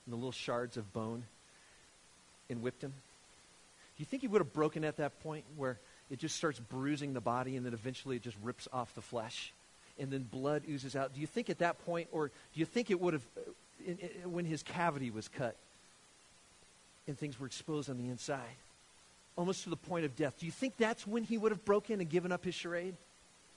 And 0.05 0.13
the 0.13 0.17
little 0.17 0.31
shards 0.31 0.77
of 0.77 0.91
bone 0.93 1.23
and 2.49 2.61
whipped 2.61 2.83
him? 2.83 2.91
Do 2.91 4.01
you 4.01 4.05
think 4.05 4.21
he 4.21 4.27
would 4.27 4.41
have 4.41 4.53
broken 4.53 4.83
at 4.83 4.97
that 4.97 5.21
point 5.21 5.45
where 5.55 5.77
it 6.09 6.19
just 6.19 6.35
starts 6.35 6.59
bruising 6.59 7.13
the 7.13 7.21
body 7.21 7.55
and 7.55 7.65
then 7.65 7.73
eventually 7.73 8.17
it 8.17 8.21
just 8.21 8.37
rips 8.43 8.67
off 8.73 8.93
the 8.95 9.01
flesh 9.01 9.53
and 9.99 10.11
then 10.11 10.23
blood 10.23 10.63
oozes 10.69 10.95
out? 10.95 11.13
Do 11.13 11.21
you 11.21 11.27
think 11.27 11.49
at 11.49 11.59
that 11.59 11.83
point, 11.85 12.07
or 12.11 12.27
do 12.27 12.59
you 12.59 12.65
think 12.65 12.89
it 12.89 12.99
would 12.99 13.13
have, 13.13 13.25
uh, 13.37 13.41
in, 13.85 13.97
in, 13.99 14.31
when 14.31 14.45
his 14.45 14.63
cavity 14.63 15.11
was 15.11 15.27
cut 15.27 15.55
and 17.07 17.17
things 17.17 17.39
were 17.39 17.45
exposed 17.45 17.89
on 17.89 17.97
the 17.97 18.09
inside, 18.09 18.41
almost 19.35 19.63
to 19.63 19.69
the 19.69 19.77
point 19.77 20.05
of 20.05 20.15
death, 20.15 20.39
do 20.39 20.45
you 20.45 20.51
think 20.51 20.77
that's 20.77 21.05
when 21.05 21.23
he 21.23 21.37
would 21.37 21.51
have 21.51 21.63
broken 21.65 21.99
and 21.99 22.09
given 22.09 22.31
up 22.31 22.43
his 22.43 22.55
charade? 22.55 22.95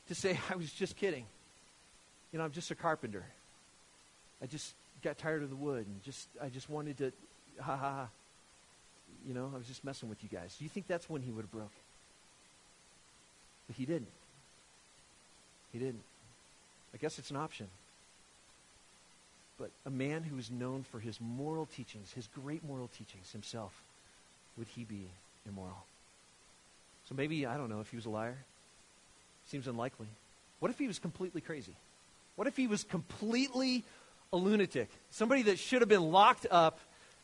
To 0.09 0.14
say, 0.14 0.38
I 0.51 0.57
was 0.57 0.70
just 0.70 0.97
kidding. 0.97 1.24
You 2.32 2.38
know, 2.38 2.44
I'm 2.44 2.53
just 2.53 2.70
a 2.70 2.74
carpenter. 2.74 3.24
I 4.42 4.47
just 4.47 4.74
got 5.03 5.18
tired 5.18 5.42
of 5.42 5.51
the 5.51 5.57
wood 5.57 5.86
and 5.86 6.03
just 6.03 6.28
I 6.42 6.49
just 6.49 6.68
wanted 6.70 6.99
to 6.99 7.12
ha 7.61 7.76
ha 7.76 7.90
ha. 7.90 8.09
You 9.26 9.34
know, 9.34 9.51
I 9.53 9.59
was 9.59 9.66
just 9.66 9.84
messing 9.84 10.09
with 10.09 10.22
you 10.22 10.28
guys. 10.28 10.55
Do 10.57 10.64
you 10.64 10.70
think 10.70 10.86
that's 10.86 11.11
when 11.11 11.22
he 11.22 11.30
would 11.30 11.42
have 11.42 11.53
broke? 11.53 11.72
But 13.66 13.76
he 13.76 13.84
didn't. 13.84 14.09
He 15.72 15.78
didn't. 15.78 16.03
I 16.94 16.99
guess 16.99 17.18
it's 17.18 17.30
an 17.30 17.36
option. 17.36 17.66
But 19.59 19.70
a 19.84 19.90
man 19.90 20.22
who 20.22 20.38
is 20.38 20.51
known 20.51 20.84
for 20.84 21.01
his 21.01 21.18
moral 21.20 21.66
teachings, 21.66 22.12
his 22.12 22.28
great 22.42 22.64
moral 22.64 22.88
teachings 22.88 23.32
himself, 23.32 23.72
would 24.57 24.68
he 24.68 24.84
be 24.84 25.07
immoral? 25.49 25.84
So 27.09 27.14
maybe, 27.14 27.47
I 27.47 27.57
don't 27.57 27.70
know, 27.70 27.80
if 27.80 27.90
he 27.90 27.97
was 27.97 28.07
a 28.07 28.11
liar. 28.11 28.36
Seems 29.47 29.66
unlikely. 29.66 30.09
What 30.61 30.70
if 30.70 30.78
he 30.78 30.86
was 30.86 30.99
completely 30.99 31.40
crazy? 31.40 31.74
What 32.36 32.47
if 32.47 32.57
he 32.57 32.66
was 32.66 32.84
completely 32.84 33.84
a 34.37 34.39
lunatic? 34.39 34.91
Somebody 35.11 35.43
that 35.43 35.59
should 35.59 35.82
have 35.82 35.89
been 35.89 36.11
locked 36.12 36.47
up, 36.51 36.78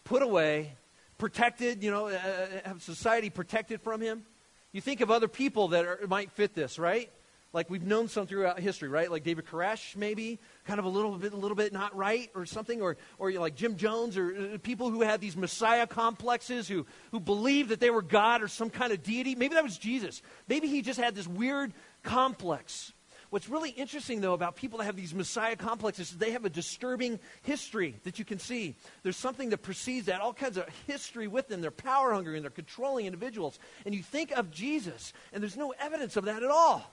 put 0.05 0.23
away, 0.23 0.73
protected, 1.19 1.85
you 1.85 1.91
know, 1.91 2.09
uh, 2.09 2.13
uh, 2.13 2.69
have 2.69 2.83
society 2.83 3.31
protected 3.31 3.81
from 3.81 4.01
him? 4.01 4.25
You 4.73 4.81
think 4.81 5.01
of 5.01 5.11
other 5.11 5.29
people 5.29 5.69
that 5.69 5.85
are, 5.85 6.01
might 6.09 6.33
fit 6.33 6.55
this, 6.55 6.79
right? 6.79 7.11
Like 7.53 7.69
we've 7.69 7.85
known 7.85 8.09
some 8.09 8.27
throughout 8.27 8.59
history, 8.59 8.89
right? 8.89 9.11
Like 9.11 9.25
David 9.25 9.45
Koresh, 9.45 9.95
maybe, 9.95 10.41
kind 10.65 10.79
of 10.79 10.87
a 10.87 10.89
little 10.89 11.19
bit, 11.19 11.35
a 11.35 11.37
little 11.37 11.55
bit 11.55 11.73
not 11.73 11.95
right 11.95 12.31
or 12.35 12.47
something, 12.47 12.81
or, 12.81 12.97
or 13.19 13.31
like 13.33 13.55
Jim 13.55 13.77
Jones, 13.77 14.17
or 14.17 14.55
uh, 14.55 14.59
people 14.63 14.91
who 14.91 15.03
had 15.03 15.21
these 15.21 15.37
Messiah 15.37 15.87
complexes, 15.87 16.67
who, 16.67 16.87
who 17.11 17.21
believed 17.21 17.69
that 17.69 17.81
they 17.81 17.91
were 17.91 18.03
God 18.03 18.43
or 18.43 18.49
some 18.49 18.71
kind 18.71 18.93
of 18.93 19.03
deity. 19.03 19.35
Maybe 19.35 19.55
that 19.55 19.63
was 19.65 19.77
Jesus. 19.77 20.23
Maybe 20.49 20.67
he 20.69 20.81
just 20.81 20.99
had 20.99 21.15
this 21.15 21.27
weird 21.27 21.75
complex. 22.03 22.95
What's 23.33 23.49
really 23.49 23.71
interesting, 23.71 24.21
though, 24.21 24.35
about 24.35 24.57
people 24.57 24.81
that 24.81 24.85
have 24.85 24.95
these 24.95 25.15
Messiah 25.15 25.57
complexes 25.57 26.11
is 26.11 26.19
they 26.19 26.33
have 26.33 26.45
a 26.45 26.51
disturbing 26.51 27.19
history 27.41 27.95
that 28.05 28.19
you 28.19 28.27
can 28.27 28.39
see. 28.39 28.75
There's 29.05 29.17
something 29.17 29.49
that 29.49 29.63
precedes 29.63 30.05
that, 30.09 30.21
all 30.21 30.35
kinds 30.35 30.59
of 30.59 30.67
history 30.87 31.29
with 31.29 31.49
them. 31.49 31.63
They're 31.63 31.71
power 31.71 32.13
hungry 32.13 32.37
and 32.37 32.45
they're 32.45 32.51
controlling 32.51 33.07
individuals. 33.07 33.59
And 33.87 33.95
you 33.95 34.03
think 34.03 34.33
of 34.33 34.51
Jesus, 34.51 35.15
and 35.33 35.43
there's 35.43 35.57
no 35.57 35.73
evidence 35.81 36.19
of 36.19 36.27
that 36.27 36.43
at 36.43 36.51
all. 36.51 36.93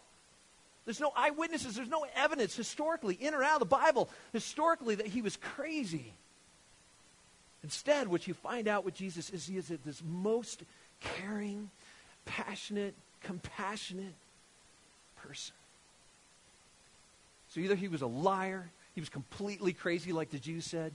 There's 0.86 1.02
no 1.02 1.12
eyewitnesses, 1.14 1.76
there's 1.76 1.90
no 1.90 2.06
evidence 2.16 2.56
historically, 2.56 3.16
in 3.16 3.34
or 3.34 3.44
out 3.44 3.56
of 3.56 3.60
the 3.60 3.76
Bible, 3.76 4.08
historically, 4.32 4.96
that 4.96 5.08
he 5.08 5.22
was 5.22 5.36
crazy. 5.36 6.14
Instead, 7.64 8.08
what 8.08 8.30
you 8.30 8.34
find 8.34 8.70
out 8.70 8.86
with 8.86 8.96
Jesus 8.96 9.30
is 9.30 9.46
he 9.46 9.58
is 9.58 9.68
this 9.68 10.02
most 10.08 10.64
caring, 11.02 11.70
passionate, 12.24 12.94
compassionate 13.24 14.14
person. 15.22 15.54
So 17.50 17.60
either 17.60 17.76
he 17.76 17.88
was 17.88 18.02
a 18.02 18.08
liar, 18.08 18.70
he 18.93 19.02
was 19.02 19.10
completely 19.10 19.74
crazy, 19.74 20.12
like 20.12 20.30
the 20.30 20.39
Jews 20.39 20.66
said, 20.66 20.93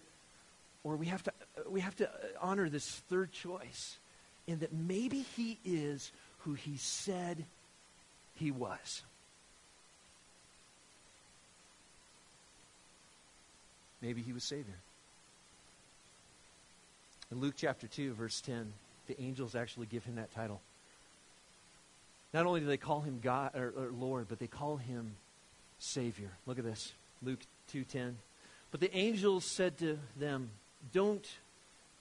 or 0.85 0.97
we 0.97 1.07
have 1.07 1.23
to, 1.25 1.33
we 1.69 1.81
have 1.81 1.97
to 1.97 2.09
honor 2.41 2.69
this 2.69 2.89
third 3.09 3.33
choice 3.33 3.99
in 4.47 4.61
that 4.61 4.73
maybe 4.73 5.25
he 5.37 5.59
is 5.65 6.13
who 6.39 6.55
he 6.55 6.77
said 6.77 7.45
he 8.37 8.51
was. 8.51 9.03
Maybe 14.03 14.21
he 14.21 14.33
was 14.33 14.45
Savior. 14.45 14.75
In 17.33 17.41
Luke 17.41 17.55
chapter 17.57 17.87
2, 17.87 18.13
verse 18.13 18.41
10, 18.43 18.71
the 19.07 19.21
angels 19.21 19.55
actually 19.55 19.87
give 19.87 20.05
him 20.05 20.17
that 20.17 20.33
title. 20.35 20.61
Not 22.35 22.45
only 22.45 22.61
do 22.61 22.67
they 22.67 22.77
call 22.77 23.01
him 23.01 23.21
God 23.23 23.53
or, 23.55 23.73
or 23.77 23.91
Lord, 23.99 24.27
but 24.29 24.39
they 24.39 24.47
call 24.47 24.77
him 24.77 25.17
Savior. 25.79 26.31
Look 26.47 26.59
at 26.59 26.64
this. 26.64 26.93
Luke 27.22 27.41
2:10. 27.68 28.16
But 28.70 28.81
the 28.81 28.95
angels 28.97 29.45
said 29.45 29.79
to 29.79 29.99
them, 30.16 30.51
"Don't 30.93 31.27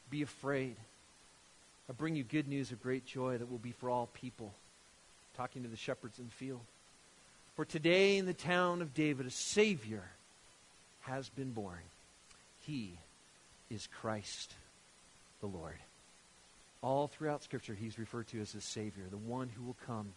be 0.09 0.21
afraid. 0.21 0.75
I 1.89 1.93
bring 1.93 2.15
you 2.15 2.23
good 2.23 2.47
news 2.47 2.71
of 2.71 2.81
great 2.81 3.05
joy 3.05 3.37
that 3.37 3.49
will 3.49 3.59
be 3.59 3.71
for 3.71 3.89
all 3.89 4.07
people." 4.07 4.53
Talking 5.35 5.63
to 5.63 5.69
the 5.69 5.77
shepherds 5.77 6.19
in 6.19 6.25
the 6.25 6.31
field. 6.31 6.65
For 7.55 7.65
today 7.65 8.17
in 8.17 8.25
the 8.25 8.33
town 8.33 8.81
of 8.81 8.93
David 8.93 9.25
a 9.25 9.31
savior 9.31 10.11
has 11.01 11.29
been 11.29 11.51
born. 11.51 11.83
He 12.61 12.97
is 13.69 13.87
Christ 13.87 14.55
the 15.39 15.47
Lord. 15.47 15.79
All 16.81 17.07
throughout 17.07 17.43
Scripture, 17.43 17.75
he's 17.75 17.99
referred 17.99 18.27
to 18.29 18.41
as 18.41 18.51
the 18.53 18.61
Savior, 18.61 19.05
the 19.09 19.17
one 19.17 19.49
who 19.49 19.63
will 19.63 19.77
come 19.85 20.13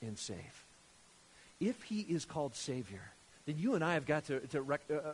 and 0.00 0.18
save 0.18 0.64
if 1.60 1.82
he 1.82 2.00
is 2.00 2.24
called 2.24 2.54
Savior, 2.54 3.02
then 3.46 3.58
you 3.58 3.74
and 3.74 3.84
I 3.84 3.94
have 3.94 4.06
got 4.06 4.26
to, 4.26 4.40
to 4.48 4.62
rec- 4.62 4.80
uh, 4.90 4.94
uh, 4.94 5.12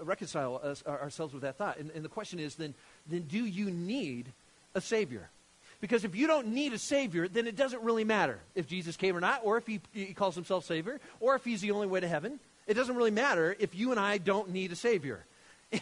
reconcile 0.00 0.60
us, 0.62 0.82
ourselves 0.86 1.32
with 1.32 1.42
that 1.42 1.56
thought. 1.56 1.78
And, 1.78 1.90
and 1.94 2.04
the 2.04 2.08
question 2.08 2.38
is 2.38 2.54
then, 2.54 2.74
then 3.06 3.22
do 3.22 3.44
you 3.44 3.70
need 3.70 4.32
a 4.74 4.80
Savior? 4.80 5.28
Because 5.80 6.04
if 6.04 6.16
you 6.16 6.26
don't 6.26 6.48
need 6.48 6.72
a 6.72 6.78
Savior, 6.78 7.28
then 7.28 7.46
it 7.46 7.56
doesn't 7.56 7.82
really 7.82 8.04
matter 8.04 8.38
if 8.54 8.66
Jesus 8.66 8.96
came 8.96 9.16
or 9.16 9.20
not, 9.20 9.42
or 9.44 9.58
if 9.58 9.66
he, 9.66 9.80
he 9.92 10.14
calls 10.14 10.34
himself 10.34 10.64
Savior, 10.64 11.00
or 11.20 11.34
if 11.34 11.44
he's 11.44 11.60
the 11.60 11.70
only 11.70 11.86
way 11.86 12.00
to 12.00 12.08
heaven. 12.08 12.40
It 12.66 12.74
doesn't 12.74 12.96
really 12.96 13.10
matter 13.10 13.54
if 13.58 13.74
you 13.74 13.90
and 13.90 14.00
I 14.00 14.18
don't 14.18 14.50
need 14.50 14.72
a 14.72 14.76
Savior. 14.76 15.24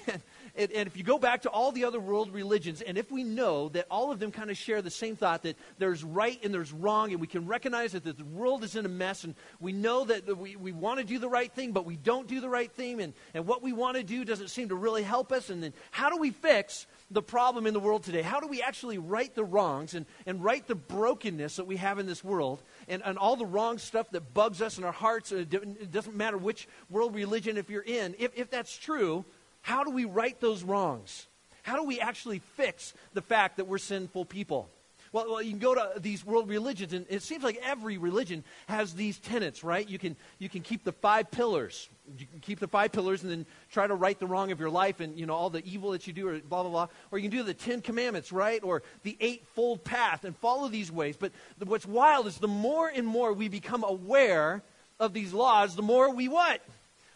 And, 0.07 0.22
and, 0.57 0.72
and, 0.72 0.86
if 0.86 0.97
you 0.97 1.03
go 1.03 1.18
back 1.18 1.42
to 1.42 1.51
all 1.51 1.72
the 1.72 1.84
other 1.84 1.99
world 1.99 2.32
religions, 2.32 2.80
and 2.80 2.97
if 2.97 3.11
we 3.11 3.24
know 3.24 3.68
that 3.70 3.86
all 3.90 4.12
of 4.12 4.20
them 4.20 4.30
kind 4.30 4.51
of 4.51 4.57
share 4.57 4.82
the 4.82 4.90
same 4.90 5.16
thought 5.16 5.42
that 5.42 5.57
there's 5.78 6.05
right 6.05 6.38
and 6.45 6.55
there's 6.55 6.72
wrong, 6.72 7.11
and 7.11 7.20
we 7.20 7.26
can 7.26 7.47
recognize 7.47 7.92
that 7.92 8.05
the 8.05 8.24
world 8.24 8.62
is 8.62 8.76
in 8.76 8.86
a 8.86 8.88
mess, 8.88 9.24
and 9.24 9.34
we 9.59 9.72
know 9.72 10.05
that 10.05 10.38
we, 10.38 10.55
we 10.55 10.70
want 10.70 11.01
to 11.01 11.05
do 11.05 11.18
the 11.18 11.28
right 11.28 11.53
thing, 11.53 11.72
but 11.72 11.84
we 11.84 11.97
don't 11.97 12.28
do 12.28 12.40
the 12.40 12.49
right 12.49 12.70
thing, 12.70 13.01
and, 13.01 13.14
and 13.34 13.47
what 13.47 13.62
we 13.62 13.72
want 13.72 13.97
to 13.97 14.05
do 14.05 14.24
doesn't 14.24 14.49
seem 14.49 14.68
to 14.68 14.76
really 14.76 15.03
help 15.03 15.32
us, 15.32 15.51
and 15.51 15.62
then 15.62 15.72
how 15.90 16.09
do 16.09 16.18
we 16.18 16.30
fix 16.30 16.86
the 17.11 17.22
problem 17.22 17.66
in 17.66 17.74
the 17.74 17.80
world 17.80 18.05
today? 18.05 18.22
How 18.22 18.38
do 18.40 18.47
we 18.47 18.62
actually 18.62 18.99
right 18.99 19.34
the 19.34 19.45
wrongs 19.45 19.95
and, 19.95 20.07
and 20.26 20.42
right 20.42 20.64
the 20.66 20.74
brokenness 20.74 21.57
that 21.57 21.66
we 21.66 21.76
have 21.76 21.99
in 21.99 22.07
this 22.07 22.22
world, 22.22 22.62
and, 22.86 23.03
and 23.05 23.18
all 23.18 23.34
the 23.34 23.47
wrong 23.47 23.78
stuff 23.78 24.11
that 24.11 24.32
bugs 24.34 24.62
us 24.62 24.78
in 24.78 24.84
our 24.84 24.92
hearts? 24.92 25.32
It 25.32 25.90
doesn't 25.90 26.16
matter 26.16 26.38
which 26.38 26.68
world 26.90 27.14
religion 27.14 27.57
if 27.57 27.70
you're 27.70 27.82
in. 27.82 28.14
If, 28.18 28.32
if 28.36 28.51
that's 28.51 28.76
true, 28.76 29.24
how 29.65 29.83
do 29.83 29.91
we 29.91 30.05
right 30.05 30.39
those 30.43 30.62
wrongs? 30.62 31.27
How 31.62 31.77
do 31.77 31.85
we 31.85 31.99
actually 31.99 32.41
fix 32.57 32.93
the 33.15 33.23
fact 33.23 33.57
that 33.57 33.67
we're 33.67 33.79
sinful 33.79 34.27
people? 34.27 34.69
Well, 35.11 35.31
well, 35.31 35.41
you 35.41 35.53
can 35.53 35.59
go 35.59 35.75
to 35.75 35.99
these 36.01 36.23
world 36.23 36.51
religions, 36.51 36.93
and 36.93 37.07
it 37.09 37.23
seems 37.23 37.43
like 37.43 37.59
every 37.65 37.97
religion 37.97 38.45
has 38.67 38.93
these 38.93 39.19
tenets, 39.19 39.65
right? 39.65 39.89
You 39.89 39.99
can, 39.99 40.17
you 40.39 40.51
can 40.51 40.61
keep 40.61 40.85
the 40.85 40.93
five 40.93 41.31
pillars. 41.31 41.89
You 42.19 42.27
can 42.27 42.41
keep 42.41 42.61
the 42.61 42.69
five 42.69 42.93
pillars 42.93 43.23
and 43.23 43.33
then 43.33 43.47
try 43.71 43.87
to 43.87 43.95
right 43.95 44.19
the 44.19 44.27
wrong 44.27 44.53
of 44.53 44.61
your 44.61 44.69
life 44.69 45.01
and, 45.01 45.19
you 45.19 45.25
know, 45.25 45.33
all 45.33 45.49
the 45.49 45.65
evil 45.65 45.93
that 45.93 46.07
you 46.07 46.12
do, 46.12 46.29
or 46.29 46.41
blah, 46.41 46.61
blah, 46.61 46.71
blah. 46.71 46.89
Or 47.11 47.17
you 47.17 47.31
can 47.31 47.39
do 47.39 47.43
the 47.43 47.55
Ten 47.55 47.81
Commandments, 47.81 48.33
right? 48.33 48.62
Or 48.62 48.83
the 49.03 49.17
Eightfold 49.19 49.83
Path 49.83 50.25
and 50.25 50.37
follow 50.37 50.69
these 50.69 50.93
ways. 50.93 51.17
But 51.17 51.33
the, 51.59 51.65
what's 51.65 51.87
wild 51.87 52.27
is 52.27 52.37
the 52.37 52.49
more 52.49 52.89
and 52.95 53.07
more 53.07 53.33
we 53.33 53.49
become 53.49 53.83
aware 53.83 54.62
of 55.01 55.15
these 55.15 55.33
laws, 55.33 55.75
the 55.75 55.81
more 55.81 56.11
we 56.11 56.29
what? 56.29 56.61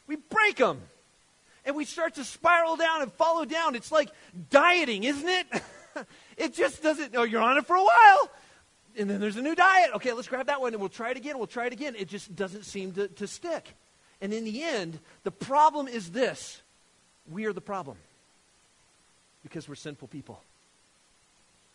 We 0.07 0.17
break 0.17 0.57
them 0.57 0.81
and 1.69 1.77
we 1.77 1.85
start 1.85 2.14
to 2.14 2.25
spiral 2.25 2.77
down 2.77 3.03
and 3.03 3.12
follow 3.12 3.45
down. 3.45 3.75
It's 3.75 3.93
like 3.93 4.09
dieting, 4.49 5.05
isn't 5.05 5.29
it? 5.29 5.47
it 6.39 6.55
just 6.55 6.83
doesn't, 6.83 7.14
oh, 7.14 7.25
you're 7.25 7.43
on 7.43 7.59
it 7.59 7.66
for 7.66 7.77
a 7.77 7.85
while. 7.85 8.31
And 8.99 9.09
then 9.11 9.21
there's 9.21 9.37
a 9.37 9.43
new 9.43 9.55
diet. 9.55 9.91
Okay, 9.97 10.14
let's 10.14 10.29
grab 10.29 10.47
that 10.47 10.62
one 10.62 10.73
and 10.73 10.81
we'll 10.81 10.89
try 10.89 11.11
it 11.11 11.19
again. 11.19 11.37
We'll 11.37 11.47
try 11.47 11.66
it 11.66 11.75
again. 11.75 11.95
It 11.95 12.09
just 12.09 12.35
doesn't 12.35 12.64
seem 12.64 12.93
to, 12.93 13.09
to 13.09 13.27
stick. 13.27 13.75
And 14.23 14.33
in 14.33 14.45
the 14.45 14.62
end, 14.62 14.99
the 15.25 15.31
problem 15.31 15.89
is 15.89 16.11
this 16.11 16.62
we 17.31 17.45
are 17.45 17.53
the 17.53 17.61
problem 17.61 17.99
because 19.43 19.69
we're 19.69 19.75
sinful 19.75 20.09
people. 20.09 20.41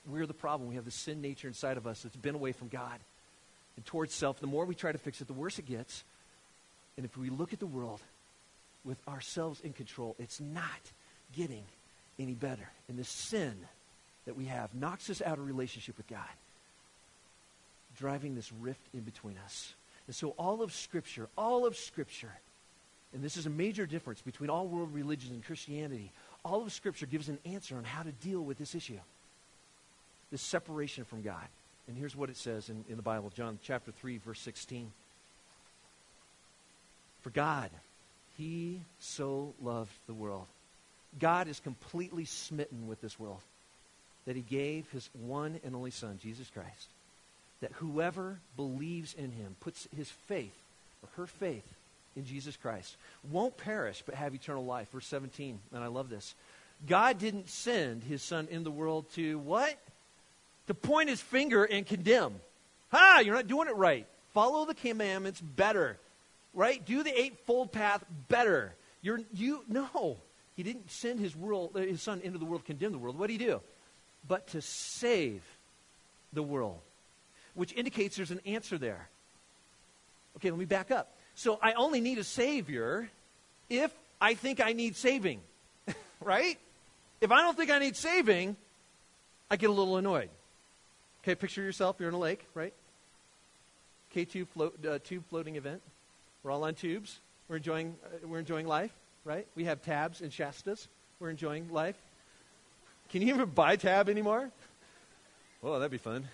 We're 0.07 0.25
the 0.25 0.33
problem. 0.33 0.69
We 0.69 0.75
have 0.75 0.85
the 0.85 0.91
sin 0.91 1.21
nature 1.21 1.47
inside 1.47 1.77
of 1.77 1.85
us 1.85 2.01
that's 2.01 2.15
been 2.15 2.35
away 2.35 2.51
from 2.51 2.67
God 2.67 2.99
and 3.75 3.85
towards 3.85 4.11
self. 4.15 4.39
The 4.39 4.47
more 4.47 4.65
we 4.65 4.73
try 4.73 4.91
to 4.91 4.97
fix 4.97 5.21
it, 5.21 5.27
the 5.27 5.33
worse 5.33 5.59
it 5.59 5.67
gets. 5.67 6.03
And 6.97 7.05
if 7.05 7.15
we 7.15 7.29
look 7.29 7.53
at 7.53 7.59
the 7.59 7.67
world, 7.67 8.01
with 8.85 8.97
ourselves 9.07 9.61
in 9.61 9.73
control, 9.73 10.15
it's 10.19 10.39
not 10.39 10.91
getting 11.35 11.63
any 12.19 12.33
better. 12.33 12.69
And 12.87 12.97
the 12.97 13.03
sin 13.03 13.55
that 14.25 14.35
we 14.35 14.45
have 14.45 14.73
knocks 14.73 15.09
us 15.09 15.21
out 15.21 15.37
of 15.37 15.45
relationship 15.45 15.97
with 15.97 16.07
God, 16.07 16.19
driving 17.97 18.35
this 18.35 18.51
rift 18.51 18.81
in 18.93 19.01
between 19.01 19.37
us. 19.43 19.73
And 20.07 20.15
so, 20.15 20.29
all 20.37 20.61
of 20.61 20.73
Scripture, 20.73 21.29
all 21.37 21.65
of 21.65 21.77
Scripture, 21.77 22.33
and 23.13 23.23
this 23.23 23.37
is 23.37 23.45
a 23.45 23.49
major 23.49 23.85
difference 23.85 24.21
between 24.21 24.49
all 24.49 24.67
world 24.67 24.93
religions 24.93 25.31
and 25.31 25.45
Christianity, 25.45 26.11
all 26.43 26.61
of 26.61 26.73
Scripture 26.73 27.05
gives 27.05 27.29
an 27.29 27.39
answer 27.45 27.77
on 27.77 27.83
how 27.83 28.03
to 28.03 28.11
deal 28.11 28.41
with 28.41 28.57
this 28.57 28.75
issue 28.75 28.99
this 30.33 30.41
separation 30.41 31.05
from 31.05 31.21
God. 31.21 31.47
And 31.87 31.95
here's 31.95 32.15
what 32.15 32.31
it 32.31 32.37
says 32.37 32.69
in, 32.69 32.83
in 32.89 32.95
the 32.95 33.03
Bible 33.03 33.31
John 33.35 33.59
chapter 33.61 33.91
3, 33.91 34.17
verse 34.17 34.39
16. 34.39 34.91
For 37.21 37.29
God, 37.29 37.69
He 38.37 38.81
so 38.99 39.53
loved 39.61 39.91
the 40.07 40.13
world. 40.13 40.45
God 41.19 41.47
is 41.47 41.59
completely 41.59 42.25
smitten 42.25 42.87
with 42.87 43.01
this 43.01 43.19
world 43.19 43.41
that 44.25 44.35
He 44.35 44.41
gave 44.41 44.89
His 44.91 45.09
one 45.13 45.59
and 45.63 45.75
only 45.75 45.91
Son, 45.91 46.19
Jesus 46.21 46.49
Christ, 46.49 46.87
that 47.61 47.71
whoever 47.73 48.39
believes 48.55 49.13
in 49.13 49.31
Him, 49.31 49.55
puts 49.59 49.87
his 49.95 50.09
faith 50.27 50.55
or 51.01 51.09
her 51.17 51.27
faith 51.27 51.65
in 52.15 52.25
Jesus 52.25 52.55
Christ, 52.55 52.95
won't 53.31 53.57
perish 53.57 54.03
but 54.05 54.15
have 54.15 54.33
eternal 54.33 54.65
life. 54.65 54.89
Verse 54.91 55.07
17, 55.07 55.59
and 55.73 55.83
I 55.83 55.87
love 55.87 56.09
this. 56.09 56.33
God 56.87 57.19
didn't 57.19 57.49
send 57.49 58.03
His 58.03 58.21
Son 58.21 58.47
in 58.49 58.63
the 58.63 58.71
world 58.71 59.05
to 59.13 59.39
what? 59.39 59.77
To 60.67 60.73
point 60.73 61.09
His 61.09 61.21
finger 61.21 61.63
and 61.63 61.85
condemn. 61.85 62.33
Ha, 62.91 63.21
you're 63.23 63.35
not 63.35 63.47
doing 63.47 63.67
it 63.67 63.75
right. 63.75 64.05
Follow 64.33 64.65
the 64.65 64.73
commandments 64.73 65.39
better 65.39 65.97
right? 66.53 66.83
Do 66.83 67.03
the 67.03 67.19
eightfold 67.19 67.71
path 67.71 68.03
better. 68.27 68.75
You're, 69.01 69.19
you 69.33 69.63
no, 69.67 70.17
he 70.55 70.63
didn't 70.63 70.91
send 70.91 71.19
his 71.19 71.35
world, 71.35 71.71
uh, 71.75 71.79
his 71.79 72.01
son 72.01 72.21
into 72.23 72.39
the 72.39 72.45
world 72.45 72.65
condemn 72.65 72.91
the 72.91 72.97
world. 72.97 73.17
What 73.17 73.27
did 73.27 73.39
he 73.39 73.45
do? 73.45 73.61
But 74.27 74.47
to 74.49 74.61
save 74.61 75.41
the 76.31 76.43
world, 76.43 76.79
which 77.53 77.73
indicates 77.73 78.15
there's 78.15 78.31
an 78.31 78.41
answer 78.45 78.77
there. 78.77 79.09
Okay, 80.37 80.49
let 80.49 80.59
me 80.59 80.65
back 80.65 80.91
up. 80.91 81.15
So 81.35 81.59
I 81.61 81.73
only 81.73 82.01
need 82.01 82.17
a 82.17 82.23
savior 82.23 83.09
if 83.69 83.91
I 84.21 84.35
think 84.35 84.61
I 84.61 84.73
need 84.73 84.95
saving, 84.95 85.41
right? 86.21 86.57
If 87.21 87.31
I 87.31 87.41
don't 87.41 87.57
think 87.57 87.71
I 87.71 87.79
need 87.79 87.95
saving, 87.95 88.55
I 89.49 89.55
get 89.55 89.69
a 89.69 89.73
little 89.73 89.97
annoyed. 89.97 90.29
Okay, 91.23 91.35
picture 91.35 91.61
yourself. 91.61 91.97
You're 91.99 92.09
in 92.09 92.15
a 92.15 92.19
lake, 92.19 92.45
right? 92.53 92.73
K2 94.15 94.47
float, 94.47 94.85
uh, 94.85 94.99
tube 95.03 95.23
floating 95.29 95.55
event. 95.55 95.81
We're 96.43 96.51
all 96.51 96.63
on 96.65 96.75
tubes. 96.75 97.19
We're 97.47 97.55
enjoying, 97.57 97.95
uh, 98.05 98.27
we're 98.27 98.39
enjoying 98.39 98.67
life, 98.67 98.93
right? 99.23 99.47
We 99.55 99.63
have 99.65 99.81
tabs 99.81 100.21
and 100.21 100.31
Shastas. 100.31 100.87
We're 101.19 101.29
enjoying 101.29 101.71
life. 101.71 101.95
Can 103.09 103.21
you 103.21 103.33
even 103.33 103.49
buy 103.49 103.77
tab 103.77 104.09
anymore? 104.09 104.49
Well, 105.61 105.79
that'd 105.79 105.91
be 105.91 105.97
fun. 105.97 106.27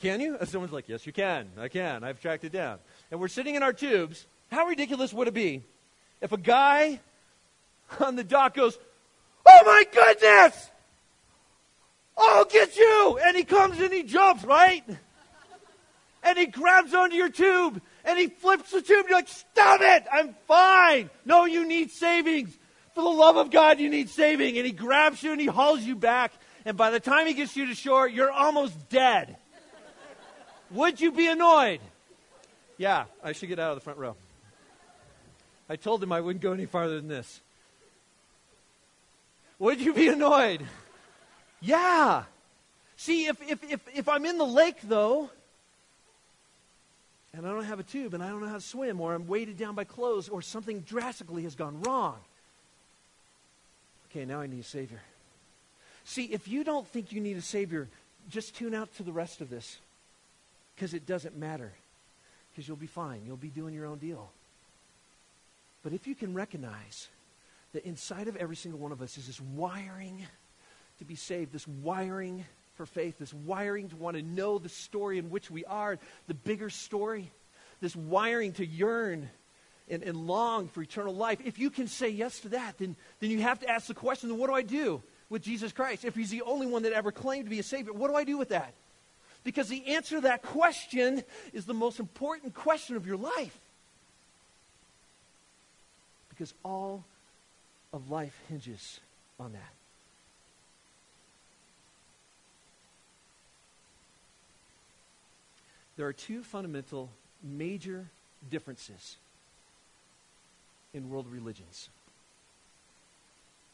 Can 0.00 0.20
you? 0.20 0.38
Someone's 0.44 0.72
like, 0.72 0.88
yes, 0.88 1.06
you 1.06 1.12
can. 1.12 1.48
I 1.58 1.68
can. 1.68 2.02
I've 2.02 2.20
tracked 2.20 2.44
it 2.44 2.52
down. 2.52 2.78
And 3.10 3.20
we're 3.20 3.28
sitting 3.28 3.54
in 3.54 3.62
our 3.62 3.72
tubes. 3.72 4.26
How 4.50 4.66
ridiculous 4.66 5.12
would 5.12 5.28
it 5.28 5.34
be 5.34 5.62
if 6.20 6.32
a 6.32 6.38
guy 6.38 7.00
on 8.00 8.16
the 8.16 8.24
dock 8.24 8.54
goes, 8.54 8.78
Oh 9.46 9.62
my 9.66 9.84
goodness! 9.92 10.70
I'll 12.16 12.44
get 12.44 12.76
you! 12.76 13.18
And 13.22 13.36
he 13.36 13.44
comes 13.44 13.78
and 13.78 13.92
he 13.92 14.02
jumps, 14.02 14.44
right? 14.44 14.84
And 16.22 16.38
he 16.38 16.46
grabs 16.46 16.94
onto 16.94 17.16
your 17.16 17.28
tube 17.28 17.82
and 18.04 18.18
he 18.18 18.28
flips 18.28 18.70
the 18.70 18.82
tube. 18.82 19.06
You're 19.08 19.18
like, 19.18 19.28
stop 19.28 19.80
it! 19.82 20.04
I'm 20.12 20.34
fine. 20.46 21.10
No, 21.24 21.44
you 21.44 21.66
need 21.66 21.90
savings. 21.90 22.56
For 22.94 23.02
the 23.02 23.08
love 23.08 23.36
of 23.36 23.50
God, 23.50 23.80
you 23.80 23.88
need 23.88 24.08
saving. 24.08 24.56
And 24.56 24.66
he 24.66 24.72
grabs 24.72 25.22
you 25.22 25.32
and 25.32 25.40
he 25.40 25.46
hauls 25.46 25.80
you 25.80 25.96
back. 25.96 26.32
And 26.64 26.76
by 26.76 26.90
the 26.90 27.00
time 27.00 27.26
he 27.26 27.34
gets 27.34 27.56
you 27.56 27.66
to 27.66 27.74
shore, 27.74 28.08
you're 28.08 28.30
almost 28.30 28.88
dead. 28.88 29.36
Would 30.70 31.00
you 31.00 31.12
be 31.12 31.26
annoyed? 31.26 31.80
Yeah, 32.78 33.04
I 33.22 33.32
should 33.32 33.48
get 33.48 33.58
out 33.58 33.70
of 33.70 33.76
the 33.76 33.80
front 33.80 33.98
row. 33.98 34.16
I 35.68 35.76
told 35.76 36.02
him 36.02 36.12
I 36.12 36.20
wouldn't 36.20 36.42
go 36.42 36.52
any 36.52 36.66
farther 36.66 36.96
than 36.96 37.08
this. 37.08 37.40
Would 39.58 39.80
you 39.80 39.94
be 39.94 40.08
annoyed? 40.08 40.64
Yeah. 41.60 42.24
See, 42.96 43.26
if, 43.26 43.40
if, 43.48 43.64
if, 43.70 43.80
if 43.94 44.08
I'm 44.08 44.24
in 44.24 44.38
the 44.38 44.46
lake, 44.46 44.76
though, 44.82 45.30
and 47.36 47.46
I 47.46 47.50
don't 47.50 47.64
have 47.64 47.80
a 47.80 47.84
tube 47.84 48.14
and 48.14 48.22
I 48.22 48.28
don't 48.28 48.40
know 48.40 48.48
how 48.48 48.54
to 48.54 48.60
swim, 48.60 49.00
or 49.00 49.14
I'm 49.14 49.26
weighted 49.26 49.56
down 49.56 49.74
by 49.74 49.84
clothes, 49.84 50.28
or 50.28 50.42
something 50.42 50.80
drastically 50.80 51.42
has 51.42 51.54
gone 51.54 51.82
wrong. 51.82 52.16
Okay, 54.10 54.24
now 54.24 54.40
I 54.40 54.46
need 54.46 54.60
a 54.60 54.64
Savior. 54.64 55.00
See, 56.04 56.24
if 56.24 56.46
you 56.46 56.64
don't 56.64 56.86
think 56.86 57.12
you 57.12 57.20
need 57.20 57.36
a 57.36 57.42
Savior, 57.42 57.88
just 58.30 58.54
tune 58.54 58.74
out 58.74 58.94
to 58.96 59.02
the 59.02 59.12
rest 59.12 59.40
of 59.40 59.50
this 59.50 59.78
because 60.74 60.94
it 60.94 61.06
doesn't 61.06 61.36
matter 61.36 61.72
because 62.50 62.68
you'll 62.68 62.76
be 62.76 62.86
fine. 62.86 63.22
You'll 63.26 63.36
be 63.36 63.48
doing 63.48 63.74
your 63.74 63.86
own 63.86 63.98
deal. 63.98 64.30
But 65.82 65.92
if 65.92 66.06
you 66.06 66.14
can 66.14 66.34
recognize 66.34 67.08
that 67.72 67.84
inside 67.84 68.28
of 68.28 68.36
every 68.36 68.56
single 68.56 68.78
one 68.78 68.92
of 68.92 69.02
us 69.02 69.18
is 69.18 69.26
this 69.26 69.40
wiring 69.40 70.24
to 70.98 71.04
be 71.04 71.16
saved, 71.16 71.52
this 71.52 71.66
wiring 71.66 72.44
for 72.74 72.86
faith, 72.86 73.18
this 73.18 73.32
wiring 73.32 73.88
to 73.88 73.96
want 73.96 74.16
to 74.16 74.22
know 74.22 74.58
the 74.58 74.68
story 74.68 75.18
in 75.18 75.30
which 75.30 75.50
we 75.50 75.64
are, 75.64 75.98
the 76.26 76.34
bigger 76.34 76.70
story, 76.70 77.30
this 77.80 77.94
wiring 77.94 78.52
to 78.54 78.66
yearn 78.66 79.28
and, 79.88 80.02
and 80.02 80.16
long 80.26 80.68
for 80.68 80.82
eternal 80.82 81.14
life. 81.14 81.38
If 81.44 81.58
you 81.58 81.70
can 81.70 81.86
say 81.86 82.08
yes 82.08 82.40
to 82.40 82.48
that, 82.50 82.78
then, 82.78 82.96
then 83.20 83.30
you 83.30 83.40
have 83.42 83.60
to 83.60 83.68
ask 83.68 83.86
the 83.86 83.94
question 83.94 84.28
then 84.28 84.38
what 84.38 84.48
do 84.48 84.54
I 84.54 84.62
do 84.62 85.02
with 85.28 85.42
Jesus 85.42 85.72
Christ? 85.72 86.04
If 86.04 86.14
he's 86.14 86.30
the 86.30 86.42
only 86.42 86.66
one 86.66 86.82
that 86.82 86.92
ever 86.92 87.12
claimed 87.12 87.46
to 87.46 87.50
be 87.50 87.58
a 87.58 87.64
Savior, 87.64 87.92
what 87.92 88.08
do 88.08 88.16
I 88.16 88.24
do 88.24 88.38
with 88.38 88.50
that? 88.50 88.72
Because 89.44 89.68
the 89.68 89.86
answer 89.88 90.16
to 90.16 90.20
that 90.22 90.42
question 90.42 91.22
is 91.52 91.66
the 91.66 91.74
most 91.74 92.00
important 92.00 92.54
question 92.54 92.96
of 92.96 93.06
your 93.06 93.18
life. 93.18 93.58
Because 96.30 96.54
all 96.64 97.04
of 97.92 98.10
life 98.10 98.36
hinges 98.48 99.00
on 99.38 99.52
that. 99.52 99.83
There 105.96 106.06
are 106.06 106.12
two 106.12 106.42
fundamental, 106.42 107.10
major 107.42 108.06
differences 108.50 109.16
in 110.92 111.10
world 111.10 111.26
religions. 111.30 111.88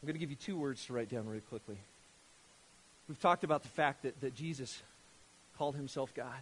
I'm 0.01 0.07
going 0.07 0.15
to 0.15 0.19
give 0.19 0.29
you 0.29 0.35
two 0.35 0.57
words 0.57 0.85
to 0.85 0.93
write 0.93 1.09
down 1.09 1.27
really 1.27 1.41
quickly. 1.41 1.77
We've 3.07 3.19
talked 3.19 3.43
about 3.43 3.63
the 3.63 3.69
fact 3.69 4.03
that, 4.03 4.19
that 4.21 4.35
Jesus 4.35 4.81
called 5.57 5.75
himself 5.75 6.13
God. 6.15 6.41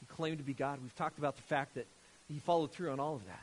He 0.00 0.06
claimed 0.14 0.38
to 0.38 0.44
be 0.44 0.54
God. 0.54 0.78
We've 0.82 0.94
talked 0.96 1.18
about 1.18 1.36
the 1.36 1.42
fact 1.42 1.74
that 1.74 1.86
he 2.28 2.38
followed 2.40 2.72
through 2.72 2.90
on 2.90 3.00
all 3.00 3.14
of 3.14 3.24
that. 3.26 3.42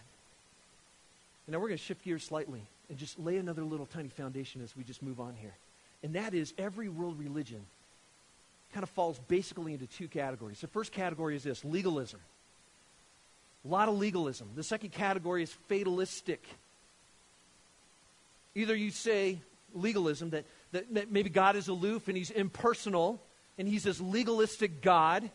And 1.45 1.53
now 1.53 1.59
we're 1.59 1.69
going 1.69 1.77
to 1.77 1.83
shift 1.83 2.03
gears 2.03 2.23
slightly 2.23 2.61
and 2.89 2.97
just 2.97 3.17
lay 3.19 3.37
another 3.37 3.63
little 3.63 3.85
tiny 3.85 4.09
foundation 4.09 4.61
as 4.61 4.75
we 4.75 4.83
just 4.83 5.01
move 5.01 5.19
on 5.19 5.33
here. 5.39 5.53
And 6.03 6.13
that 6.13 6.33
is 6.33 6.53
every 6.57 6.89
world 6.89 7.19
religion 7.19 7.65
kind 8.73 8.83
of 8.83 8.89
falls 8.89 9.19
basically 9.27 9.73
into 9.73 9.87
two 9.87 10.07
categories. 10.07 10.61
The 10.61 10.67
first 10.67 10.91
category 10.91 11.35
is 11.35 11.43
this 11.43 11.63
legalism. 11.63 12.19
A 13.65 13.67
lot 13.67 13.89
of 13.89 13.97
legalism. 13.97 14.49
The 14.55 14.63
second 14.63 14.91
category 14.91 15.43
is 15.43 15.51
fatalistic. 15.67 16.43
Either 18.55 18.75
you 18.75 18.91
say 18.91 19.39
legalism, 19.73 20.31
that, 20.31 20.45
that, 20.71 21.11
maybe 21.11 21.29
God 21.29 21.55
is 21.55 21.67
aloof 21.67 22.07
and 22.07 22.17
he's 22.17 22.31
impersonal, 22.31 23.21
and 23.57 23.67
he's 23.67 23.83
this 23.83 23.99
legalistic 23.99 24.81
God, 24.81 25.29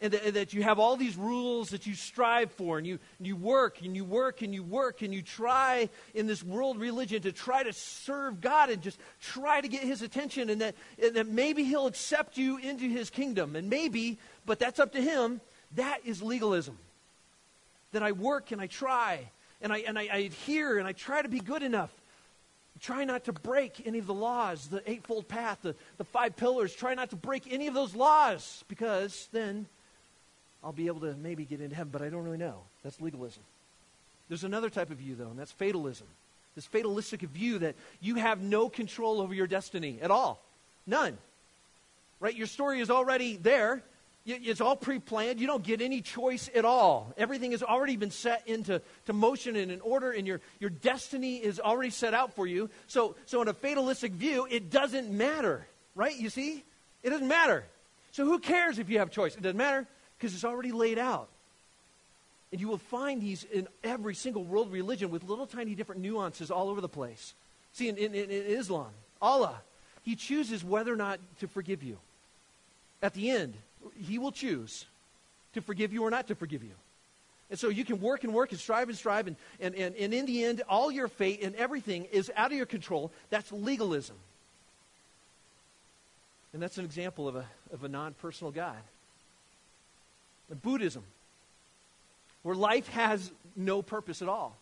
and 0.00 0.12
that, 0.12 0.24
and 0.24 0.36
that, 0.36 0.52
you 0.52 0.62
have 0.62 0.78
all 0.78 0.96
these 0.96 1.16
rules 1.16 1.70
that 1.70 1.86
you 1.86 1.94
strive 1.94 2.52
for, 2.52 2.78
and 2.78 2.86
you, 2.86 2.98
and 3.18 3.26
you 3.26 3.34
work 3.34 3.82
and 3.82 3.96
you 3.96 4.04
work 4.04 4.42
and 4.42 4.54
you 4.54 4.62
work, 4.62 5.02
and 5.02 5.12
you 5.12 5.22
try 5.22 5.88
in 6.14 6.26
this 6.26 6.42
world 6.42 6.78
religion 6.78 7.22
to 7.22 7.32
try 7.32 7.64
to 7.64 7.72
serve 7.72 8.40
God 8.40 8.70
and 8.70 8.80
just 8.80 8.98
try 9.20 9.60
to 9.60 9.66
get 9.66 9.82
His 9.82 10.02
attention, 10.02 10.50
and 10.50 10.60
that, 10.60 10.76
and 11.02 11.16
that 11.16 11.26
maybe 11.26 11.64
He'll 11.64 11.86
accept 11.86 12.38
you 12.38 12.58
into 12.58 12.84
His 12.84 13.10
kingdom. 13.10 13.56
And 13.56 13.68
maybe, 13.68 14.18
but 14.46 14.60
that's 14.60 14.78
up 14.78 14.92
to 14.92 15.02
Him. 15.02 15.40
That 15.74 15.98
is 16.04 16.22
legalism. 16.22 16.78
That 17.92 18.02
I 18.02 18.12
work 18.12 18.52
and 18.52 18.60
I 18.60 18.68
try, 18.68 19.28
and 19.60 19.72
I, 19.72 19.78
and 19.78 19.98
I, 19.98 20.08
I 20.12 20.16
adhere, 20.18 20.78
and 20.78 20.86
I 20.86 20.92
try 20.92 21.22
to 21.22 21.28
be 21.28 21.40
good 21.40 21.62
enough. 21.62 21.90
Try 22.80 23.04
not 23.04 23.24
to 23.24 23.32
break 23.32 23.82
any 23.84 23.98
of 23.98 24.06
the 24.06 24.14
laws, 24.14 24.68
the 24.68 24.88
eightfold 24.88 25.26
path, 25.26 25.58
the, 25.62 25.74
the 25.96 26.04
five 26.04 26.36
pillars. 26.36 26.72
Try 26.72 26.94
not 26.94 27.10
to 27.10 27.16
break 27.16 27.52
any 27.52 27.66
of 27.66 27.74
those 27.74 27.96
laws 27.96 28.62
because 28.68 29.28
then 29.32 29.66
I'll 30.62 30.72
be 30.72 30.86
able 30.86 31.00
to 31.00 31.14
maybe 31.14 31.44
get 31.44 31.60
into 31.60 31.76
heaven, 31.76 31.90
but 31.92 32.02
I 32.02 32.08
don't 32.08 32.24
really 32.24 32.38
know. 32.38 32.60
That's 32.82 33.00
legalism. 33.00 33.42
There's 34.28 34.44
another 34.44 34.70
type 34.70 34.90
of 34.90 34.98
view, 34.98 35.14
though, 35.14 35.28
and 35.30 35.38
that's 35.38 35.52
fatalism. 35.52 36.06
This 36.54 36.66
fatalistic 36.66 37.20
view 37.20 37.60
that 37.60 37.76
you 38.00 38.16
have 38.16 38.40
no 38.40 38.68
control 38.68 39.20
over 39.20 39.32
your 39.32 39.46
destiny 39.46 39.98
at 40.02 40.10
all. 40.10 40.40
None. 40.86 41.16
Right? 42.20 42.34
Your 42.34 42.46
story 42.46 42.80
is 42.80 42.90
already 42.90 43.36
there. 43.36 43.82
It's 44.26 44.60
all 44.60 44.76
pre 44.76 44.98
planned. 44.98 45.40
You 45.40 45.46
don't 45.46 45.62
get 45.62 45.80
any 45.80 46.02
choice 46.02 46.50
at 46.54 46.64
all. 46.64 47.14
Everything 47.16 47.52
has 47.52 47.62
already 47.62 47.96
been 47.96 48.10
set 48.10 48.46
into 48.46 48.82
to 49.06 49.12
motion 49.12 49.56
and 49.56 49.70
in 49.70 49.80
order, 49.80 50.10
and 50.10 50.26
your, 50.26 50.40
your 50.58 50.68
destiny 50.68 51.36
is 51.36 51.60
already 51.60 51.90
set 51.90 52.12
out 52.12 52.34
for 52.34 52.46
you. 52.46 52.68
So, 52.88 53.14
so, 53.24 53.40
in 53.40 53.48
a 53.48 53.54
fatalistic 53.54 54.12
view, 54.12 54.46
it 54.50 54.70
doesn't 54.70 55.10
matter 55.10 55.66
right? 55.98 56.16
You 56.16 56.30
see? 56.30 56.64
It 57.02 57.10
doesn't 57.10 57.28
matter. 57.28 57.64
So 58.12 58.24
who 58.24 58.38
cares 58.38 58.78
if 58.78 58.88
you 58.88 59.00
have 59.00 59.10
choice? 59.10 59.34
It 59.34 59.42
doesn't 59.42 59.58
matter 59.58 59.86
because 60.18 60.34
it's 60.34 60.44
already 60.44 60.72
laid 60.72 60.98
out. 60.98 61.28
And 62.50 62.60
you 62.60 62.68
will 62.68 62.78
find 62.78 63.20
these 63.20 63.44
in 63.44 63.68
every 63.84 64.14
single 64.14 64.42
world 64.42 64.72
religion 64.72 65.10
with 65.10 65.22
little 65.24 65.46
tiny 65.46 65.74
different 65.74 66.00
nuances 66.00 66.50
all 66.50 66.68
over 66.68 66.80
the 66.80 66.88
place. 66.88 67.34
See, 67.72 67.88
in, 67.88 67.96
in, 67.96 68.14
in 68.14 68.30
Islam, 68.30 68.88
Allah, 69.20 69.60
He 70.02 70.16
chooses 70.16 70.64
whether 70.64 70.92
or 70.92 70.96
not 70.96 71.20
to 71.40 71.48
forgive 71.48 71.82
you. 71.82 71.98
At 73.02 73.14
the 73.14 73.30
end, 73.30 73.54
He 73.98 74.18
will 74.18 74.32
choose 74.32 74.86
to 75.54 75.60
forgive 75.60 75.92
you 75.92 76.02
or 76.02 76.10
not 76.10 76.28
to 76.28 76.34
forgive 76.34 76.62
you. 76.62 76.72
And 77.50 77.58
so 77.58 77.68
you 77.68 77.84
can 77.84 78.00
work 78.00 78.24
and 78.24 78.34
work 78.34 78.50
and 78.52 78.60
strive 78.60 78.88
and 78.88 78.98
strive, 78.98 79.26
and, 79.26 79.36
and, 79.60 79.74
and, 79.74 79.94
and 79.96 80.12
in 80.12 80.26
the 80.26 80.44
end, 80.44 80.62
all 80.68 80.90
your 80.90 81.08
fate 81.08 81.42
and 81.42 81.54
everything 81.56 82.06
is 82.06 82.30
out 82.36 82.50
of 82.50 82.56
your 82.56 82.66
control. 82.66 83.10
That's 83.30 83.50
legalism. 83.52 84.16
And 86.52 86.62
that's 86.62 86.78
an 86.78 86.84
example 86.84 87.28
of 87.28 87.36
a, 87.36 87.46
of 87.72 87.84
a 87.84 87.88
non 87.88 88.14
personal 88.14 88.50
God. 88.50 88.76
Buddhism, 90.56 91.04
where 92.42 92.54
life 92.54 92.88
has 92.88 93.30
no 93.56 93.82
purpose 93.82 94.22
at 94.22 94.28
all. 94.28 94.56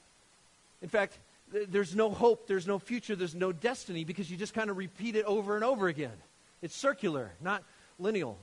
In 0.82 0.88
fact, 0.88 1.18
th- 1.52 1.68
there's 1.70 1.94
no 1.94 2.10
hope, 2.10 2.46
there's 2.46 2.66
no 2.66 2.78
future, 2.78 3.14
there's 3.14 3.34
no 3.34 3.52
destiny 3.52 4.04
because 4.04 4.30
you 4.30 4.36
just 4.36 4.54
kind 4.54 4.70
of 4.70 4.76
repeat 4.76 5.16
it 5.16 5.24
over 5.24 5.54
and 5.54 5.64
over 5.64 5.88
again. 5.88 6.12
It's 6.62 6.74
circular, 6.74 7.30
not 7.40 7.62
lineal. 7.98 8.38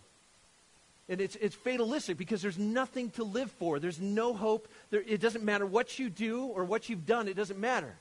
And 1.09 1.19
it's, 1.19 1.35
it's 1.35 1.55
fatalistic 1.55 2.17
because 2.17 2.41
there's 2.41 2.57
nothing 2.57 3.09
to 3.11 3.23
live 3.23 3.51
for. 3.51 3.79
There's 3.79 3.99
no 3.99 4.33
hope. 4.33 4.69
There, 4.89 5.03
it 5.05 5.19
doesn't 5.19 5.43
matter 5.43 5.65
what 5.65 5.99
you 5.99 6.09
do 6.09 6.45
or 6.45 6.63
what 6.63 6.87
you've 6.87 7.05
done, 7.05 7.27
it 7.27 7.35
doesn't 7.35 7.59
matter. 7.59 7.93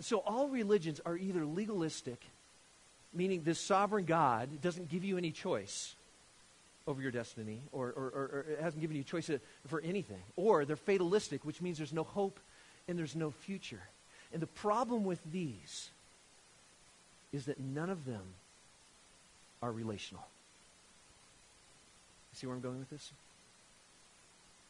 So 0.00 0.18
all 0.18 0.48
religions 0.48 1.00
are 1.04 1.16
either 1.16 1.44
legalistic, 1.44 2.22
meaning 3.12 3.42
this 3.42 3.60
sovereign 3.60 4.04
God 4.04 4.62
doesn't 4.62 4.90
give 4.90 5.04
you 5.04 5.18
any 5.18 5.30
choice 5.30 5.95
over 6.86 7.02
your 7.02 7.10
destiny, 7.10 7.60
or, 7.72 7.88
or, 7.88 8.04
or, 8.04 8.30
or 8.32 8.46
it 8.50 8.60
hasn't 8.60 8.80
given 8.80 8.96
you 8.96 9.02
choice 9.02 9.30
for 9.66 9.80
anything, 9.80 10.22
or 10.36 10.64
they're 10.64 10.76
fatalistic, 10.76 11.44
which 11.44 11.60
means 11.60 11.78
there's 11.78 11.92
no 11.92 12.04
hope 12.04 12.38
and 12.86 12.98
there's 12.98 13.16
no 13.16 13.30
future. 13.30 13.82
And 14.32 14.40
the 14.40 14.46
problem 14.46 15.04
with 15.04 15.20
these 15.32 15.90
is 17.32 17.46
that 17.46 17.58
none 17.58 17.90
of 17.90 18.04
them 18.04 18.22
are 19.62 19.72
relational. 19.72 20.24
See 22.34 22.46
where 22.46 22.54
I'm 22.54 22.62
going 22.62 22.78
with 22.78 22.90
this? 22.90 23.12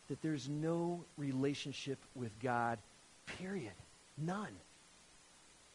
That 0.08 0.22
there's 0.22 0.48
no 0.48 1.04
relationship 1.18 1.98
with 2.14 2.30
God, 2.40 2.78
period. 3.38 3.72
None. 4.16 4.54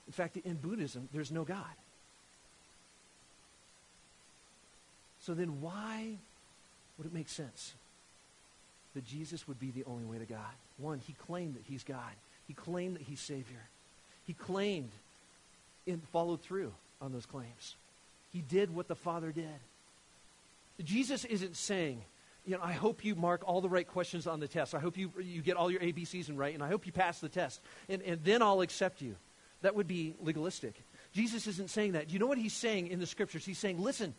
In 0.08 0.14
fact, 0.14 0.38
in 0.38 0.56
Buddhism, 0.56 1.10
there's 1.14 1.32
no 1.32 1.44
God. 1.44 1.66
So 5.20 5.34
then, 5.34 5.62
why 5.62 6.18
would 7.02 7.08
it 7.08 7.16
make 7.16 7.30
sense 7.30 7.74
that 8.94 9.04
Jesus 9.04 9.48
would 9.48 9.60
be 9.60 9.72
the 9.72 9.84
only 9.86 10.04
way 10.04 10.20
to 10.20 10.26
God? 10.26 10.54
One, 10.78 11.00
he 11.00 11.14
claimed 11.14 11.56
that 11.56 11.64
he's 11.66 11.84
God, 11.84 12.14
he 12.48 12.54
claimed 12.54 12.98
that 12.98 13.02
he's 13.02 13.20
Savior, 13.20 13.64
he 14.24 14.34
claimed 14.34 14.92
and 15.88 16.00
followed 16.10 16.42
through 16.42 16.72
on 17.02 17.12
those 17.12 17.26
claims. 17.26 17.76
He 18.32 18.42
did 18.42 18.74
what 18.74 18.88
the 18.88 18.94
Father 18.94 19.32
did. 19.32 19.48
Jesus 20.84 21.26
isn't 21.26 21.56
saying, 21.56 22.04
you 22.46 22.56
know, 22.56 22.62
I 22.64 22.74
hope 22.74 23.04
you 23.04 23.16
mark 23.16 23.42
all 23.48 23.62
the 23.62 23.70
right 23.70 23.88
questions 23.88 24.28
on 24.28 24.40
the 24.40 24.48
test. 24.48 24.76
I 24.76 24.80
hope 24.80 24.96
you, 24.96 25.12
you 25.20 25.42
get 25.42 25.58
all 25.58 25.72
your 25.72 25.82
ABCs 25.82 26.30
and 26.30 26.38
right, 26.38 26.54
and 26.54 26.64
I 26.64 26.68
hope 26.68 26.86
you 26.86 26.92
pass 26.92 27.20
the 27.20 27.30
test, 27.30 27.62
and, 27.90 28.04
and 28.04 28.24
then 28.24 28.44
I'll 28.44 28.62
accept 28.62 29.02
you. 29.02 29.16
That 29.64 29.74
would 29.74 29.88
be 29.88 30.14
legalistic. 30.22 30.76
Jesus 31.14 31.48
isn't 31.48 31.72
saying 31.72 31.94
that. 31.94 32.10
Do 32.10 32.14
you 32.14 32.20
know 32.20 32.28
what 32.28 32.38
he's 32.38 32.54
saying 32.54 32.88
in 32.88 33.00
the 33.00 33.08
scriptures? 33.08 33.44
He's 33.44 33.58
saying, 33.58 33.82
listen, 33.82 34.14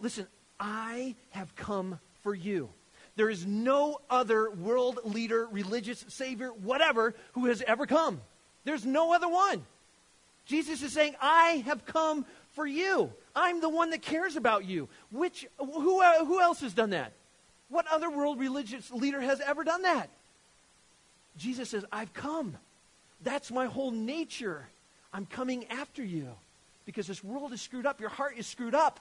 listen, 0.00 0.26
I 0.58 1.14
have 1.30 1.54
come 1.56 1.98
for 2.24 2.34
you. 2.34 2.70
There 3.14 3.30
is 3.30 3.46
no 3.46 4.00
other 4.10 4.50
world 4.50 4.98
leader, 5.04 5.46
religious 5.52 6.04
savior, 6.08 6.48
whatever, 6.48 7.14
who 7.34 7.46
has 7.46 7.62
ever 7.62 7.86
come. 7.86 8.20
There's 8.64 8.84
no 8.84 9.14
other 9.14 9.28
one. 9.28 9.64
Jesus 10.46 10.82
is 10.82 10.92
saying, 10.92 11.14
I 11.20 11.62
have 11.66 11.86
come 11.86 12.26
for 12.54 12.66
you. 12.66 13.12
I'm 13.36 13.60
the 13.60 13.68
one 13.68 13.90
that 13.90 14.02
cares 14.02 14.34
about 14.34 14.64
you. 14.64 14.88
Which, 15.12 15.46
who, 15.58 16.02
uh, 16.02 16.24
who 16.24 16.40
else 16.40 16.60
has 16.62 16.74
done 16.74 16.90
that? 16.90 17.12
What 17.68 17.86
other 17.90 18.10
world 18.10 18.40
religious 18.40 18.90
leader 18.90 19.20
has 19.20 19.40
ever 19.40 19.62
done 19.62 19.82
that? 19.82 20.08
Jesus 21.36 21.70
says, 21.70 21.84
I've 21.92 22.12
come. 22.12 22.56
That's 23.22 23.50
my 23.50 23.66
whole 23.66 23.90
nature. 23.90 24.66
I'm 25.12 25.26
coming 25.26 25.66
after 25.68 26.04
you 26.04 26.28
because 26.84 27.06
this 27.06 27.22
world 27.22 27.52
is 27.52 27.60
screwed 27.60 27.86
up. 27.86 28.00
Your 28.00 28.10
heart 28.10 28.34
is 28.36 28.46
screwed 28.46 28.74
up. 28.74 29.00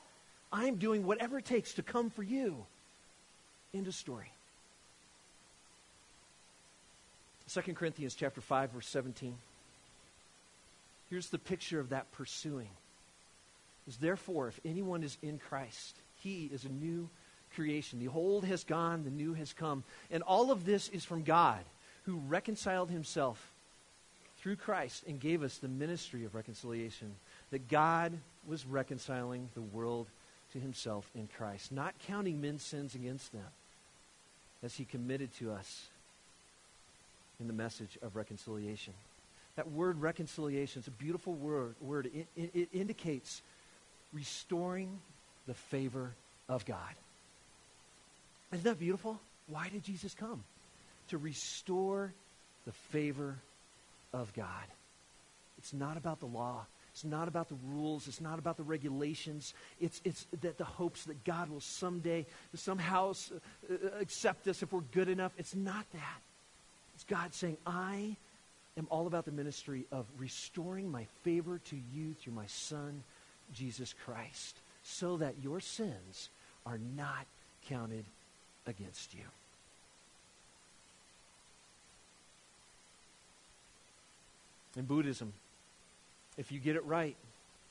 I'm 0.52 0.76
doing 0.76 1.06
whatever 1.06 1.40
it 1.40 1.46
takes 1.46 1.74
to 1.74 1.84
come 1.84 2.10
for 2.10 2.24
you. 2.24 2.66
End 3.74 3.88
of 3.88 3.96
story. 3.96 4.32
2 7.52 7.62
Corinthians 7.74 8.16
chapter 8.16 8.42
5 8.42 8.72
verse 8.72 8.88
17. 8.88 9.36
Here's 11.10 11.30
the 11.30 11.40
picture 11.40 11.80
of 11.80 11.90
that 11.90 12.12
pursuing 12.12 12.70
is 13.88 13.98
therefore, 13.98 14.48
if 14.48 14.60
anyone 14.64 15.04
is 15.04 15.18
in 15.22 15.38
Christ, 15.38 15.96
he 16.22 16.50
is 16.54 16.66
a 16.66 16.70
new 16.70 17.10
creation. 17.56 18.00
The 18.00 18.08
old 18.08 18.46
has 18.46 18.64
gone, 18.64 19.04
the 19.04 19.10
new 19.10 19.34
has 19.34 19.54
come. 19.54 19.84
And 20.10 20.24
all 20.24 20.52
of 20.52 20.66
this 20.66 20.90
is 20.90 21.04
from 21.04 21.24
God, 21.24 21.60
who 22.04 22.22
reconciled 22.28 22.90
himself 22.90 23.52
through 24.38 24.56
Christ 24.56 25.04
and 25.08 25.20
gave 25.20 25.44
us 25.44 25.58
the 25.58 25.68
ministry 25.68 26.26
of 26.26 26.36
reconciliation. 26.36 27.14
That 27.52 27.68
God 27.68 28.14
was 28.48 28.66
reconciling 28.66 29.50
the 29.54 29.62
world 29.62 30.08
to 30.54 30.60
himself 30.60 31.10
in 31.16 31.28
Christ, 31.38 31.72
not 31.72 31.94
counting 32.08 32.40
men's 32.40 32.64
sins 32.64 32.96
against 32.96 33.32
them, 33.32 33.46
as 34.64 34.74
he 34.76 34.86
committed 34.86 35.30
to 35.39 35.51
us 35.51 35.88
in 37.39 37.47
the 37.47 37.53
message 37.53 37.97
of 38.01 38.16
reconciliation. 38.16 38.93
That 39.55 39.70
word 39.72 40.01
reconciliation 40.01 40.82
is 40.82 40.88
a 40.88 40.91
beautiful 40.91 41.34
word. 41.34 41.76
word. 41.82 42.09
It, 42.14 42.28
it, 42.36 42.51
it 42.53 42.70
indicates 42.74 43.41
restoring 44.14 44.99
the 45.47 45.53
favor 45.53 46.14
of 46.47 46.66
God. 46.66 46.78
Isn't 48.51 48.64
that 48.64 48.80
beautiful? 48.80 49.20
Why 49.47 49.70
did 49.70 49.84
Jesus 49.84 50.14
come? 50.14 50.43
To 51.09 51.18
restore 51.18 52.14
the 52.66 52.72
favor 52.91 53.36
of 54.14 54.34
God. 54.34 54.47
It's 55.57 55.74
not 55.74 55.97
about 55.97 56.20
the 56.20 56.26
law. 56.26 56.66
It's 56.94 57.04
not 57.04 57.28
about 57.28 57.50
the 57.50 57.58
rules. 57.66 58.08
It's 58.08 58.22
not 58.22 58.38
about 58.38 58.56
the 58.56 58.64
regulations. 58.64 59.56
It's, 59.82 60.00
it's 60.06 60.28
that 60.41 60.60
the 60.60 60.64
hopes 60.64 61.06
that 61.06 61.24
God 61.24 61.50
will 61.50 61.60
someday, 61.60 62.26
somehow 62.54 63.12
uh, 63.12 63.76
accept 64.00 64.48
us 64.48 64.62
if 64.62 64.72
we're 64.72 64.82
good 64.82 65.10
enough. 65.10 65.32
It's 65.38 65.56
not 65.56 65.86
that. 65.94 66.22
It's 66.94 67.04
God 67.04 67.34
saying, 67.34 67.58
I 67.66 68.16
am 68.78 68.88
all 68.91 69.08
about 69.08 69.26
the 69.26 69.32
ministry 69.32 69.86
of 69.91 70.06
restoring 70.20 70.91
my 70.91 71.08
favor 71.24 71.60
to 71.66 71.76
you 71.96 72.14
through 72.14 72.34
my 72.34 72.46
Son, 72.46 73.04
Jesus 73.54 73.96
Christ, 74.06 74.60
so 74.84 75.18
that 75.18 75.34
your 75.41 75.60
sins 75.60 76.30
are 76.64 76.80
not 76.96 77.26
counted 77.68 78.06
against 78.68 79.16
you. 79.16 79.24
In 84.78 84.86
Buddhism, 84.86 85.34
if 86.38 86.52
you 86.52 86.60
get 86.60 86.76
it 86.76 86.86
right, 86.86 87.16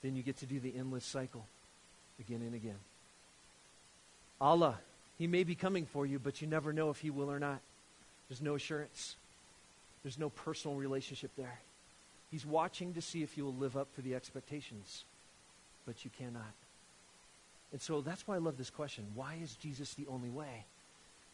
then 0.02 0.16
you 0.16 0.22
get 0.22 0.38
to 0.38 0.46
do 0.46 0.60
the 0.60 0.74
endless 0.76 1.04
cycle 1.04 1.44
again 2.20 2.42
and 2.42 2.54
again. 2.54 2.78
Allah, 4.40 4.78
He 5.18 5.26
may 5.26 5.44
be 5.44 5.54
coming 5.54 5.86
for 5.86 6.04
you, 6.06 6.18
but 6.18 6.40
you 6.40 6.48
never 6.48 6.72
know 6.72 6.90
if 6.90 6.98
He 6.98 7.10
will 7.10 7.30
or 7.30 7.38
not. 7.38 7.60
There's 8.28 8.42
no 8.42 8.54
assurance, 8.54 9.16
there's 10.02 10.18
no 10.18 10.30
personal 10.30 10.76
relationship 10.76 11.30
there. 11.36 11.60
He's 12.30 12.46
watching 12.46 12.94
to 12.94 13.02
see 13.02 13.22
if 13.22 13.36
you 13.36 13.44
will 13.44 13.54
live 13.54 13.76
up 13.76 13.94
to 13.96 14.02
the 14.02 14.14
expectations 14.14 15.04
but 15.86 16.04
you 16.04 16.10
cannot. 16.18 16.52
And 17.72 17.80
so 17.80 18.00
that's 18.00 18.26
why 18.26 18.36
I 18.36 18.38
love 18.38 18.58
this 18.58 18.70
question. 18.70 19.04
Why 19.14 19.36
is 19.42 19.54
Jesus 19.54 19.94
the 19.94 20.06
only 20.08 20.28
way? 20.28 20.64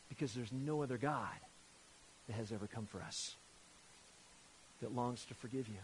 Because 0.08 0.32
there's 0.32 0.52
no 0.52 0.82
other 0.82 0.96
God 0.96 1.26
that 2.26 2.34
has 2.34 2.52
ever 2.52 2.66
come 2.66 2.86
for 2.86 3.00
us 3.00 3.34
that 4.80 4.94
longs 4.94 5.24
to 5.26 5.34
forgive 5.34 5.68
you, 5.68 5.78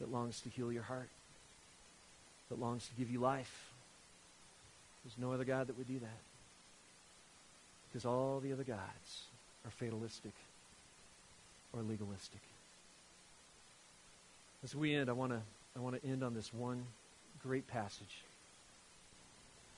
that 0.00 0.12
longs 0.12 0.40
to 0.42 0.48
heal 0.48 0.72
your 0.72 0.82
heart, 0.82 1.08
that 2.48 2.60
longs 2.60 2.86
to 2.88 2.94
give 2.98 3.10
you 3.10 3.20
life. 3.20 3.72
There's 5.04 5.18
no 5.18 5.32
other 5.32 5.44
God 5.44 5.68
that 5.68 5.78
would 5.78 5.88
do 5.88 5.98
that. 5.98 6.18
Because 7.88 8.04
all 8.04 8.40
the 8.40 8.52
other 8.52 8.64
gods 8.64 9.22
are 9.64 9.70
fatalistic 9.70 10.32
or 11.72 11.82
legalistic. 11.82 12.40
As 14.64 14.74
we 14.74 14.94
end, 14.94 15.08
I 15.08 15.12
want 15.12 15.32
to 15.32 15.40
I 15.76 15.80
want 15.80 16.00
to 16.00 16.08
end 16.08 16.24
on 16.24 16.34
this 16.34 16.52
one 16.52 16.84
great 17.42 17.68
passage. 17.68 18.22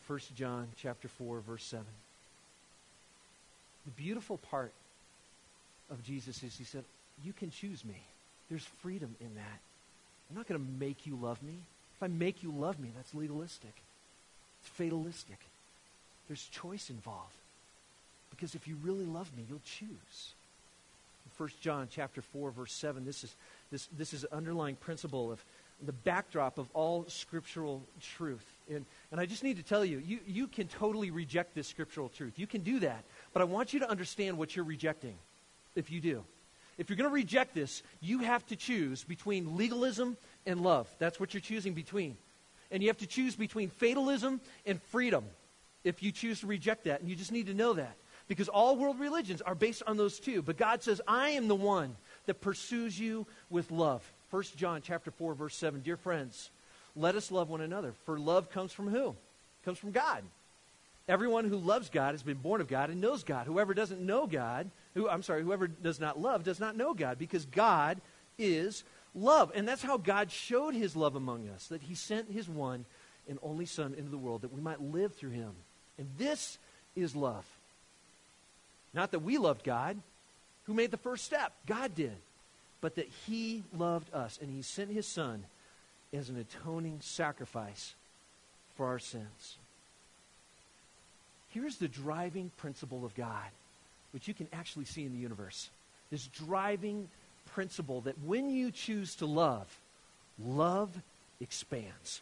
1 0.07 0.21
John 0.37 0.69
chapter 0.81 1.09
4 1.09 1.41
verse 1.41 1.65
7. 1.65 1.85
The 3.85 3.91
beautiful 3.91 4.39
part 4.39 4.73
of 5.91 6.03
Jesus 6.05 6.43
is 6.43 6.57
he 6.57 6.65
said, 6.65 6.85
"You 7.25 7.33
can 7.33 7.51
choose 7.51 7.85
me. 7.85 8.01
There's 8.49 8.65
freedom 8.65 9.15
in 9.21 9.35
that. 9.35 9.61
I'm 10.31 10.37
not 10.37 10.47
going 10.47 10.61
to 10.61 10.67
make 10.79 11.07
you 11.07 11.17
love 11.21 11.43
me. 11.43 11.55
if 11.97 12.03
I 12.03 12.09
make 12.09 12.43
you 12.43 12.51
love 12.51 12.79
me, 12.79 12.91
that's 12.95 13.15
legalistic. 13.15 13.73
It's 14.61 14.71
fatalistic. 14.71 15.39
There's 16.27 16.45
choice 16.49 16.91
involved. 16.91 17.35
Because 18.31 18.55
if 18.55 18.69
you 18.69 18.77
really 18.83 19.07
love 19.07 19.31
me, 19.37 19.45
you'll 19.49 19.61
choose. 19.65 20.33
1 21.37 21.49
John 21.61 21.89
chapter 21.91 22.21
4, 22.21 22.51
verse 22.51 22.73
7, 22.73 23.05
this 23.05 23.25
is, 23.25 23.35
this, 23.71 23.89
this 23.97 24.13
is 24.13 24.25
an 24.25 24.31
underlying 24.33 24.77
principle 24.77 25.31
of 25.31 25.43
the 25.87 25.93
backdrop 25.93 26.59
of 26.59 26.67
all 26.75 27.05
scriptural 27.09 27.83
truth. 28.17 28.45
And, 28.69 28.85
and 29.13 29.21
I 29.21 29.27
just 29.27 29.45
need 29.45 29.57
to 29.59 29.63
tell 29.63 29.85
you, 29.85 29.99
you, 29.99 30.19
you 30.27 30.47
can 30.49 30.67
totally 30.67 31.11
reject 31.11 31.55
this 31.55 31.69
scriptural 31.69 32.09
truth. 32.09 32.33
You 32.37 32.49
can 32.49 32.63
do 32.63 32.81
that. 32.81 33.05
But 33.33 33.43
I 33.43 33.45
want 33.45 33.73
you 33.73 33.81
to 33.81 33.91
understand 33.91 34.37
what 34.37 34.57
you're 34.57 34.65
rejecting 34.65 35.15
if 35.77 35.91
you 35.91 36.01
do. 36.01 36.25
If 36.79 36.89
you're 36.89 36.97
going 36.97 37.11
to 37.11 37.15
reject 37.15 37.55
this, 37.55 37.83
you 38.01 38.21
have 38.21 38.47
to 38.47 38.57
choose 38.57 39.03
between 39.03 39.57
legalism 39.57 40.17
and 40.47 40.61
love. 40.63 40.89
That's 40.99 41.19
what 41.19 41.35
you're 41.35 41.41
choosing 41.41 41.75
between. 41.75 42.17
And 42.71 42.83
you 42.83 42.89
have 42.89 42.99
to 42.99 43.07
choose 43.07 43.35
between 43.35 43.69
fatalism 43.69 44.41
and 44.65 44.81
freedom 44.85 45.25
if 45.83 46.03
you 46.03 46.13
choose 46.13 46.41
to 46.41 46.47
reject 46.47 46.85
that. 46.85 47.01
And 47.01 47.11
you 47.11 47.17
just 47.17 47.33
need 47.33 47.47
to 47.47 47.55
know 47.55 47.73
that. 47.75 47.97
Because 48.29 48.49
all 48.49 48.77
world 48.77 49.01
religions 49.01 49.43
are 49.43 49.55
based 49.55 49.83
on 49.87 49.97
those 49.97 50.21
two. 50.21 50.43
But 50.43 50.57
God 50.57 50.83
says, 50.83 51.01
I 51.09 51.31
am 51.31 51.49
the 51.49 51.57
one 51.57 51.97
that 52.27 52.41
pursues 52.41 52.99
you 52.99 53.27
with 53.51 53.71
love. 53.71 54.03
1 54.31 54.43
John 54.57 54.83
chapter 54.83 55.11
4, 55.11 55.35
verse 55.35 55.57
7. 55.57 55.81
Dear 55.81 55.97
friends, 55.97 56.51
let 56.95 57.17
us 57.17 57.33
love 57.33 57.49
one 57.49 57.63
another. 57.63 57.95
For 58.05 58.19
love 58.19 58.51
comes 58.51 58.73
from 58.73 58.89
who? 58.89 59.09
It 59.09 59.65
comes 59.65 59.79
from 59.79 59.93
God. 59.93 60.23
Everyone 61.09 61.49
who 61.49 61.57
loves 61.57 61.89
God 61.89 62.13
has 62.13 62.23
been 62.23 62.37
born 62.37 62.61
of 62.61 62.69
God 62.69 62.91
and 62.91 63.01
knows 63.01 63.25
God. 63.25 63.47
Whoever 63.47 63.73
doesn't 63.73 64.01
know 64.01 64.27
God, 64.27 64.71
who 64.95 65.09
I'm 65.09 65.23
sorry, 65.23 65.43
whoever 65.43 65.67
does 65.67 65.99
not 65.99 66.21
love 66.21 66.45
does 66.45 66.61
not 66.61 66.77
know 66.77 66.93
God, 66.93 67.19
because 67.19 67.47
God 67.47 68.01
is 68.39 68.85
love. 69.15 69.51
And 69.55 69.67
that's 69.67 69.83
how 69.83 69.97
God 69.97 70.31
showed 70.31 70.75
his 70.75 70.95
love 70.95 71.17
among 71.17 71.49
us, 71.49 71.69
that 71.69 71.83
he 71.83 71.95
sent 71.95 72.31
his 72.31 72.49
one 72.49 72.85
and 73.29 73.39
only 73.43 73.65
Son 73.65 73.95
into 73.97 74.11
the 74.11 74.19
world 74.19 74.43
that 74.43 74.53
we 74.53 74.61
might 74.61 74.83
live 74.83 75.15
through 75.15 75.31
him. 75.31 75.53
And 75.99 76.09
this 76.19 76.59
is 76.95 77.17
love. 77.17 77.45
Not 78.95 79.13
that 79.13 79.21
we 79.21 79.39
loved 79.39 79.65
God. 79.65 79.97
Who 80.65 80.75
made 80.75 80.91
the 80.91 80.97
first 80.97 81.25
step? 81.25 81.53
God 81.67 81.95
did. 81.95 82.17
But 82.81 82.97
that 82.97 83.09
He 83.27 83.65
loved 83.77 84.13
us 84.15 84.39
and 84.41 84.51
He 84.51 84.63
sent 84.63 84.91
His 84.91 85.07
Son 85.07 85.45
as 86.13 86.29
an 86.29 86.37
atoning 86.37 87.01
sacrifice 87.01 87.95
for 88.77 88.87
our 88.87 88.99
sins. 88.99 89.57
Here's 91.51 91.77
the 91.77 91.89
driving 91.89 92.51
principle 92.57 93.05
of 93.05 93.15
God, 93.15 93.47
which 94.13 94.29
you 94.29 94.35
can 94.35 94.49
actually 94.53 94.85
see 94.85 95.05
in 95.05 95.13
the 95.13 95.19
universe. 95.19 95.71
This 96.11 96.27
driving 96.27 97.09
principle 97.53 98.03
that 98.03 98.23
when 98.25 98.51
you 98.51 98.71
choose 98.71 99.17
to 99.17 99.27
love, 99.27 99.67
love 100.43 100.91
expands. 101.41 102.21